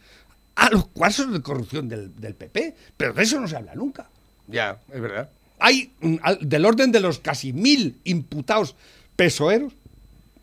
a 0.56 0.68
los 0.70 0.88
casos 0.88 1.32
de 1.32 1.40
corrupción 1.40 1.88
del, 1.88 2.14
del 2.16 2.34
PP. 2.34 2.74
Pero 2.96 3.14
de 3.14 3.22
eso 3.22 3.40
no 3.40 3.48
se 3.48 3.56
habla 3.56 3.74
nunca. 3.74 4.10
Ya, 4.46 4.80
es 4.92 5.00
verdad. 5.00 5.30
Hay 5.58 5.92
del 6.40 6.64
orden 6.64 6.90
de 6.90 7.00
los 7.00 7.18
casi 7.18 7.52
mil 7.52 7.98
imputados 8.04 8.74
pesoeros 9.16 9.74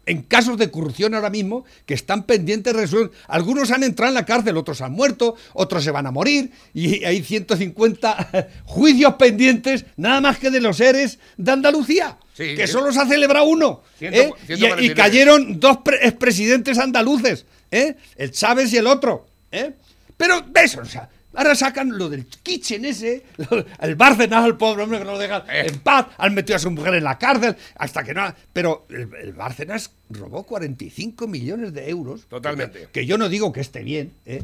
en 0.08 0.24
casos 0.24 0.58
de 0.58 0.72
corrupción 0.72 1.13
ahora 1.13 1.30
mismo 1.30 1.65
que 1.86 1.93
están 1.93 2.24
pendientes 2.24 2.74
de 2.74 2.82
resolución. 2.82 3.12
Algunos 3.28 3.70
han 3.72 3.84
entrado 3.84 4.10
en 4.10 4.15
la 4.15 4.26
cárcel, 4.26 4.58
otros 4.58 4.82
han 4.82 4.93
muerto, 4.93 5.36
otros 5.54 5.84
se 5.84 5.91
van 5.91 6.08
a 6.08 6.12
morir 6.12 6.52
y 6.74 7.04
hay 7.04 7.22
150 7.22 8.50
juicios 8.65 9.13
pendientes 9.15 9.86
nada 9.98 10.22
más 10.22 10.39
que 10.39 10.50
de 10.50 10.62
los 10.62 10.78
seres 10.78 11.20
de 11.38 11.52
Andalucía. 11.52 12.17
Sí, 12.34 12.56
que 12.56 12.67
sí. 12.67 12.74
solo 12.74 12.91
se 12.91 13.00
ha 13.02 13.06
celebrado 13.08 13.46
uno. 13.46 13.84
Ciento- 14.00 14.17
¿eh? 14.20 14.34
Y- 14.48 14.54
y, 14.54 14.58
149. 14.58 14.93
cayeron 14.96 15.60
dos 15.60 15.78
pre- 15.78 16.00
expresidentes 16.08 16.78
andaluces, 16.78 17.46
¿eh? 17.72 17.96
el 18.15 18.32
Chávez 18.32 18.72
y 18.74 18.78
el 18.78 18.88
otro. 18.88 19.28
¿eh? 19.52 19.74
Pero 20.15 20.41
de 20.41 20.62
eso, 20.62 20.82
o 20.82 20.86
sea, 20.86 21.10
ahora 21.38 21.56
sacan 21.56 21.97
lo 21.97 22.10
del 22.10 22.26
kitchen 22.26 22.84
ese, 22.84 23.23
lo- 23.50 23.65
el 23.80 23.95
Bárcenas, 23.95 24.45
el 24.45 24.58
pobre 24.58 24.84
hombre 24.84 25.00
que 25.00 25.06
no 25.06 25.12
lo 25.13 25.17
dejan 25.19 25.43
Eh. 25.50 25.67
en 25.69 25.80
paz, 25.80 26.08
han 26.17 26.34
metido 26.34 26.58
a 26.58 26.60
su 26.60 26.69
mujer 26.69 26.95
en 26.95 27.04
la 27.06 27.17
cárcel, 27.17 27.56
hasta 27.76 28.04
que 28.04 28.13
no. 28.13 28.34
Pero 28.52 28.86
el, 28.89 29.10
el 29.21 29.34
Bárcenas 29.34 29.91
robó 30.10 30.43
45 30.43 31.28
millones 31.28 31.73
de 31.73 31.89
euros. 31.89 32.26
Totalmente. 32.28 32.80
Que, 32.82 32.88
que 32.88 33.06
yo 33.06 33.17
no 33.17 33.30
digo 33.30 33.54
que 33.54 33.62
esté 33.62 33.84
bien, 33.84 34.12
¿eh? 34.26 34.43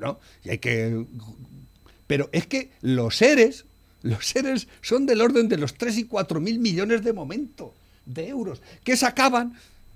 ¿no? 0.00 0.18
Y 0.44 0.50
hay 0.50 0.58
que. 0.58 1.04
Pero 2.06 2.28
es 2.32 2.46
que 2.46 2.70
los 2.82 3.16
seres, 3.16 3.64
los 4.02 4.26
seres 4.26 4.68
son 4.82 5.06
del 5.06 5.20
orden 5.20 5.48
de 5.48 5.56
los 5.56 5.74
3 5.74 5.98
y 5.98 6.04
4 6.04 6.40
mil 6.40 6.58
millones 6.58 7.02
de 7.04 7.12
momento 7.12 7.74
de 8.06 8.28
euros, 8.28 8.60
que 8.82 8.96
sacaban. 8.96 9.54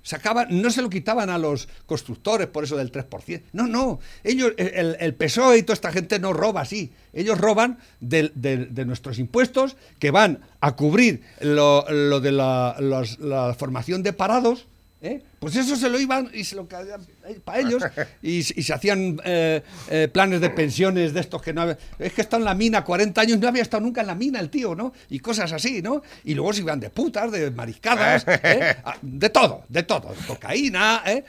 Sacaban, 0.08 0.48
no 0.62 0.70
se 0.70 0.80
lo 0.80 0.88
quitaban 0.88 1.28
a 1.28 1.36
los 1.36 1.68
constructores 1.84 2.46
por 2.46 2.64
eso 2.64 2.78
del 2.78 2.90
3%. 2.90 3.42
No, 3.52 3.66
no. 3.66 4.00
Ellos, 4.24 4.52
el, 4.56 4.96
el 4.98 5.14
PSOE 5.14 5.58
y 5.58 5.62
toda 5.64 5.74
esta 5.74 5.92
gente 5.92 6.18
no 6.18 6.32
roba 6.32 6.62
así. 6.62 6.92
Ellos 7.12 7.36
roban 7.36 7.78
del- 8.00 8.32
de, 8.34 8.84
nuestros 8.86 9.18
impuestos 9.18 9.76
que 9.98 10.10
van 10.10 10.40
a 10.62 10.76
cubrir 10.76 11.20
lo, 11.42 11.84
lo 11.90 12.20
de 12.20 12.32
la, 12.32 12.74
la 13.18 13.52
formación 13.52 14.02
de 14.02 14.14
parados. 14.14 14.66
¿Eh? 15.00 15.22
Pues 15.38 15.56
eso 15.56 15.76
se 15.76 15.88
lo 15.88 15.98
iban 16.00 16.30
y 16.32 16.44
se 16.44 16.56
lo 16.56 16.66
quedaban 16.66 17.06
para 17.44 17.60
ellos 17.60 17.82
y, 18.22 18.38
y 18.38 18.62
se 18.62 18.72
hacían 18.72 19.20
eh, 19.24 19.62
eh, 19.90 20.08
planes 20.12 20.40
de 20.40 20.50
pensiones 20.50 21.12
de 21.14 21.20
estos 21.20 21.40
que 21.42 21.52
no 21.52 21.62
había. 21.62 21.78
Es 21.98 22.12
que 22.12 22.22
está 22.22 22.36
en 22.36 22.44
la 22.44 22.54
mina 22.54 22.84
40 22.84 23.20
años, 23.20 23.38
no 23.38 23.48
había 23.48 23.62
estado 23.62 23.82
nunca 23.82 24.00
en 24.00 24.08
la 24.08 24.14
mina 24.14 24.40
el 24.40 24.50
tío, 24.50 24.74
¿no? 24.74 24.92
Y 25.10 25.20
cosas 25.20 25.52
así, 25.52 25.82
¿no? 25.82 26.02
Y 26.24 26.34
luego 26.34 26.52
se 26.52 26.62
iban 26.62 26.80
de 26.80 26.90
putas, 26.90 27.30
de 27.30 27.50
mariscadas, 27.50 28.24
¿eh? 28.26 28.76
Ah, 28.84 28.96
de 29.02 29.30
todo, 29.30 29.64
de 29.68 29.82
todo, 29.82 30.14
de 30.14 30.26
cocaína, 30.26 31.02
¿eh? 31.06 31.24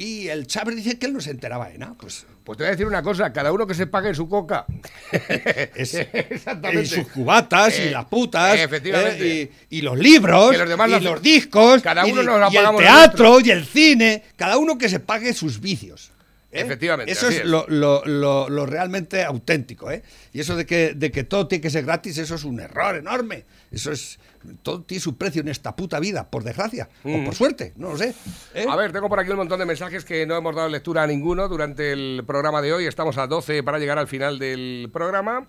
Y 0.00 0.28
el 0.28 0.46
Chávez 0.46 0.76
dice 0.76 0.98
que 0.98 1.06
él 1.06 1.12
no 1.12 1.20
se 1.20 1.30
enteraba 1.30 1.68
de 1.68 1.76
nada. 1.78 1.94
Pues 1.98 2.26
Pues 2.42 2.56
te 2.56 2.64
voy 2.64 2.68
a 2.68 2.70
decir 2.72 2.86
una 2.86 3.02
cosa, 3.02 3.32
cada 3.32 3.52
uno 3.52 3.66
que 3.66 3.74
se 3.74 3.86
pague 3.86 4.14
su 4.14 4.28
coca. 4.28 4.64
es, 5.74 5.94
Exactamente. 6.12 6.82
y 6.82 6.86
sus 6.86 7.08
cubatas 7.08 7.78
y 7.78 7.82
Eh, 7.82 7.90
las 7.90 8.06
putas 8.06 8.58
efectivamente. 8.58 9.42
eh, 9.42 9.50
y, 9.68 9.78
y 9.78 9.82
los 9.82 9.98
libros 9.98 10.52
Que 10.52 10.58
los 10.58 10.68
demás 10.68 10.88
y 10.90 11.00
los 11.04 11.20
discos 11.22 11.82
Cada 11.82 12.08
y, 12.08 12.12
uno 12.12 12.22
y 12.22 12.26
nos 12.26 12.52
la 12.52 12.70
el 12.70 12.76
teatro 12.76 13.40
y 13.40 13.50
el 13.50 13.64
cine 13.66 14.22
cada 14.36 14.56
uno 14.56 14.78
que 14.78 14.88
se 14.88 15.00
pague 15.00 15.34
sus 15.34 15.60
vicios 15.60 16.12
¿eh? 16.52 16.60
Efectivamente, 16.62 17.12
eso 17.12 17.26
así 17.28 17.36
es, 17.36 17.42
es. 17.42 17.46
Lo, 17.48 17.64
lo- 17.68 18.04
lo- 18.04 18.48
lo 18.48 18.66
realmente 18.66 19.22
auténtico 19.24 19.90
¿eh? 19.90 20.02
y 20.32 20.40
eso 20.40 20.56
de 20.56 20.66
que, 20.66 20.94
de 20.94 21.10
que 21.10 21.24
todo 21.24 21.46
tiene 21.46 21.62
que 21.62 21.70
ser 21.70 21.84
gratis 21.84 22.18
eso 22.18 22.34
es 22.34 22.44
un 22.44 22.58
error 22.60 22.96
enorme 22.96 23.44
eso 23.70 23.92
es 23.92 24.18
todo 24.62 24.82
tiene 24.82 25.00
su 25.00 25.16
precio 25.16 25.42
en 25.42 25.48
esta 25.48 25.76
puta 25.76 26.00
vida 26.00 26.28
por 26.28 26.42
desgracia 26.42 26.88
o 27.04 27.24
por 27.24 27.34
suerte 27.34 27.72
no 27.76 27.90
lo 27.90 27.98
sé 27.98 28.14
¿eh? 28.54 28.66
A 28.68 28.74
ver, 28.76 28.90
tengo 28.90 29.08
por 29.08 29.20
aquí 29.20 29.30
un 29.30 29.36
montón 29.36 29.58
de 29.60 29.66
mensajes 29.66 30.04
que 30.04 30.26
no 30.26 30.36
hemos 30.36 30.54
dado 30.56 30.68
lectura 30.68 31.02
a 31.02 31.06
ninguno 31.06 31.46
durante 31.48 31.92
el 31.92 32.24
programa 32.26 32.60
de 32.62 32.72
hoy. 32.72 32.86
Estamos 32.86 33.16
a 33.18 33.26
12 33.26 33.62
para 33.62 33.78
llegar 33.78 33.98
al 33.98 34.08
final 34.08 34.38
del 34.38 34.88
programa. 34.92 35.46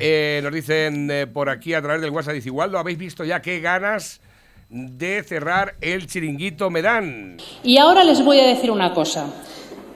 Eh, 0.00 0.40
nos 0.42 0.52
dicen 0.52 1.08
eh, 1.10 1.26
por 1.28 1.48
aquí 1.48 1.72
a 1.74 1.80
través 1.80 2.00
del 2.02 2.10
WhatsApp, 2.10 2.34
dice, 2.34 2.48
igual 2.48 2.72
lo 2.72 2.78
habéis 2.80 2.98
visto 2.98 3.24
ya, 3.24 3.40
qué 3.40 3.60
ganas 3.60 4.20
de 4.68 5.22
cerrar 5.22 5.76
el 5.80 6.06
chiringuito 6.08 6.68
me 6.70 6.82
dan. 6.82 7.36
Y 7.62 7.78
ahora 7.78 8.02
les 8.02 8.24
voy 8.24 8.40
a 8.40 8.46
decir 8.46 8.70
una 8.72 8.92
cosa. 8.92 9.32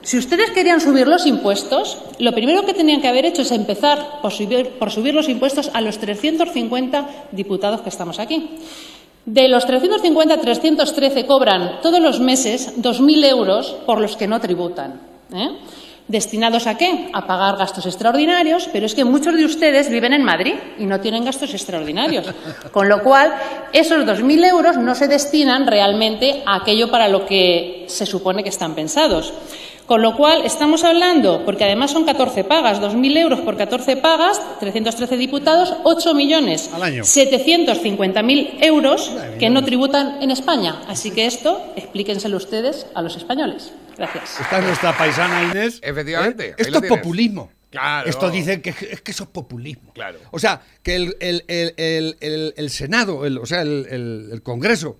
Si 0.01 0.17
ustedes 0.17 0.51
querían 0.51 0.79
subir 0.79 1.07
los 1.07 1.25
impuestos, 1.25 1.97
lo 2.19 2.31
primero 2.33 2.65
que 2.65 2.73
tenían 2.73 3.01
que 3.01 3.09
haber 3.09 3.25
hecho 3.25 3.41
es 3.41 3.51
empezar 3.51 4.21
por 4.21 4.31
subir, 4.31 5.13
los 5.13 5.27
impuestos 5.27 5.69
a 5.73 5.81
los 5.81 5.99
350 5.99 7.09
diputados 7.31 7.81
que 7.81 7.89
estamos 7.89 8.19
aquí. 8.19 8.49
De 9.25 9.47
los 9.49 9.65
350, 9.65 10.39
313 10.39 11.25
cobran 11.25 11.81
todos 11.81 11.99
los 11.99 12.19
meses 12.19 12.77
2.000 12.77 13.25
euros 13.25 13.75
por 13.85 13.99
los 13.99 14.15
que 14.15 14.27
no 14.27 14.39
tributan. 14.39 15.01
¿eh? 15.33 15.49
¿Destinados 16.07 16.65
a 16.65 16.75
qué? 16.75 17.11
A 17.13 17.27
pagar 17.27 17.57
gastos 17.57 17.85
extraordinarios, 17.85 18.67
pero 18.73 18.87
es 18.87 18.95
que 18.95 19.05
muchos 19.05 19.35
de 19.35 19.45
ustedes 19.45 19.91
viven 19.91 20.13
en 20.13 20.23
Madrid 20.23 20.55
y 20.79 20.85
no 20.85 20.99
tienen 20.99 21.23
gastos 21.23 21.53
extraordinarios. 21.53 22.25
Con 22.71 22.89
lo 22.89 23.03
cual, 23.03 23.31
esos 23.73 24.03
2.000 24.05 24.45
euros 24.49 24.77
no 24.77 24.95
se 24.95 25.07
destinan 25.07 25.67
realmente 25.67 26.41
a 26.47 26.55
aquello 26.55 26.89
para 26.89 27.07
lo 27.09 27.27
que 27.27 27.85
se 27.87 28.07
supone 28.07 28.41
que 28.41 28.49
están 28.49 28.73
pensados. 28.73 29.31
Con 29.89 30.03
lo 30.03 30.15
cual, 30.15 30.43
estamos 30.45 30.83
hablando, 30.83 31.43
porque 31.45 31.63
además 31.63 31.89
son 31.89 32.05
14 32.05 32.43
pagas, 32.43 32.79
2.000 32.79 33.17
euros 33.17 33.39
por 33.39 33.57
14 33.57 33.97
pagas, 33.97 34.39
313 34.59 35.17
diputados, 35.17 35.73
8 35.83 36.13
millones 36.13 36.69
Al 36.71 36.83
año. 36.83 37.01
750.000 37.03 38.57
euros 38.61 39.11
que 39.39 39.49
no 39.49 39.65
tributan 39.65 40.21
en 40.21 40.29
España. 40.29 40.79
Así 40.87 41.09
que 41.09 41.25
esto, 41.25 41.73
explíquenselo 41.75 42.37
ustedes 42.37 42.85
a 42.93 43.01
los 43.01 43.15
españoles. 43.15 43.73
Gracias. 43.97 44.39
Está 44.39 44.61
nuestra 44.61 44.95
paisana 44.95 45.43
Inés. 45.45 45.79
Efectivamente, 45.81 46.49
¿eh? 46.49 46.55
Esto 46.55 46.83
es 46.83 46.87
populismo. 46.87 47.49
Claro. 47.71 48.07
Esto 48.07 48.29
dicen 48.29 48.61
que 48.61 48.69
es 48.69 49.01
que 49.01 49.09
eso 49.11 49.23
es 49.23 49.29
populismo. 49.31 49.91
Claro. 49.93 50.19
O 50.29 50.37
sea, 50.37 50.61
que 50.83 50.97
el, 50.97 51.17
el- 51.19 51.43
el- 51.47 51.73
el- 51.77 52.17
el- 52.21 52.53
el 52.57 52.69
Senado, 52.69 53.25
el- 53.25 53.39
o 53.39 53.45
sea, 53.47 53.63
el, 53.63 53.87
el- 53.89 54.29
el 54.33 54.43
Congreso, 54.43 54.97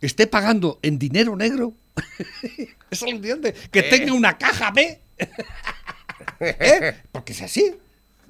esté 0.00 0.26
pagando 0.26 0.80
en 0.82 0.98
dinero 0.98 1.36
negro. 1.36 1.74
¿Eso 2.92 3.06
lo 3.06 3.12
entiende? 3.12 3.54
Que 3.70 3.80
Eh. 3.80 3.82
tenga 3.90 4.12
una 4.12 4.36
caja 4.36 4.70
B. 4.70 5.00
¿Eh? 6.40 6.94
Porque 7.10 7.32
es 7.32 7.40
así, 7.42 7.74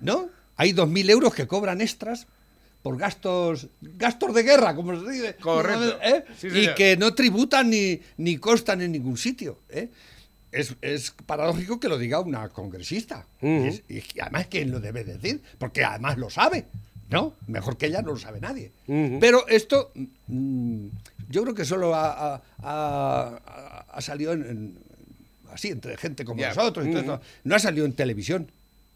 ¿no? 0.01 0.29
Hay 0.57 0.73
2.000 0.73 1.11
euros 1.11 1.35
que 1.35 1.47
cobran 1.49 1.81
extras 1.81 2.27
por 2.83 2.97
gastos 2.97 3.69
gastos 3.81 4.35
de 4.35 4.43
guerra, 4.45 4.75
como 4.75 4.99
se 5.01 5.11
dice. 5.11 5.35
Correcto. 5.37 5.99
¿Eh? 6.05 6.25
Sí, 6.39 6.49
y 6.49 6.75
que 6.75 6.97
no 6.97 7.13
tributan 7.15 7.71
ni, 7.71 8.01
ni 8.19 8.37
costan 8.39 8.81
en 8.83 8.93
ningún 8.93 9.17
sitio. 9.17 9.59
¿eh? 9.69 9.89
Es, 10.53 10.77
es 10.81 11.13
paradójico 11.27 11.81
que 11.81 11.89
lo 11.89 11.99
diga 11.99 12.21
una 12.21 12.49
congresista. 12.51 13.27
Y, 13.41 13.67
es- 13.67 13.83
y 13.89 14.21
además, 14.21 14.47
¿quién 14.49 14.71
lo 14.71 14.79
debe 14.79 15.03
decir? 15.03 15.43
Porque 15.59 15.85
además 15.85 16.19
lo 16.19 16.31
sabe. 16.31 16.67
¿No? 17.11 17.35
Mejor 17.47 17.77
que 17.77 17.87
ella 17.87 18.01
no 18.01 18.13
lo 18.13 18.19
sabe 18.19 18.41
nadie. 18.41 18.73
Pero 19.21 19.47
esto, 19.47 19.93
mm, 20.29 20.87
yo 21.29 21.43
creo 21.43 21.55
que 21.55 21.65
solo 21.65 21.95
ha, 21.95 22.35
ha- 22.35 22.43
ha- 22.63 23.87
ha 23.91 24.01
salido 24.01 24.33
en- 24.33 24.43
en- 24.45 24.79
así, 25.53 25.69
entre 25.69 25.97
gente 25.97 26.25
como 26.25 26.41
nosotros. 26.43 26.87
y 26.87 26.91
todo 26.91 27.01
Ujú. 27.03 27.13
esto. 27.13 27.27
No 27.45 27.55
ha 27.55 27.59
salido 27.59 27.87
en 27.87 27.93
televisión. 27.95 28.51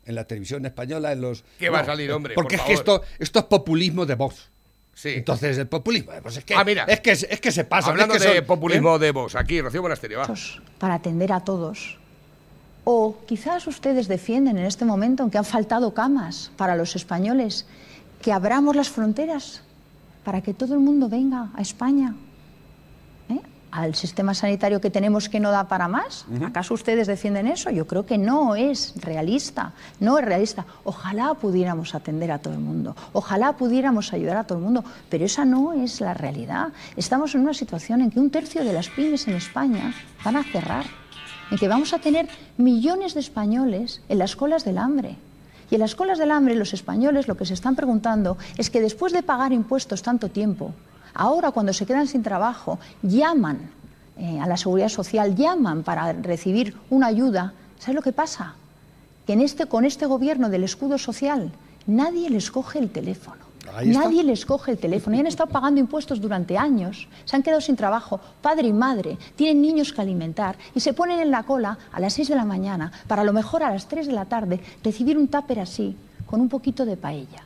En 0.04 0.14
la 0.14 0.24
televisión 0.24 0.64
española, 0.64 1.10
en 1.10 1.20
los. 1.20 1.42
¿Qué 1.58 1.68
va 1.68 1.80
a 1.80 1.84
salir, 1.84 2.12
hombre? 2.12 2.34
Porque 2.34 2.56
por 2.56 2.62
es 2.62 2.66
que 2.68 2.72
esto, 2.74 3.02
esto 3.18 3.38
es 3.40 3.44
populismo 3.46 4.06
de 4.06 4.14
voz. 4.14 4.50
Sí. 4.94 5.10
Entonces, 5.16 5.58
el 5.58 5.66
populismo, 5.66 6.12
pues 6.22 6.36
es 6.36 6.44
que, 6.44 6.54
Ah, 6.54 6.62
mira. 6.64 6.84
es 6.84 7.00
que, 7.00 7.10
es 7.10 7.40
que 7.40 7.50
se 7.50 7.64
pasa. 7.64 7.90
Hablando 7.90 8.14
es 8.14 8.22
que 8.22 8.28
de 8.28 8.36
son- 8.36 8.46
populismo 8.46 8.96
¿eh? 8.96 8.98
de 9.00 9.10
voz, 9.10 9.34
aquí, 9.34 9.60
Rocío 9.60 9.82
Monasterio, 9.82 10.20
va. 10.20 10.32
para 10.78 10.94
atender 10.94 11.32
a 11.32 11.40
todos. 11.40 11.98
O 12.84 13.18
quizás 13.26 13.66
ustedes 13.66 14.06
defienden 14.06 14.58
en 14.58 14.64
este 14.66 14.84
momento, 14.84 15.24
aunque 15.24 15.38
han 15.38 15.44
faltado 15.44 15.92
camas 15.92 16.52
para 16.56 16.76
los 16.76 16.94
españoles, 16.94 17.66
que 18.22 18.32
abramos 18.32 18.76
las 18.76 18.88
fronteras 18.88 19.62
para 20.26 20.40
que 20.40 20.52
todo 20.52 20.74
el 20.74 20.80
mundo 20.80 21.08
venga 21.08 21.50
a 21.54 21.62
España. 21.62 22.12
¿Eh? 23.28 23.40
Al 23.70 23.94
sistema 23.94 24.34
sanitario 24.34 24.80
que 24.80 24.90
tenemos 24.90 25.28
que 25.28 25.38
no 25.38 25.52
da 25.52 25.68
para 25.68 25.86
más. 25.86 26.26
¿Acaso 26.44 26.74
ustedes 26.74 27.06
defienden 27.06 27.46
eso? 27.46 27.70
Yo 27.70 27.86
creo 27.86 28.04
que 28.04 28.18
no 28.18 28.56
es 28.56 28.94
realista. 28.96 29.72
No 30.00 30.18
es 30.18 30.24
realista. 30.24 30.66
Ojalá 30.82 31.34
pudiéramos 31.34 31.94
atender 31.94 32.32
a 32.32 32.40
todo 32.40 32.54
el 32.54 32.58
mundo. 32.58 32.96
Ojalá 33.12 33.52
pudiéramos 33.52 34.12
ayudar 34.12 34.38
a 34.38 34.44
todo 34.44 34.58
el 34.58 34.64
mundo. 34.64 34.82
Pero 35.08 35.24
esa 35.24 35.44
no 35.44 35.72
es 35.72 36.00
la 36.00 36.12
realidad. 36.12 36.72
Estamos 36.96 37.36
en 37.36 37.42
una 37.42 37.54
situación 37.54 38.00
en 38.00 38.10
que 38.10 38.18
un 38.18 38.30
tercio 38.30 38.64
de 38.64 38.72
las 38.72 38.88
pymes 38.88 39.28
en 39.28 39.34
España 39.34 39.94
van 40.24 40.34
a 40.34 40.42
cerrar. 40.42 40.86
En 41.52 41.56
que 41.56 41.68
vamos 41.68 41.92
a 41.92 42.00
tener 42.00 42.28
millones 42.56 43.14
de 43.14 43.20
españoles 43.20 44.02
en 44.08 44.18
las 44.18 44.34
colas 44.34 44.64
del 44.64 44.78
hambre. 44.78 45.18
Y 45.70 45.74
en 45.74 45.80
las 45.80 45.94
colas 45.94 46.18
del 46.18 46.30
hambre 46.30 46.54
los 46.54 46.74
españoles 46.74 47.28
lo 47.28 47.36
que 47.36 47.46
se 47.46 47.54
están 47.54 47.76
preguntando 47.76 48.36
es 48.56 48.70
que 48.70 48.80
después 48.80 49.12
de 49.12 49.22
pagar 49.22 49.52
impuestos 49.52 50.02
tanto 50.02 50.28
tiempo, 50.28 50.72
ahora 51.14 51.50
cuando 51.50 51.72
se 51.72 51.86
quedan 51.86 52.06
sin 52.06 52.22
trabajo, 52.22 52.78
llaman 53.02 53.70
eh, 54.16 54.38
a 54.40 54.46
la 54.46 54.56
seguridad 54.56 54.88
social, 54.88 55.34
llaman 55.34 55.82
para 55.82 56.12
recibir 56.12 56.76
una 56.90 57.08
ayuda. 57.08 57.52
¿Sabes 57.78 57.96
lo 57.96 58.02
que 58.02 58.12
pasa? 58.12 58.54
Que 59.26 59.32
en 59.32 59.40
este, 59.40 59.66
con 59.66 59.84
este 59.84 60.06
gobierno 60.06 60.48
del 60.48 60.64
escudo 60.64 60.98
social 60.98 61.52
nadie 61.86 62.30
les 62.30 62.50
coge 62.50 62.78
el 62.78 62.90
teléfono. 62.90 63.45
Nadie 63.84 64.22
les 64.22 64.46
coge 64.46 64.72
el 64.72 64.78
teléfono. 64.78 65.16
Y 65.16 65.20
han 65.20 65.26
estado 65.26 65.50
pagando 65.50 65.80
impuestos 65.80 66.20
durante 66.20 66.56
años, 66.56 67.08
se 67.24 67.36
han 67.36 67.42
quedado 67.42 67.60
sin 67.60 67.76
trabajo, 67.76 68.20
padre 68.40 68.68
y 68.68 68.72
madre, 68.72 69.18
tienen 69.36 69.62
niños 69.62 69.92
que 69.92 70.00
alimentar 70.00 70.56
y 70.74 70.80
se 70.80 70.92
ponen 70.92 71.20
en 71.20 71.30
la 71.30 71.42
cola 71.42 71.78
a 71.92 72.00
las 72.00 72.14
6 72.14 72.28
de 72.28 72.36
la 72.36 72.44
mañana 72.44 72.92
para 73.06 73.22
a 73.22 73.24
lo 73.24 73.32
mejor 73.32 73.62
a 73.62 73.70
las 73.70 73.88
3 73.88 74.06
de 74.06 74.12
la 74.12 74.26
tarde 74.26 74.60
recibir 74.82 75.18
un 75.18 75.28
tupper 75.28 75.60
así, 75.60 75.96
con 76.26 76.40
un 76.40 76.48
poquito 76.48 76.84
de 76.84 76.96
paella. 76.96 77.44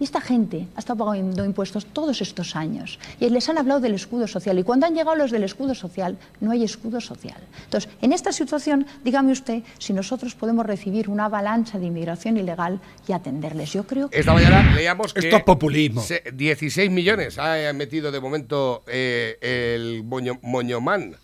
Y 0.00 0.04
esta 0.04 0.20
gente 0.22 0.66
ha 0.74 0.78
estado 0.78 1.04
pagando 1.04 1.44
impuestos 1.44 1.84
todos 1.84 2.22
estos 2.22 2.56
años 2.56 2.98
y 3.20 3.28
les 3.28 3.46
han 3.50 3.58
hablado 3.58 3.80
del 3.80 3.92
escudo 3.94 4.26
social. 4.26 4.58
Y 4.58 4.62
cuando 4.64 4.86
han 4.86 4.94
llegado 4.94 5.14
los 5.14 5.30
del 5.30 5.44
escudo 5.44 5.74
social, 5.74 6.16
no 6.40 6.50
hay 6.52 6.64
escudo 6.64 7.00
social. 7.02 7.36
Entonces, 7.64 7.90
en 8.00 8.12
esta 8.14 8.32
situación, 8.32 8.86
dígame 9.04 9.30
usted 9.32 9.62
si 9.78 9.92
nosotros 9.92 10.34
podemos 10.34 10.64
recibir 10.64 11.10
una 11.10 11.26
avalancha 11.26 11.78
de 11.78 11.84
inmigración 11.86 12.38
ilegal 12.38 12.80
y 13.06 13.12
atenderles. 13.12 13.72
Yo 13.74 13.86
creo 13.86 14.08
que 14.08 14.18
Esta 14.18 14.32
mañana 14.32 14.74
leíamos 14.74 15.12
que... 15.12 15.20
Esto 15.20 15.36
es 15.36 15.42
populismo. 15.44 16.00
se- 16.00 16.22
16 16.32 16.90
millones 16.90 17.38
ha 17.38 17.70
metido 17.74 18.10
de 18.10 18.20
momento 18.20 18.82
eh, 18.86 19.36
el 19.42 20.02
Moño- 20.02 20.38
Moñomán. 20.42 21.14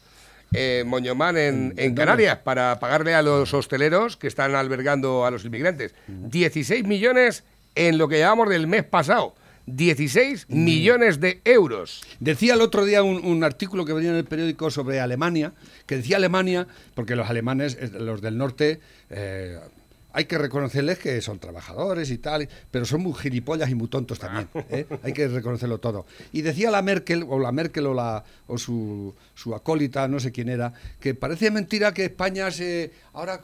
eh, 0.52 0.84
Moñomán 0.86 1.36
en, 1.38 1.74
en 1.78 1.94
Canarias 1.94 2.38
para 2.44 2.78
pagarle 2.78 3.14
a 3.14 3.22
los 3.22 3.52
hosteleros 3.54 4.16
que 4.18 4.26
están 4.26 4.54
albergando 4.54 5.24
a 5.24 5.30
los 5.30 5.44
inmigrantes. 5.46 5.94
16 6.08 6.84
millones 6.84 7.42
en 7.76 7.98
lo 7.98 8.08
que 8.08 8.16
llevamos 8.16 8.48
del 8.48 8.66
mes 8.66 8.84
pasado. 8.84 9.34
16 9.66 10.48
millones 10.48 11.20
de 11.20 11.40
euros. 11.44 12.02
Decía 12.20 12.54
el 12.54 12.60
otro 12.60 12.84
día 12.84 13.02
un, 13.02 13.24
un 13.24 13.42
artículo 13.42 13.84
que 13.84 13.92
venía 13.92 14.10
en 14.10 14.16
el 14.16 14.24
periódico 14.24 14.70
sobre 14.70 15.00
Alemania, 15.00 15.52
que 15.86 15.96
decía 15.96 16.18
Alemania, 16.18 16.68
porque 16.94 17.16
los 17.16 17.28
alemanes, 17.28 17.76
eh, 17.80 17.90
los 17.98 18.20
del 18.20 18.38
norte, 18.38 18.80
eh, 19.10 19.58
hay 20.16 20.24
que 20.24 20.38
reconocerles 20.38 20.98
que 20.98 21.20
son 21.20 21.38
trabajadores 21.38 22.10
y 22.10 22.16
tal, 22.16 22.48
pero 22.70 22.86
son 22.86 23.02
muy 23.02 23.12
gilipollas 23.12 23.68
y 23.68 23.74
muy 23.74 23.88
tontos 23.88 24.18
también. 24.18 24.48
¿eh? 24.70 24.86
Hay 25.02 25.12
que 25.12 25.28
reconocerlo 25.28 25.76
todo. 25.76 26.06
Y 26.32 26.40
decía 26.40 26.70
la 26.70 26.80
Merkel, 26.80 27.26
o 27.28 27.38
la 27.38 27.52
Merkel 27.52 27.86
o, 27.86 27.92
la, 27.92 28.24
o 28.46 28.56
su, 28.56 29.14
su 29.34 29.54
acólita, 29.54 30.08
no 30.08 30.18
sé 30.18 30.32
quién 30.32 30.48
era, 30.48 30.72
que 31.00 31.14
parece 31.14 31.50
mentira 31.50 31.92
que 31.92 32.06
España 32.06 32.50
se 32.50 32.92
ahora 33.12 33.42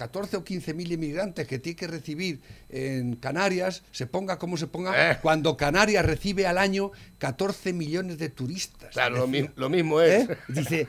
14 0.00 0.38
o 0.38 0.44
15 0.44 0.72
mil 0.72 0.90
inmigrantes 0.90 1.46
que 1.46 1.58
tiene 1.58 1.76
que 1.76 1.86
recibir 1.86 2.40
en 2.70 3.16
Canarias, 3.16 3.82
se 3.92 4.06
ponga 4.06 4.38
como 4.38 4.56
se 4.56 4.66
ponga, 4.66 5.12
Eh. 5.12 5.18
cuando 5.20 5.58
Canarias 5.58 6.06
recibe 6.06 6.46
al 6.46 6.56
año 6.56 6.90
14 7.18 7.74
millones 7.74 8.16
de 8.16 8.30
turistas. 8.30 8.88
Claro, 8.94 9.18
lo, 9.18 9.26
mi- 9.26 9.50
lo 9.56 9.68
mismo 9.68 10.00
es. 10.00 10.26
¿Eh? 10.30 10.36
Dice, 10.48 10.86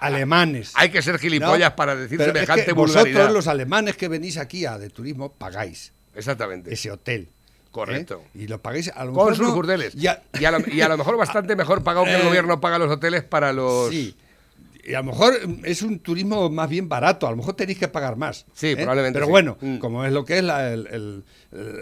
alemanes. 0.00 0.72
Hay 0.74 0.90
que 0.90 1.02
ser 1.02 1.18
gilipollas 1.18 1.72
¿no? 1.72 1.76
para 1.76 1.94
decir 1.96 2.16
Pero 2.16 2.30
es 2.30 2.34
semejante 2.36 2.64
que 2.64 2.72
vulgaridad. 2.72 3.12
Vosotros, 3.12 3.34
los 3.34 3.46
alemanes 3.46 3.96
que 3.98 4.08
venís 4.08 4.38
aquí 4.38 4.64
a 4.64 4.78
de 4.78 4.88
turismo, 4.88 5.32
pagáis 5.32 5.92
Exactamente. 6.14 6.72
ese 6.72 6.90
hotel. 6.90 7.28
Correcto. 7.70 8.22
¿eh? 8.34 8.44
Y 8.44 8.46
lo 8.48 8.62
pagáis 8.62 8.88
a 8.88 9.04
lo 9.04 9.12
Con 9.12 9.30
mejor 9.30 9.36
sus 9.36 9.48
no- 9.48 9.54
Y, 9.94 10.06
a 10.06 10.50
lo, 10.50 10.66
y 10.66 10.80
a 10.80 10.88
lo 10.88 10.96
mejor 10.96 11.18
bastante 11.18 11.54
mejor 11.56 11.84
pagado 11.84 12.06
que 12.06 12.14
el 12.16 12.22
gobierno 12.26 12.58
paga 12.58 12.78
los 12.78 12.90
hoteles 12.90 13.22
para 13.22 13.52
los... 13.52 13.90
Sí. 13.90 14.16
Y 14.88 14.94
a 14.94 14.98
lo 15.00 15.04
mejor 15.04 15.46
mm, 15.46 15.60
es 15.64 15.82
un 15.82 15.98
turismo 16.00 16.48
más 16.50 16.68
bien 16.68 16.88
barato, 16.88 17.26
a 17.26 17.30
lo 17.30 17.36
mejor 17.36 17.54
tenéis 17.54 17.78
que 17.78 17.88
pagar 17.88 18.16
más. 18.16 18.46
Sí, 18.54 18.68
¿eh? 18.68 18.76
probablemente 18.76 19.16
Pero 19.16 19.26
sí. 19.26 19.30
bueno, 19.30 19.58
Mm. 19.60 19.78
como 19.78 20.04
es 20.04 20.12
lo 20.12 20.24
que 20.24 20.38
es 20.38 20.44
la- 20.44 20.72
el, 20.72 20.86
el- 20.88 21.24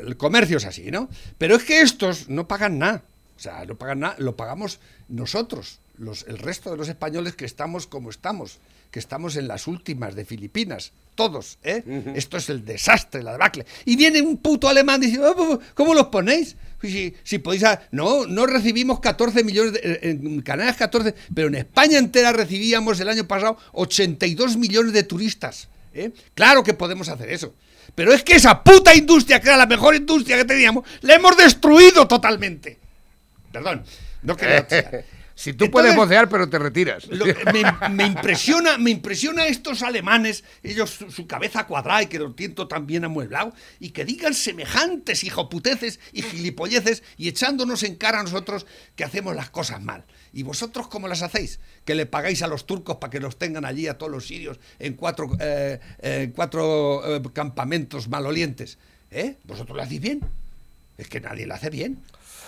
el 0.06 0.16
comercio 0.16 0.56
es 0.58 0.64
así, 0.64 0.90
¿no? 0.90 1.08
Pero 1.38 1.56
es 1.56 1.64
que 1.64 1.80
estos 1.80 2.28
no 2.28 2.46
pagan 2.48 2.78
nada. 2.78 3.02
O 3.36 3.38
sea, 3.40 3.64
no 3.66 3.76
pagan 3.76 4.00
nada, 4.00 4.14
lo 4.18 4.34
pagamos 4.34 4.80
nosotros, 5.08 5.80
los, 5.98 6.24
el 6.28 6.38
resto 6.38 6.70
de 6.70 6.76
los 6.76 6.88
españoles 6.88 7.34
que 7.34 7.44
estamos 7.44 7.86
como 7.86 8.10
estamos, 8.10 8.58
que 8.90 8.98
estamos 8.98 9.36
en 9.36 9.48
las 9.48 9.66
últimas 9.66 10.14
de 10.14 10.24
Filipinas, 10.24 10.92
todos, 11.14 11.58
¿eh? 11.62 11.82
Esto 12.14 12.36
es 12.36 12.48
el 12.50 12.64
desastre, 12.64 13.22
la 13.22 13.32
debacle. 13.32 13.66
Y 13.84 13.96
viene 13.96 14.20
un 14.20 14.36
puto 14.38 14.68
alemán 14.68 15.00
diciendo, 15.00 15.34
"Oh, 15.36 15.58
¿cómo 15.74 15.94
los 15.94 16.06
ponéis? 16.06 16.56
Pues 16.80 16.92
Si, 16.92 17.14
si 17.24 17.38
podéis... 17.38 17.64
a- 17.64 17.80
No, 17.90 18.26
no 18.26 18.46
recibimos 18.46 19.00
14 19.00 19.42
millones, 19.42 19.72
de- 19.72 19.98
en 20.02 20.40
Canarias 20.42 20.76
14, 20.76 21.14
pero 21.34 21.48
en 21.48 21.54
España 21.56 21.98
entera 21.98 22.32
recibíamos 22.32 23.00
el 23.00 23.08
año 23.08 23.26
pasado 23.26 23.56
82 23.72 24.56
millones 24.58 24.92
de 24.92 25.02
turistas. 25.02 25.68
¿eh? 25.94 26.12
Claro 26.34 26.62
que 26.62 26.74
podemos 26.74 27.08
hacer 27.08 27.30
eso. 27.30 27.54
Pero 27.94 28.12
es 28.12 28.22
que 28.22 28.34
esa 28.36 28.62
puta 28.62 28.94
industria, 28.94 29.40
que 29.40 29.48
era 29.48 29.56
la 29.56 29.64
mejor 29.66 29.94
industria 29.94 30.36
que 30.36 30.44
teníamos, 30.44 30.84
la 31.00 31.14
hemos 31.14 31.34
destruido 31.36 32.06
totalmente. 32.06 32.78
Perdón, 33.52 33.84
no 34.22 34.36
quería... 34.36 34.66
Si 35.38 35.52
tú 35.52 35.66
Entonces- 35.66 35.70
puedes 35.70 35.96
vocear, 35.96 36.28
pero 36.30 36.48
te 36.48 36.58
retiras. 36.58 37.06
Lo- 37.08 37.26
me, 37.26 37.90
me 37.90 38.06
impresiona, 38.06 38.78
me 38.78 38.90
impresiona 38.90 39.46
estos 39.46 39.82
alemanes, 39.82 40.44
ellos 40.62 40.88
su, 40.90 41.10
su 41.10 41.26
cabeza 41.26 41.66
cuadrada 41.66 42.02
y 42.02 42.06
que 42.06 42.18
lo 42.18 42.32
tiento 42.34 42.66
tan 42.68 42.86
bien 42.86 43.04
amueblado, 43.04 43.52
y 43.78 43.90
que 43.90 44.06
digan 44.06 44.32
semejantes 44.32 45.22
hijoputeces 45.24 46.00
y 46.12 46.22
gilipolleces 46.22 47.02
y 47.18 47.28
echándonos 47.28 47.82
en 47.82 47.96
cara 47.96 48.20
a 48.20 48.22
nosotros 48.22 48.64
que 48.96 49.04
hacemos 49.04 49.36
las 49.36 49.50
cosas 49.50 49.82
mal. 49.82 50.04
¿Y 50.32 50.42
vosotros 50.42 50.88
cómo 50.88 51.06
las 51.06 51.20
hacéis? 51.22 51.60
Que 51.84 51.94
le 51.94 52.06
pagáis 52.06 52.42
a 52.42 52.46
los 52.46 52.66
turcos 52.66 52.96
para 52.96 53.10
que 53.10 53.20
los 53.20 53.36
tengan 53.38 53.66
allí 53.66 53.88
a 53.88 53.98
todos 53.98 54.10
los 54.10 54.26
sirios 54.26 54.58
en 54.78 54.94
cuatro, 54.94 55.30
eh, 55.38 55.78
eh, 56.00 56.22
en 56.24 56.30
cuatro 56.32 57.16
eh, 57.16 57.22
campamentos 57.34 58.08
malolientes. 58.08 58.78
¿Eh? 59.10 59.36
¿Vosotros 59.44 59.76
lo 59.76 59.82
hacéis 59.82 60.00
bien? 60.00 60.20
Es 60.96 61.08
que 61.08 61.20
nadie 61.20 61.46
lo 61.46 61.52
hace 61.54 61.68
bien. 61.68 61.98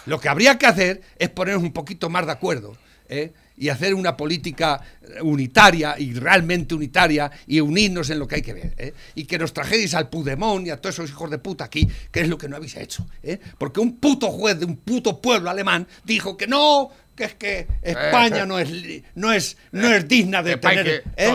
Lo 0.07 0.19
que 0.21 0.29
habría 0.29 0.57
que 0.59 0.67
hacer 0.67 1.01
es 1.19 1.29
ponernos 1.31 1.63
un 1.63 1.73
poquito 1.73 2.09
más 2.09 2.25
de 2.27 2.33
acuerdo 2.33 2.77
¿eh? 3.09 3.33
y 3.57 3.69
hacer 3.71 3.93
una 3.95 4.17
política 4.17 4.81
eh, 5.03 5.21
unitaria 5.23 5.97
y 5.99 6.15
realmente 6.15 6.75
unitaria 6.75 7.31
y 7.47 7.61
unirnos 7.61 8.09
en 8.11 8.19
lo 8.19 8.27
que 8.29 8.37
hay 8.37 8.43
que 8.43 8.53
ver. 8.55 8.75
¿eh? 8.79 8.95
Y 9.17 9.25
que 9.25 9.39
nos 9.39 9.53
trajerais 9.53 9.95
al 9.95 10.09
Pudemón 10.09 10.67
y 10.67 10.71
a 10.71 10.77
todos 10.81 10.97
esos 10.97 11.11
hijos 11.11 11.31
de 11.31 11.39
puta 11.39 11.65
aquí, 11.65 11.89
que 12.11 12.21
es 12.21 12.29
lo 12.29 12.39
que 12.39 12.49
no 12.49 12.57
habéis 12.57 12.77
hecho. 12.77 13.07
¿eh? 13.23 13.39
Porque 13.59 13.81
un 13.81 13.97
puto 13.97 14.29
juez 14.31 14.59
de 14.59 14.65
un 14.67 14.77
puto 14.77 15.21
pueblo 15.21 15.51
alemán 15.51 15.87
dijo 16.05 16.37
que 16.37 16.47
no, 16.47 16.91
que 17.17 17.25
es 17.25 17.35
que 17.35 17.67
España 17.83 18.47
no 18.47 18.59
es, 18.61 18.71
no 19.17 19.33
es, 19.33 19.57
no 19.73 19.93
es 19.93 20.07
digna 20.07 20.43
de 20.43 20.53
tener... 20.85 21.05
¿eh? 21.17 21.27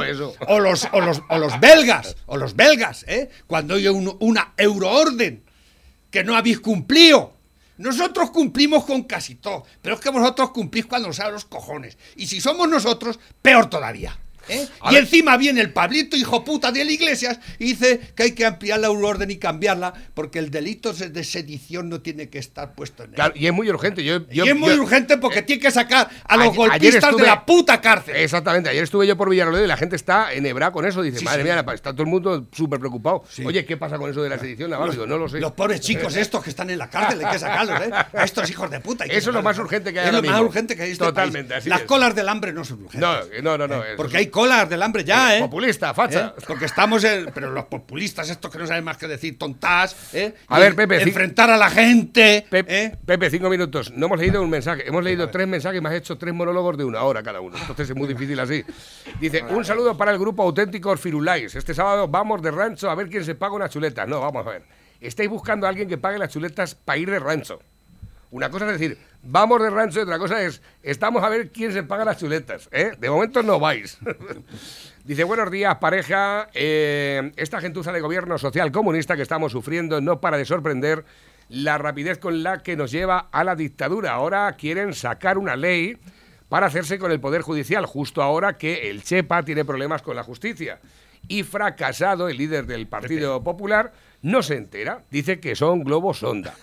O, 0.48 0.60
los, 0.60 0.88
o, 0.94 1.02
los, 1.02 1.22
o 1.30 1.38
los 1.38 1.60
belgas, 1.60 2.16
o 2.28 2.38
los 2.38 2.56
belgas, 2.56 3.04
¿eh? 3.08 3.30
cuando 3.48 3.76
hay 3.76 3.88
un- 3.90 4.16
una 4.22 4.54
euroorden 4.58 5.44
que 6.10 6.24
no 6.24 6.36
habéis 6.38 6.60
cumplido. 6.62 7.33
Nosotros 7.78 8.32
cumplimos 8.32 8.86
con 8.86 9.04
casi 9.04 9.36
todo, 9.36 9.66
pero 9.82 9.96
es 9.96 10.02
que 10.02 10.10
vosotros 10.10 10.52
cumplís 10.52 10.86
cuando 10.86 11.10
os 11.10 11.20
los 11.20 11.46
cojones. 11.46 11.98
Y 12.16 12.28
si 12.28 12.40
somos 12.40 12.70
nosotros, 12.70 13.20
peor 13.42 13.70
todavía. 13.70 14.18
¿Eh? 14.50 14.68
Y 14.90 14.94
ver. 14.94 15.04
encima 15.04 15.38
viene 15.38 15.62
el 15.62 15.72
Pablito, 15.74 16.16
hijo 16.16 16.44
puta 16.44 16.72
de 16.72 16.84
la 16.86 16.92
Iglesias, 16.92 17.40
y 17.60 17.66
dice 17.66 18.00
que 18.16 18.24
hay 18.24 18.32
que 18.32 18.46
ampliar 18.46 18.80
la 18.80 18.88
euroorden 18.88 19.30
y 19.32 19.38
cambiarla, 19.38 19.94
porque 20.14 20.40
el 20.40 20.52
delito 20.52 20.94
de 20.94 21.24
sedición 21.24 21.90
no 21.90 22.02
tiene 22.02 22.30
que 22.30 22.40
estar 22.40 22.74
puesto 22.76 23.04
en 23.04 23.10
él. 23.12 23.16
Claro, 23.16 23.34
y 23.36 23.48
es 23.48 23.54
muy 23.54 23.70
urgente. 23.70 24.04
Yo, 24.04 24.28
yo- 24.30 24.46
y 24.46 24.50
es 24.50 24.56
muy 24.56 24.76
yo- 24.76 24.82
urgente 24.82 25.18
porque 25.18 25.42
tiene 25.42 25.62
que 25.62 25.72
sacar 25.72 26.10
a 26.26 26.38
los 26.38 26.48
ayer- 26.48 26.56
golpistas 26.58 26.82
ayer 26.82 26.96
estuve- 27.04 27.22
de 27.22 27.28
la 27.28 27.46
puta 27.46 27.82
cárcel. 27.82 28.16
Exactamente, 28.16 28.70
ayer 28.70 28.84
estuve 28.84 29.08
yo 29.08 29.18
por 29.18 29.30
Villarroledo 29.30 29.64
y 29.64 29.68
la 29.68 29.78
gente 29.78 29.96
está 29.96 30.34
enhebrada 30.34 30.72
con 30.72 30.86
eso. 30.86 31.02
Dice, 31.02 31.20
Sí, 31.20 31.26
madre 31.26 31.44
sí. 31.44 31.50
mía, 31.50 31.66
está 31.74 31.92
todo 31.94 32.04
el 32.04 32.10
mundo 32.10 32.48
súper 32.52 32.80
preocupado. 32.80 33.24
Sí. 33.30 33.44
Oye, 33.46 33.66
¿qué 33.66 33.78
pasa 33.78 33.98
con 33.98 34.10
eso 34.10 34.22
de 34.22 34.30
la 34.30 34.38
sedición, 34.40 34.70
Navarro? 34.72 34.92
Digo, 34.92 35.06
no 35.08 35.18
lo 35.18 35.28
sé. 35.30 35.40
Los 35.40 35.52
pobres 35.54 35.82
chicos 35.82 36.16
estos 36.16 36.44
que 36.44 36.50
están 36.50 36.70
en 36.70 36.78
la 36.78 36.90
cárcel, 36.90 37.24
hay 37.24 37.32
que 37.32 37.40
sacarlos, 37.40 37.82
¿eh? 37.82 37.90
A 37.92 38.24
estos 38.24 38.50
hijos 38.50 38.70
de 38.70 38.80
puta. 38.80 39.06
Eso 39.06 39.30
es 39.30 39.34
lo 39.36 39.42
más 39.44 39.58
urgente 39.58 39.92
que 39.94 40.00
hay 40.00 40.08
Es 40.08 40.14
lo 40.14 40.22
más 40.24 40.40
urgente 40.42 40.76
que 40.76 40.84
hay 40.84 40.92
este 40.92 41.04
Totalmente, 41.04 41.54
así 41.56 41.70
Las 41.70 41.82
es. 41.82 41.86
colas 41.88 42.16
del 42.16 42.30
hambre 42.30 42.54
no 42.54 42.64
son 42.64 42.84
urgentes. 42.84 43.00
No, 43.42 43.58
no, 43.58 43.58
no, 43.58 43.68
no. 43.68 43.84
eso 43.84 43.98
Porque 43.98 44.18
hay 44.18 44.28
colas 44.34 44.68
del 44.68 44.82
hambre 44.82 45.04
ya, 45.04 45.38
¿eh? 45.38 45.40
Populista, 45.40 45.94
facha. 45.94 46.34
¿Eh? 46.36 46.42
Porque 46.48 46.66
estamos 46.66 47.04
en. 47.04 47.28
Pero 47.34 47.52
los 47.52 47.66
populistas, 47.66 48.30
estos 48.30 48.52
que 48.52 48.58
no 48.58 48.66
saben 48.66 48.84
más 48.84 48.98
que 48.98 49.08
decir 49.08 49.38
tontas, 49.38 49.96
¿eh? 50.14 50.34
A 50.48 50.58
Y 50.58 50.62
ver, 50.64 50.76
Pepe. 50.76 51.04
Enfrentar 51.04 51.52
a 51.52 51.58
la 51.58 51.70
gente. 51.70 52.46
Pep- 52.50 52.66
¿eh? 52.68 52.98
Pepe, 53.06 53.30
cinco 53.30 53.50
minutos. 53.50 53.92
No 53.94 54.08
hemos 54.08 54.18
leído 54.20 54.42
un 54.42 54.50
mensaje. 54.50 54.88
Hemos 54.88 55.04
leído 55.04 55.30
tres 55.30 55.48
mensajes 55.48 55.78
y 55.78 55.82
me 55.82 55.90
has 55.90 55.96
hecho 55.96 56.18
tres 56.18 56.34
monólogos 56.34 56.76
de 56.78 56.84
una 56.84 57.04
hora 57.04 57.22
cada 57.22 57.40
uno. 57.40 57.56
Entonces 57.58 57.92
es 57.92 57.96
muy 57.96 58.08
difícil 58.08 58.40
así. 58.40 58.64
Dice, 59.20 59.44
un 59.44 59.64
saludo 59.64 59.96
para 59.96 60.12
el 60.12 60.18
grupo 60.18 60.42
Auténticos 60.42 61.00
Firulais. 61.00 61.54
Este 61.56 61.76
sábado 61.76 62.08
vamos 62.08 62.42
de 62.42 62.50
rancho 62.50 62.90
a 62.90 62.96
ver 62.96 63.10
quién 63.10 63.24
se 63.24 63.36
paga 63.36 63.54
una 63.54 63.70
chuleta. 63.70 64.06
No, 64.08 64.20
vamos 64.20 64.48
a 64.48 64.50
ver. 64.50 64.64
Estáis 65.00 65.30
buscando 65.30 65.68
a 65.68 65.70
alguien 65.70 65.88
que 65.88 65.98
pague 66.00 66.18
las 66.18 66.32
chuletas 66.34 66.74
para 66.74 66.98
ir 66.98 67.12
de 67.12 67.20
rancho. 67.20 67.60
Una 68.32 68.50
cosa 68.50 68.66
es 68.66 68.80
decir, 68.80 68.98
vamos 69.24 69.62
de 69.62 69.70
rancho 69.70 70.00
y 70.00 70.04
otra 70.04 70.20
cosa 70.20 70.42
es, 70.44 70.62
estamos 70.84 71.24
a 71.24 71.30
ver 71.30 71.50
quién 71.50 71.74
se 71.74 71.84
paga 71.84 72.06
las 72.06 72.20
chuletas. 72.20 72.70
¿eh? 72.72 72.92
De 73.00 73.10
momento 73.10 73.42
no 73.42 73.60
vais. 73.60 73.98
Dice, 75.04 75.24
buenos 75.24 75.50
días, 75.50 75.76
pareja. 75.78 76.50
Eh, 76.54 77.32
esta 77.36 77.60
gentuza 77.60 77.92
de 77.92 78.02
gobierno 78.02 78.38
social 78.38 78.72
comunista 78.72 79.16
que 79.16 79.22
estamos 79.22 79.52
sufriendo 79.52 80.00
no 80.00 80.22
para 80.22 80.38
de 80.38 80.46
sorprender 80.46 81.06
la 81.50 81.78
rapidez 81.78 82.20
con 82.20 82.44
la 82.44 82.64
que 82.64 82.76
nos 82.76 82.92
lleva 82.92 83.30
a 83.32 83.44
la 83.44 83.56
dictadura. 83.56 84.14
Ahora 84.14 84.52
quieren 84.54 84.94
sacar 84.94 85.38
una 85.38 85.56
ley 85.56 85.98
para 86.50 86.68
hacerse 86.68 87.00
con 87.00 87.12
el 87.12 87.20
Poder 87.20 87.42
Judicial, 87.42 87.86
justo 87.86 88.22
ahora 88.22 88.58
que 88.58 88.90
el 88.90 89.04
Chepa 89.04 89.44
tiene 89.44 89.66
problemas 89.66 90.02
con 90.02 90.16
la 90.16 90.24
justicia. 90.24 90.80
Y 91.28 91.44
fracasado, 91.44 92.28
el 92.28 92.38
líder 92.38 92.66
del 92.66 92.88
Partido 92.88 93.42
Popular, 93.44 93.94
no 94.24 94.42
se 94.42 94.56
entera. 94.56 95.04
Dice 95.12 95.40
que 95.40 95.56
son 95.56 95.84
globos 95.84 96.20
sonda. 96.20 96.56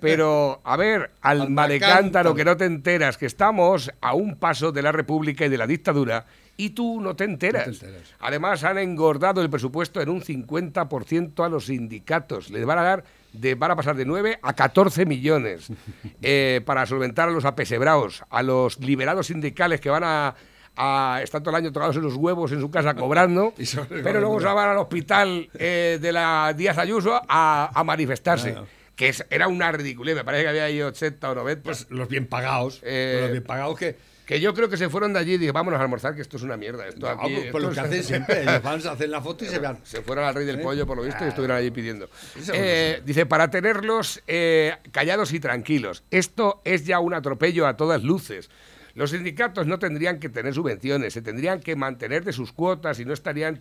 Pero, 0.00 0.60
a 0.62 0.76
ver, 0.76 1.10
alma 1.22 1.64
Anda, 1.64 1.68
de 1.68 1.80
cántaro, 1.80 2.02
cántaro. 2.02 2.34
que 2.34 2.44
no 2.44 2.56
te 2.56 2.66
enteras, 2.66 3.18
que 3.18 3.26
estamos 3.26 3.90
a 4.00 4.14
un 4.14 4.36
paso 4.36 4.70
de 4.70 4.82
la 4.82 4.92
República 4.92 5.46
y 5.46 5.48
de 5.48 5.58
la 5.58 5.66
dictadura 5.66 6.26
y 6.60 6.70
tú 6.70 7.00
no 7.00 7.16
te 7.16 7.24
enteras. 7.24 7.66
No 7.66 7.72
te 7.72 7.86
enteras. 7.86 8.14
Además, 8.18 8.64
han 8.64 8.78
engordado 8.78 9.40
el 9.40 9.48
presupuesto 9.48 10.02
en 10.02 10.10
un 10.10 10.20
50% 10.20 11.44
a 11.44 11.48
los 11.48 11.66
sindicatos. 11.66 12.50
Les 12.50 12.66
van 12.66 12.78
a 12.78 12.82
dar, 12.82 13.04
de, 13.32 13.54
van 13.54 13.70
a 13.70 13.76
pasar 13.76 13.96
de 13.96 14.04
9 14.04 14.40
a 14.42 14.52
14 14.52 15.06
millones 15.06 15.68
eh, 16.22 16.60
para 16.66 16.84
solventar 16.84 17.28
a 17.28 17.32
los 17.32 17.44
apesebrados, 17.44 18.24
a 18.28 18.42
los 18.42 18.80
liberados 18.80 19.28
sindicales 19.28 19.80
que 19.80 19.88
van 19.88 20.02
a, 20.04 20.34
a 20.78 21.20
estar 21.22 21.40
todo 21.42 21.50
el 21.50 21.56
año 21.64 21.72
tocados 21.72 21.96
en 21.96 22.02
los 22.02 22.14
huevos 22.14 22.52
en 22.52 22.60
su 22.60 22.70
casa 22.70 22.94
cobrando, 22.94 23.52
pero 23.88 24.20
luego 24.20 24.38
se 24.40 24.46
van 24.46 24.68
al 24.70 24.78
hospital 24.78 25.50
eh, 25.54 25.98
de 26.00 26.12
la 26.12 26.54
Díaz 26.56 26.78
Ayuso 26.78 27.20
a, 27.28 27.70
a 27.74 27.84
manifestarse. 27.84 28.52
Claro. 28.52 28.66
Que 28.94 29.08
es- 29.10 29.24
era 29.30 29.46
una 29.48 29.70
ridiculez, 29.70 30.16
me 30.16 30.24
parece 30.24 30.42
que 30.44 30.48
había 30.50 30.64
ahí 30.64 30.80
80 30.82 31.30
o 31.30 31.34
90. 31.34 31.62
Pues 31.62 31.86
los 31.90 32.08
bien 32.08 32.26
pagados. 32.26 32.80
Eh, 32.84 33.18
los 33.22 33.30
bien 33.30 33.44
pagados 33.44 33.78
que. 33.78 33.96
que 34.26 34.40
yo 34.40 34.52
creo 34.54 34.68
que 34.68 34.76
se 34.76 34.88
fueron 34.88 35.12
de 35.12 35.20
allí 35.20 35.34
y 35.34 35.38
dije, 35.38 35.52
vámonos 35.52 35.78
a 35.78 35.84
almorzar, 35.84 36.16
que 36.16 36.20
esto 36.22 36.36
es 36.36 36.42
una 36.42 36.56
mierda. 36.56 36.86
Esto 36.88 37.02
No, 37.06 37.08
aquí, 37.22 37.32
pues, 37.32 37.46
esto 37.46 37.58
lo 37.60 37.68
es- 37.68 37.74
que 37.74 37.80
hacen 37.80 38.02
siempre. 38.02 38.42
Ellos 38.42 38.60
van, 38.62 38.80
se 38.80 38.88
hacen 38.88 39.10
la 39.12 39.20
foto 39.22 39.44
y 39.44 39.48
se 39.48 39.60
van. 39.60 39.78
Se 39.84 40.02
fueron 40.02 40.24
al 40.24 40.34
rey 40.34 40.44
del 40.46 40.60
pollo, 40.60 40.84
por 40.84 40.96
lo 40.96 41.04
visto, 41.04 41.24
y 41.24 41.28
estuvieron 41.28 41.56
allí 41.56 41.70
pidiendo. 41.70 42.08
Eh, 42.52 43.00
dice, 43.04 43.24
para 43.24 43.48
tenerlos 43.50 44.20
eh, 44.26 44.74
callados 44.90 45.32
y 45.32 45.38
tranquilos. 45.38 46.02
Esto 46.10 46.60
es 46.64 46.84
ya 46.84 46.98
un 46.98 47.14
atropello 47.14 47.68
a 47.68 47.76
todas 47.76 48.02
luces. 48.02 48.50
Los 48.98 49.10
sindicatos 49.10 49.66
no 49.66 49.78
tendrían 49.78 50.18
que 50.18 50.28
tener 50.28 50.52
subvenciones, 50.52 51.12
se 51.14 51.22
tendrían 51.22 51.60
que 51.60 51.76
mantener 51.76 52.24
de 52.24 52.32
sus 52.32 52.52
cuotas 52.52 52.98
y 52.98 53.04
no 53.04 53.12
estarían 53.14 53.60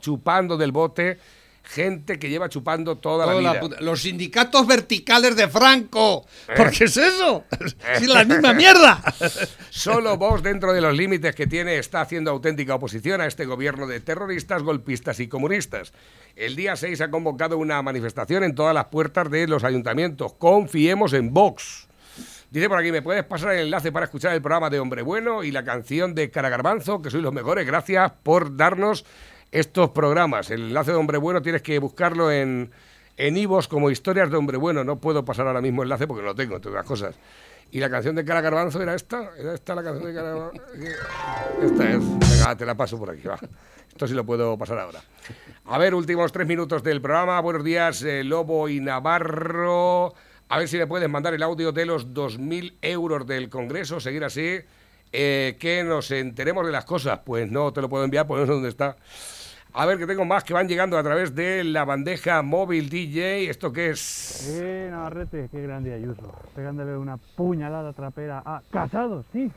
chupando 0.00 0.56
del 0.56 0.72
bote 0.72 1.18
gente 1.62 2.18
que 2.18 2.30
lleva 2.30 2.48
chupando 2.48 2.96
toda, 2.96 3.26
Toda 3.26 3.42
la 3.42 3.50
vida. 3.52 3.60
puta- 3.60 3.80
Los 3.82 4.00
sindicatos 4.00 4.66
verticales 4.66 5.36
de 5.36 5.48
Franco. 5.48 6.24
Eh. 6.48 6.52
¿Por 6.56 6.70
qué 6.70 6.84
es 6.84 6.96
eso? 6.96 7.44
Es 7.92 8.06
la 8.08 8.24
misma 8.24 8.54
mierda. 8.54 9.02
Solo 9.68 10.16
vos, 10.16 10.42
dentro 10.42 10.72
de 10.72 10.80
los 10.80 10.96
límites 10.96 11.34
que 11.34 11.46
tiene, 11.46 11.76
está 11.76 12.00
haciendo 12.00 12.30
auténtica 12.30 12.74
oposición 12.76 13.20
a 13.20 13.26
este 13.26 13.44
gobierno 13.44 13.86
de 13.86 14.00
terroristas, 14.00 14.62
golpistas 14.62 15.20
y 15.20 15.28
comunistas. 15.28 15.92
El 16.36 16.56
día 16.56 16.74
6 16.76 17.02
ha 17.02 17.10
convocado 17.10 17.58
una 17.58 17.82
manifestación 17.82 18.44
en 18.44 18.54
todas 18.54 18.74
las 18.74 18.86
puertas 18.86 19.30
de 19.30 19.46
los 19.46 19.62
ayuntamientos. 19.64 20.32
Confiemos 20.34 21.12
en 21.12 21.34
Vox. 21.34 21.87
Dice 22.50 22.68
por 22.68 22.78
aquí, 22.78 22.90
¿me 22.90 23.02
puedes 23.02 23.24
pasar 23.24 23.52
el 23.54 23.66
enlace 23.66 23.92
para 23.92 24.06
escuchar 24.06 24.32
el 24.34 24.40
programa 24.40 24.70
de 24.70 24.80
Hombre 24.80 25.02
Bueno 25.02 25.44
y 25.44 25.50
la 25.50 25.64
canción 25.64 26.14
de 26.14 26.30
Cara 26.30 26.48
Garbanzo, 26.48 27.02
que 27.02 27.10
sois 27.10 27.22
los 27.22 27.32
mejores? 27.32 27.66
Gracias 27.66 28.12
por 28.22 28.56
darnos 28.56 29.04
estos 29.52 29.90
programas. 29.90 30.50
El 30.50 30.68
enlace 30.68 30.92
de 30.92 30.96
Hombre 30.96 31.18
Bueno 31.18 31.42
tienes 31.42 31.62
que 31.62 31.78
buscarlo 31.78 32.32
en 32.32 32.70
en 33.18 33.36
Ivos 33.36 33.68
como 33.68 33.90
historias 33.90 34.30
de 34.30 34.36
Hombre 34.36 34.56
Bueno. 34.56 34.84
No 34.84 34.96
puedo 34.96 35.24
pasar 35.24 35.46
ahora 35.46 35.60
mismo 35.60 35.82
el 35.82 35.86
enlace 35.86 36.06
porque 36.06 36.22
no 36.22 36.28
lo 36.28 36.34
tengo, 36.34 36.56
entre 36.56 36.70
otras 36.70 36.86
cosas. 36.86 37.16
Y 37.70 37.80
la 37.80 37.90
canción 37.90 38.14
de 38.16 38.24
Cara 38.24 38.40
Garbanzo 38.40 38.80
era 38.80 38.94
esta. 38.94 39.30
¿Era 39.36 39.52
esta 39.52 39.74
la 39.74 39.82
canción 39.82 40.06
de 40.06 40.14
Cara 40.14 40.30
Garbanzo? 40.30 40.62
Esta 41.62 41.90
es. 41.90 42.18
Venga, 42.18 42.56
te 42.56 42.64
la 42.64 42.74
paso 42.74 42.98
por 42.98 43.10
aquí, 43.10 43.28
va. 43.28 43.38
Esto 43.88 44.06
sí 44.06 44.14
lo 44.14 44.24
puedo 44.24 44.56
pasar 44.56 44.78
ahora. 44.78 45.00
A 45.66 45.76
ver, 45.76 45.94
últimos 45.94 46.32
tres 46.32 46.46
minutos 46.46 46.82
del 46.82 47.02
programa. 47.02 47.40
Buenos 47.40 47.64
días, 47.64 48.02
eh, 48.02 48.24
Lobo 48.24 48.68
y 48.68 48.80
Navarro. 48.80 50.14
A 50.50 50.58
ver 50.58 50.68
si 50.68 50.78
me 50.78 50.86
puedes 50.86 51.08
mandar 51.08 51.34
el 51.34 51.42
audio 51.42 51.72
de 51.72 51.84
los 51.86 52.08
2.000 52.14 52.78
euros 52.80 53.26
del 53.26 53.48
Congreso. 53.50 54.00
Seguir 54.00 54.24
así. 54.24 54.58
eh, 55.12 55.56
que 55.58 55.84
nos 55.84 56.10
enteremos 56.10 56.64
de 56.66 56.72
las 56.72 56.84
cosas. 56.84 57.20
Pues 57.24 57.50
no 57.50 57.72
te 57.72 57.80
lo 57.80 57.88
puedo 57.88 58.04
enviar, 58.04 58.26
pues 58.26 58.40
no 58.40 58.46
sé 58.46 58.52
dónde 58.52 58.68
está. 58.68 58.96
A 59.74 59.84
ver, 59.86 59.98
que 59.98 60.06
tengo 60.06 60.24
más 60.24 60.44
que 60.44 60.54
van 60.54 60.66
llegando 60.66 60.96
a 60.98 61.02
través 61.02 61.34
de 61.34 61.62
la 61.64 61.84
bandeja 61.84 62.40
móvil 62.42 62.88
DJ. 62.88 63.48
¿Esto 63.50 63.70
qué 63.72 63.90
es? 63.90 64.48
Eh, 64.58 64.88
Navarrete, 64.90 65.48
qué 65.50 65.62
grande 65.62 65.92
Ayuso. 65.92 66.32
Pegándole 66.54 66.96
una 66.96 67.16
puñalada 67.18 67.92
trapera 67.92 68.42
a 68.44 68.62
Casado, 68.70 69.24
sí. 69.32 69.50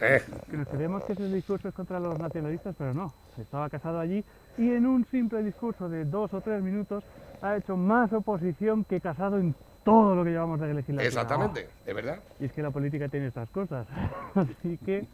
Eh, 0.00 0.22
que 0.50 0.56
nos 0.56 0.68
creemos 0.68 1.04
que 1.04 1.12
ese 1.14 1.28
discurso 1.32 1.68
es 1.68 1.74
contra 1.74 1.98
los 2.00 2.16
nacionalistas, 2.18 2.74
pero 2.78 2.94
no. 2.94 3.12
Estaba 3.40 3.68
casado 3.68 3.98
allí 3.98 4.24
y 4.56 4.70
en 4.70 4.86
un 4.86 5.04
simple 5.10 5.42
discurso 5.42 5.88
de 5.88 6.04
dos 6.04 6.32
o 6.32 6.40
tres 6.40 6.62
minutos 6.62 7.02
ha 7.42 7.56
hecho 7.56 7.76
más 7.76 8.12
oposición 8.12 8.84
que 8.84 9.00
casado 9.00 9.38
en 9.38 9.54
todo 9.86 10.14
lo 10.14 10.22
que 10.24 10.30
llevamos 10.30 10.60
de 10.60 10.66
legislatura. 10.74 11.06
exactamente, 11.06 11.68
de 11.86 11.92
verdad. 11.94 12.18
Y 12.40 12.44
es 12.44 12.52
que 12.52 12.60
la 12.60 12.70
política 12.70 13.08
tiene 13.08 13.28
estas 13.28 13.48
cosas. 13.48 13.86
Así 14.34 14.76
que 14.84 15.06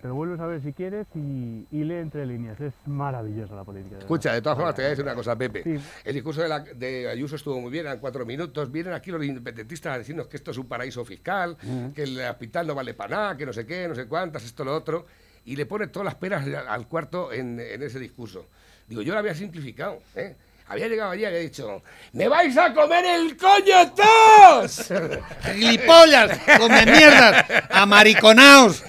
te 0.00 0.08
lo 0.08 0.14
vuelves 0.14 0.40
a 0.40 0.46
ver 0.46 0.60
si 0.60 0.72
quieres 0.72 1.06
y, 1.14 1.66
y 1.70 1.84
lee 1.84 1.94
entre 1.98 2.26
líneas. 2.26 2.60
Es 2.60 2.72
maravillosa 2.86 3.54
la 3.54 3.62
política. 3.64 3.94
de 3.96 4.00
Escucha, 4.00 4.32
de 4.32 4.42
todas 4.42 4.56
formas 4.58 4.74
te 4.74 4.82
voy 4.82 4.86
a 4.86 4.90
decir 4.90 5.04
una 5.04 5.14
cosa, 5.14 5.36
Pepe. 5.36 5.62
Sí. 5.62 5.76
El 6.04 6.14
discurso 6.14 6.42
de, 6.42 6.48
la- 6.48 6.60
de 6.60 7.08
Ayuso 7.08 7.36
estuvo 7.36 7.60
muy 7.60 7.70
bien, 7.70 7.86
eran 7.86 7.98
cuatro 8.00 8.26
minutos. 8.26 8.72
Vienen 8.72 8.92
aquí 8.92 9.10
los 9.12 9.24
independentistas 9.24 9.94
a 9.94 9.98
decirnos 9.98 10.26
que 10.26 10.36
esto 10.36 10.50
es 10.50 10.58
un 10.58 10.66
paraíso 10.66 11.04
fiscal, 11.04 11.56
que 11.94 12.02
el 12.02 12.18
hospital 12.28 12.66
no 12.66 12.74
vale 12.74 12.94
para 12.94 13.16
nada, 13.16 13.36
que 13.36 13.46
no 13.46 13.52
sé 13.52 13.64
qué, 13.66 13.86
no 13.86 13.94
sé 13.94 14.06
cuántas, 14.06 14.44
esto, 14.44 14.64
lo 14.64 14.74
otro. 14.74 15.06
Y 15.44 15.54
le 15.54 15.66
pone 15.66 15.86
todas 15.88 16.06
las 16.06 16.14
peras 16.16 16.44
al, 16.44 16.56
al 16.66 16.88
cuarto 16.88 17.30
en, 17.32 17.60
en 17.60 17.82
ese 17.82 18.00
discurso. 18.00 18.46
Digo, 18.88 19.02
yo 19.02 19.12
lo 19.12 19.18
había 19.20 19.34
simplificado, 19.34 19.98
¿eh? 20.16 20.34
Había 20.66 20.88
llegado 20.88 21.10
allí 21.10 21.22
y 21.22 21.26
había 21.26 21.38
dicho, 21.40 21.82
¡me 22.14 22.26
vais 22.26 22.56
a 22.56 22.72
comer 22.72 23.04
el 23.04 23.36
coño 23.36 23.92
todos! 23.92 24.90
¡Gilipollas! 25.54 26.38
¡Come 26.58 26.86
mierdas! 26.86 27.44
¡Amariconaos! 27.70 28.82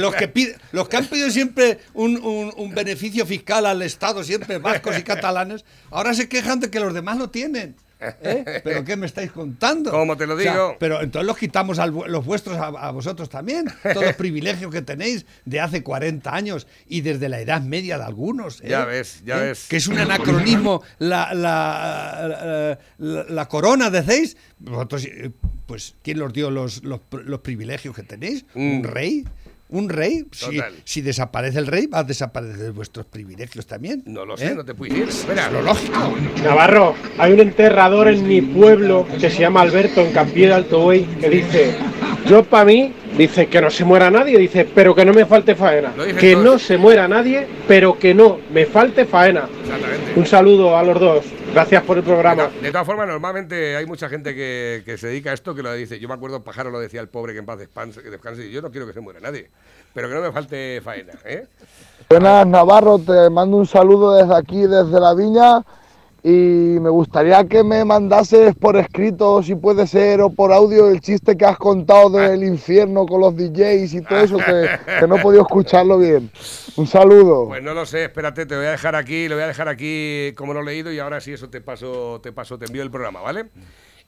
Los 0.00 0.14
que, 0.16 0.28
pide- 0.28 0.56
los 0.72 0.88
que 0.88 0.96
han 0.96 1.06
pedido 1.06 1.30
siempre 1.30 1.78
un, 1.94 2.16
un- 2.16 2.52
un 2.56 2.74
beneficio 2.74 3.24
fiscal 3.26 3.64
al 3.66 3.80
Estado, 3.82 4.24
siempre 4.24 4.58
vascos 4.58 4.98
y 4.98 5.02
catalanes, 5.04 5.64
ahora 5.90 6.14
se 6.14 6.28
quejan 6.28 6.58
de 6.58 6.68
que 6.70 6.80
los 6.80 6.92
demás 6.92 7.16
lo 7.16 7.30
tienen. 7.30 7.76
¿Eh? 8.00 8.60
¿Pero 8.62 8.84
qué 8.84 8.96
me 8.96 9.06
estáis 9.06 9.32
contando? 9.32 9.90
¿Cómo 9.90 10.16
te 10.16 10.26
lo 10.26 10.34
O 10.34 10.38
sea, 10.40 10.52
digo? 10.52 10.76
pero 10.78 11.00
entonces 11.02 11.26
los 11.26 11.36
quitamos 11.36 11.78
al 11.80 11.92
los 12.06 12.24
vuestros 12.24 12.56
a, 12.56 12.66
a 12.68 12.90
vosotros 12.92 13.28
también. 13.28 13.66
Todos 13.82 14.04
los 14.06 14.14
privilegios 14.16 14.72
que 14.72 14.82
tenéis 14.82 15.26
de 15.44 15.60
hace 15.60 15.82
40 15.82 16.32
años 16.32 16.66
y 16.88 17.00
desde 17.00 17.28
la 17.28 17.40
edad 17.40 17.60
media 17.62 17.98
de 17.98 18.04
algunos. 18.04 18.60
¿eh? 18.60 18.68
Ya 18.68 18.84
ves, 18.84 19.22
ya 19.24 19.38
ves. 19.38 19.66
Que 19.68 19.76
es 19.78 19.88
un 19.88 19.98
anacronismo 19.98 20.82
la, 20.98 21.34
la, 21.34 22.28
la- 22.28 22.78
la- 22.98 23.24
la 23.28 23.48
corona, 23.48 23.90
decéis. 23.90 24.36
Vosotros, 24.60 25.04
eh, 25.04 25.30
pues, 25.66 25.94
¿quién 26.02 26.20
os 26.22 26.32
dio 26.32 26.50
los, 26.50 26.82
los, 26.84 27.00
los 27.10 27.40
privilegios 27.40 27.94
que 27.94 28.02
tenéis? 28.02 28.44
¿Un 28.54 28.80
Mm. 28.80 28.84
rey? 28.84 29.24
¿Un 29.70 29.90
rey? 29.90 30.24
Si, 30.84 31.02
desaparece 31.02 31.58
el 31.58 31.66
rey, 31.66 31.86
va 31.86 31.98
a 31.98 32.04
desaparecer 32.04 32.72
vuestros 32.72 33.04
privilegios 33.04 33.66
también. 33.66 34.02
No 34.06 34.24
lo 34.24 34.36
sé, 34.36 34.48
¿eh? 34.48 34.54
no 34.54 34.64
te 34.64 34.74
puedo 34.74 34.92
decir. 34.94 35.08
Espera, 35.08 35.50
Lo 35.50 35.60
lógico. 35.60 36.14
Navarro, 36.42 36.94
hay 37.18 37.32
un 37.32 37.40
enterrador 37.40 38.08
en 38.08 38.26
mi 38.26 38.40
pueblo 38.40 39.06
que 39.20 39.28
se 39.28 39.40
llama 39.40 39.60
Alberto 39.60 40.00
en 40.00 40.12
Campié 40.12 40.46
de 40.46 40.54
Alto 40.54 40.80
Buey 40.80 41.04
que 41.20 41.28
dice, 41.28 41.74
yo 42.26 42.44
para 42.44 42.64
mí, 42.64 42.94
dice 43.18 43.48
que 43.48 43.60
no 43.60 43.68
se 43.68 43.84
muera 43.84 44.10
nadie, 44.10 44.38
dice, 44.38 44.64
pero 44.72 44.94
que 44.94 45.04
no 45.04 45.12
me 45.12 45.26
falte 45.26 45.56
faena. 45.56 45.92
Que 46.18 46.32
todos. 46.32 46.44
no 46.44 46.58
se 46.58 46.78
muera 46.78 47.08
nadie, 47.08 47.46
pero 47.66 47.98
que 47.98 48.14
no 48.14 48.38
me 48.52 48.64
falte 48.64 49.04
faena. 49.04 49.48
Exactamente. 49.60 50.12
Un 50.18 50.24
saludo 50.24 50.76
a 50.76 50.82
los 50.84 50.98
dos. 51.00 51.24
Gracias 51.52 51.82
por 51.82 51.98
el 51.98 52.04
programa. 52.04 52.48
de 52.62 52.70
todas 52.70 52.86
formas, 52.86 53.08
normalmente 53.08 53.76
hay 53.76 53.86
mucha 53.86 54.08
gente 54.08 54.34
que, 54.34 54.82
que 54.84 54.96
se 54.96 55.08
dedica 55.08 55.30
a 55.30 55.34
esto 55.34 55.54
que 55.54 55.62
lo 55.62 55.72
dice. 55.74 55.98
Yo 55.98 56.06
me 56.06 56.14
acuerdo, 56.14 56.44
Pájaro 56.44 56.70
lo 56.70 56.78
decía 56.78 57.00
el 57.00 57.08
pobre 57.08 57.32
que 57.32 57.40
en 57.40 57.46
paz 57.46 57.58
descanse, 57.58 58.02
que 58.02 58.10
descanse. 58.10 58.46
y 58.46 58.52
Yo 58.52 58.62
no 58.62 58.70
quiero 58.70 58.86
que 58.86 58.92
se 58.92 59.00
muera 59.00 59.18
nadie, 59.18 59.50
pero 59.92 60.08
que 60.08 60.14
no 60.14 60.20
me 60.20 60.30
falte 60.30 60.80
faena. 60.82 61.14
¿eh? 61.24 61.46
Buenas 62.08 62.46
Navarro, 62.46 62.98
te 62.98 63.28
mando 63.30 63.56
un 63.56 63.66
saludo 63.66 64.14
desde 64.14 64.36
aquí, 64.36 64.60
desde 64.60 65.00
la 65.00 65.14
viña 65.14 65.64
y 66.28 66.78
me 66.78 66.90
gustaría 66.90 67.42
que 67.48 67.64
me 67.64 67.86
mandases 67.86 68.54
por 68.54 68.76
escrito, 68.76 69.42
si 69.42 69.54
puede 69.54 69.86
ser, 69.86 70.20
o 70.20 70.28
por 70.28 70.52
audio 70.52 70.90
el 70.90 71.00
chiste 71.00 71.38
que 71.38 71.46
has 71.46 71.56
contado 71.56 72.10
del 72.10 72.44
infierno 72.44 73.06
con 73.06 73.22
los 73.22 73.34
DJs 73.34 73.94
y 73.94 74.02
todo 74.02 74.18
eso, 74.20 74.36
que, 74.36 74.68
que 75.00 75.06
no 75.06 75.16
he 75.16 75.22
podido 75.22 75.40
escucharlo 75.40 75.96
bien. 75.96 76.30
Un 76.76 76.86
saludo. 76.86 77.46
Pues 77.48 77.62
no 77.62 77.72
lo 77.72 77.86
sé, 77.86 78.04
espérate, 78.04 78.44
te 78.44 78.54
voy 78.54 78.66
a 78.66 78.72
dejar 78.72 78.94
aquí, 78.94 79.26
lo 79.26 79.36
voy 79.36 79.44
a 79.44 79.46
dejar 79.46 79.68
aquí 79.68 80.34
como 80.36 80.52
lo 80.52 80.60
he 80.60 80.64
leído 80.64 80.92
y 80.92 80.98
ahora 80.98 81.18
sí 81.22 81.32
eso 81.32 81.48
te 81.48 81.62
paso, 81.62 82.20
te 82.22 82.30
paso, 82.30 82.58
te 82.58 82.66
envío 82.66 82.82
el 82.82 82.90
programa, 82.90 83.22
¿vale? 83.22 83.46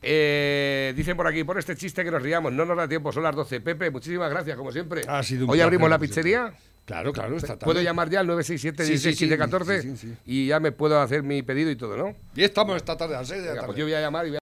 Eh, 0.03 0.93
dicen 0.95 1.17
por 1.17 1.27
aquí, 1.27 1.43
por 1.45 1.59
este 1.59 1.75
chiste 1.75 2.05
que 2.05 2.11
nos 2.11 2.23
riamos, 2.23 2.53
no 2.53 2.67
nos 2.67 2.77
da 2.77 2.87
tiempo, 2.87 3.13
son 3.13 3.23
las 3.23 3.35
12. 3.35 3.63
Pepe, 3.63 3.91
muchísimas 3.91 4.29
gracias, 4.29 4.59
como 4.59 4.73
siempre. 4.73 5.05
Ha 5.09 5.23
sido 5.23 5.45
un 5.45 5.51
Hoy 5.51 5.57
placer, 5.57 5.65
abrimos 5.65 5.89
la 5.89 5.99
pizzería. 5.99 6.53
Claro, 6.91 7.13
claro, 7.13 7.37
esta 7.37 7.49
tarde. 7.57 7.65
Puedo 7.67 7.81
llamar 7.83 8.11
ya 8.11 8.19
al 8.21 8.27
967 8.27 8.83
Sí, 8.85 8.99
sí, 8.99 9.09
16 9.09 9.17
sí, 9.17 9.25
15 9.27 9.39
14 9.39 9.83
sí, 9.83 9.89
sí, 9.97 9.97
sí. 10.09 10.15
y 10.27 10.47
ya 10.49 10.59
me 10.59 10.73
puedo 10.73 11.01
hacer 11.01 11.23
mi 11.23 11.41
pedido 11.43 11.71
y 11.71 11.77
todo, 11.77 11.97
¿no? 11.97 12.17
Y 12.35 12.43
estamos 12.43 12.75
esta 12.77 12.97
tarde 12.97 13.15
a 13.15 13.19
las 13.21 13.29
6 13.29 13.41
de 13.43 13.47
la 13.47 13.53
Venga, 13.53 13.61
tarde. 13.61 13.67
pues 13.67 13.79
yo 13.79 13.85
voy 13.85 13.95
a 13.95 14.01
llamar 14.01 14.27
y 14.27 14.31
voy 14.31 14.37
a 14.37 14.39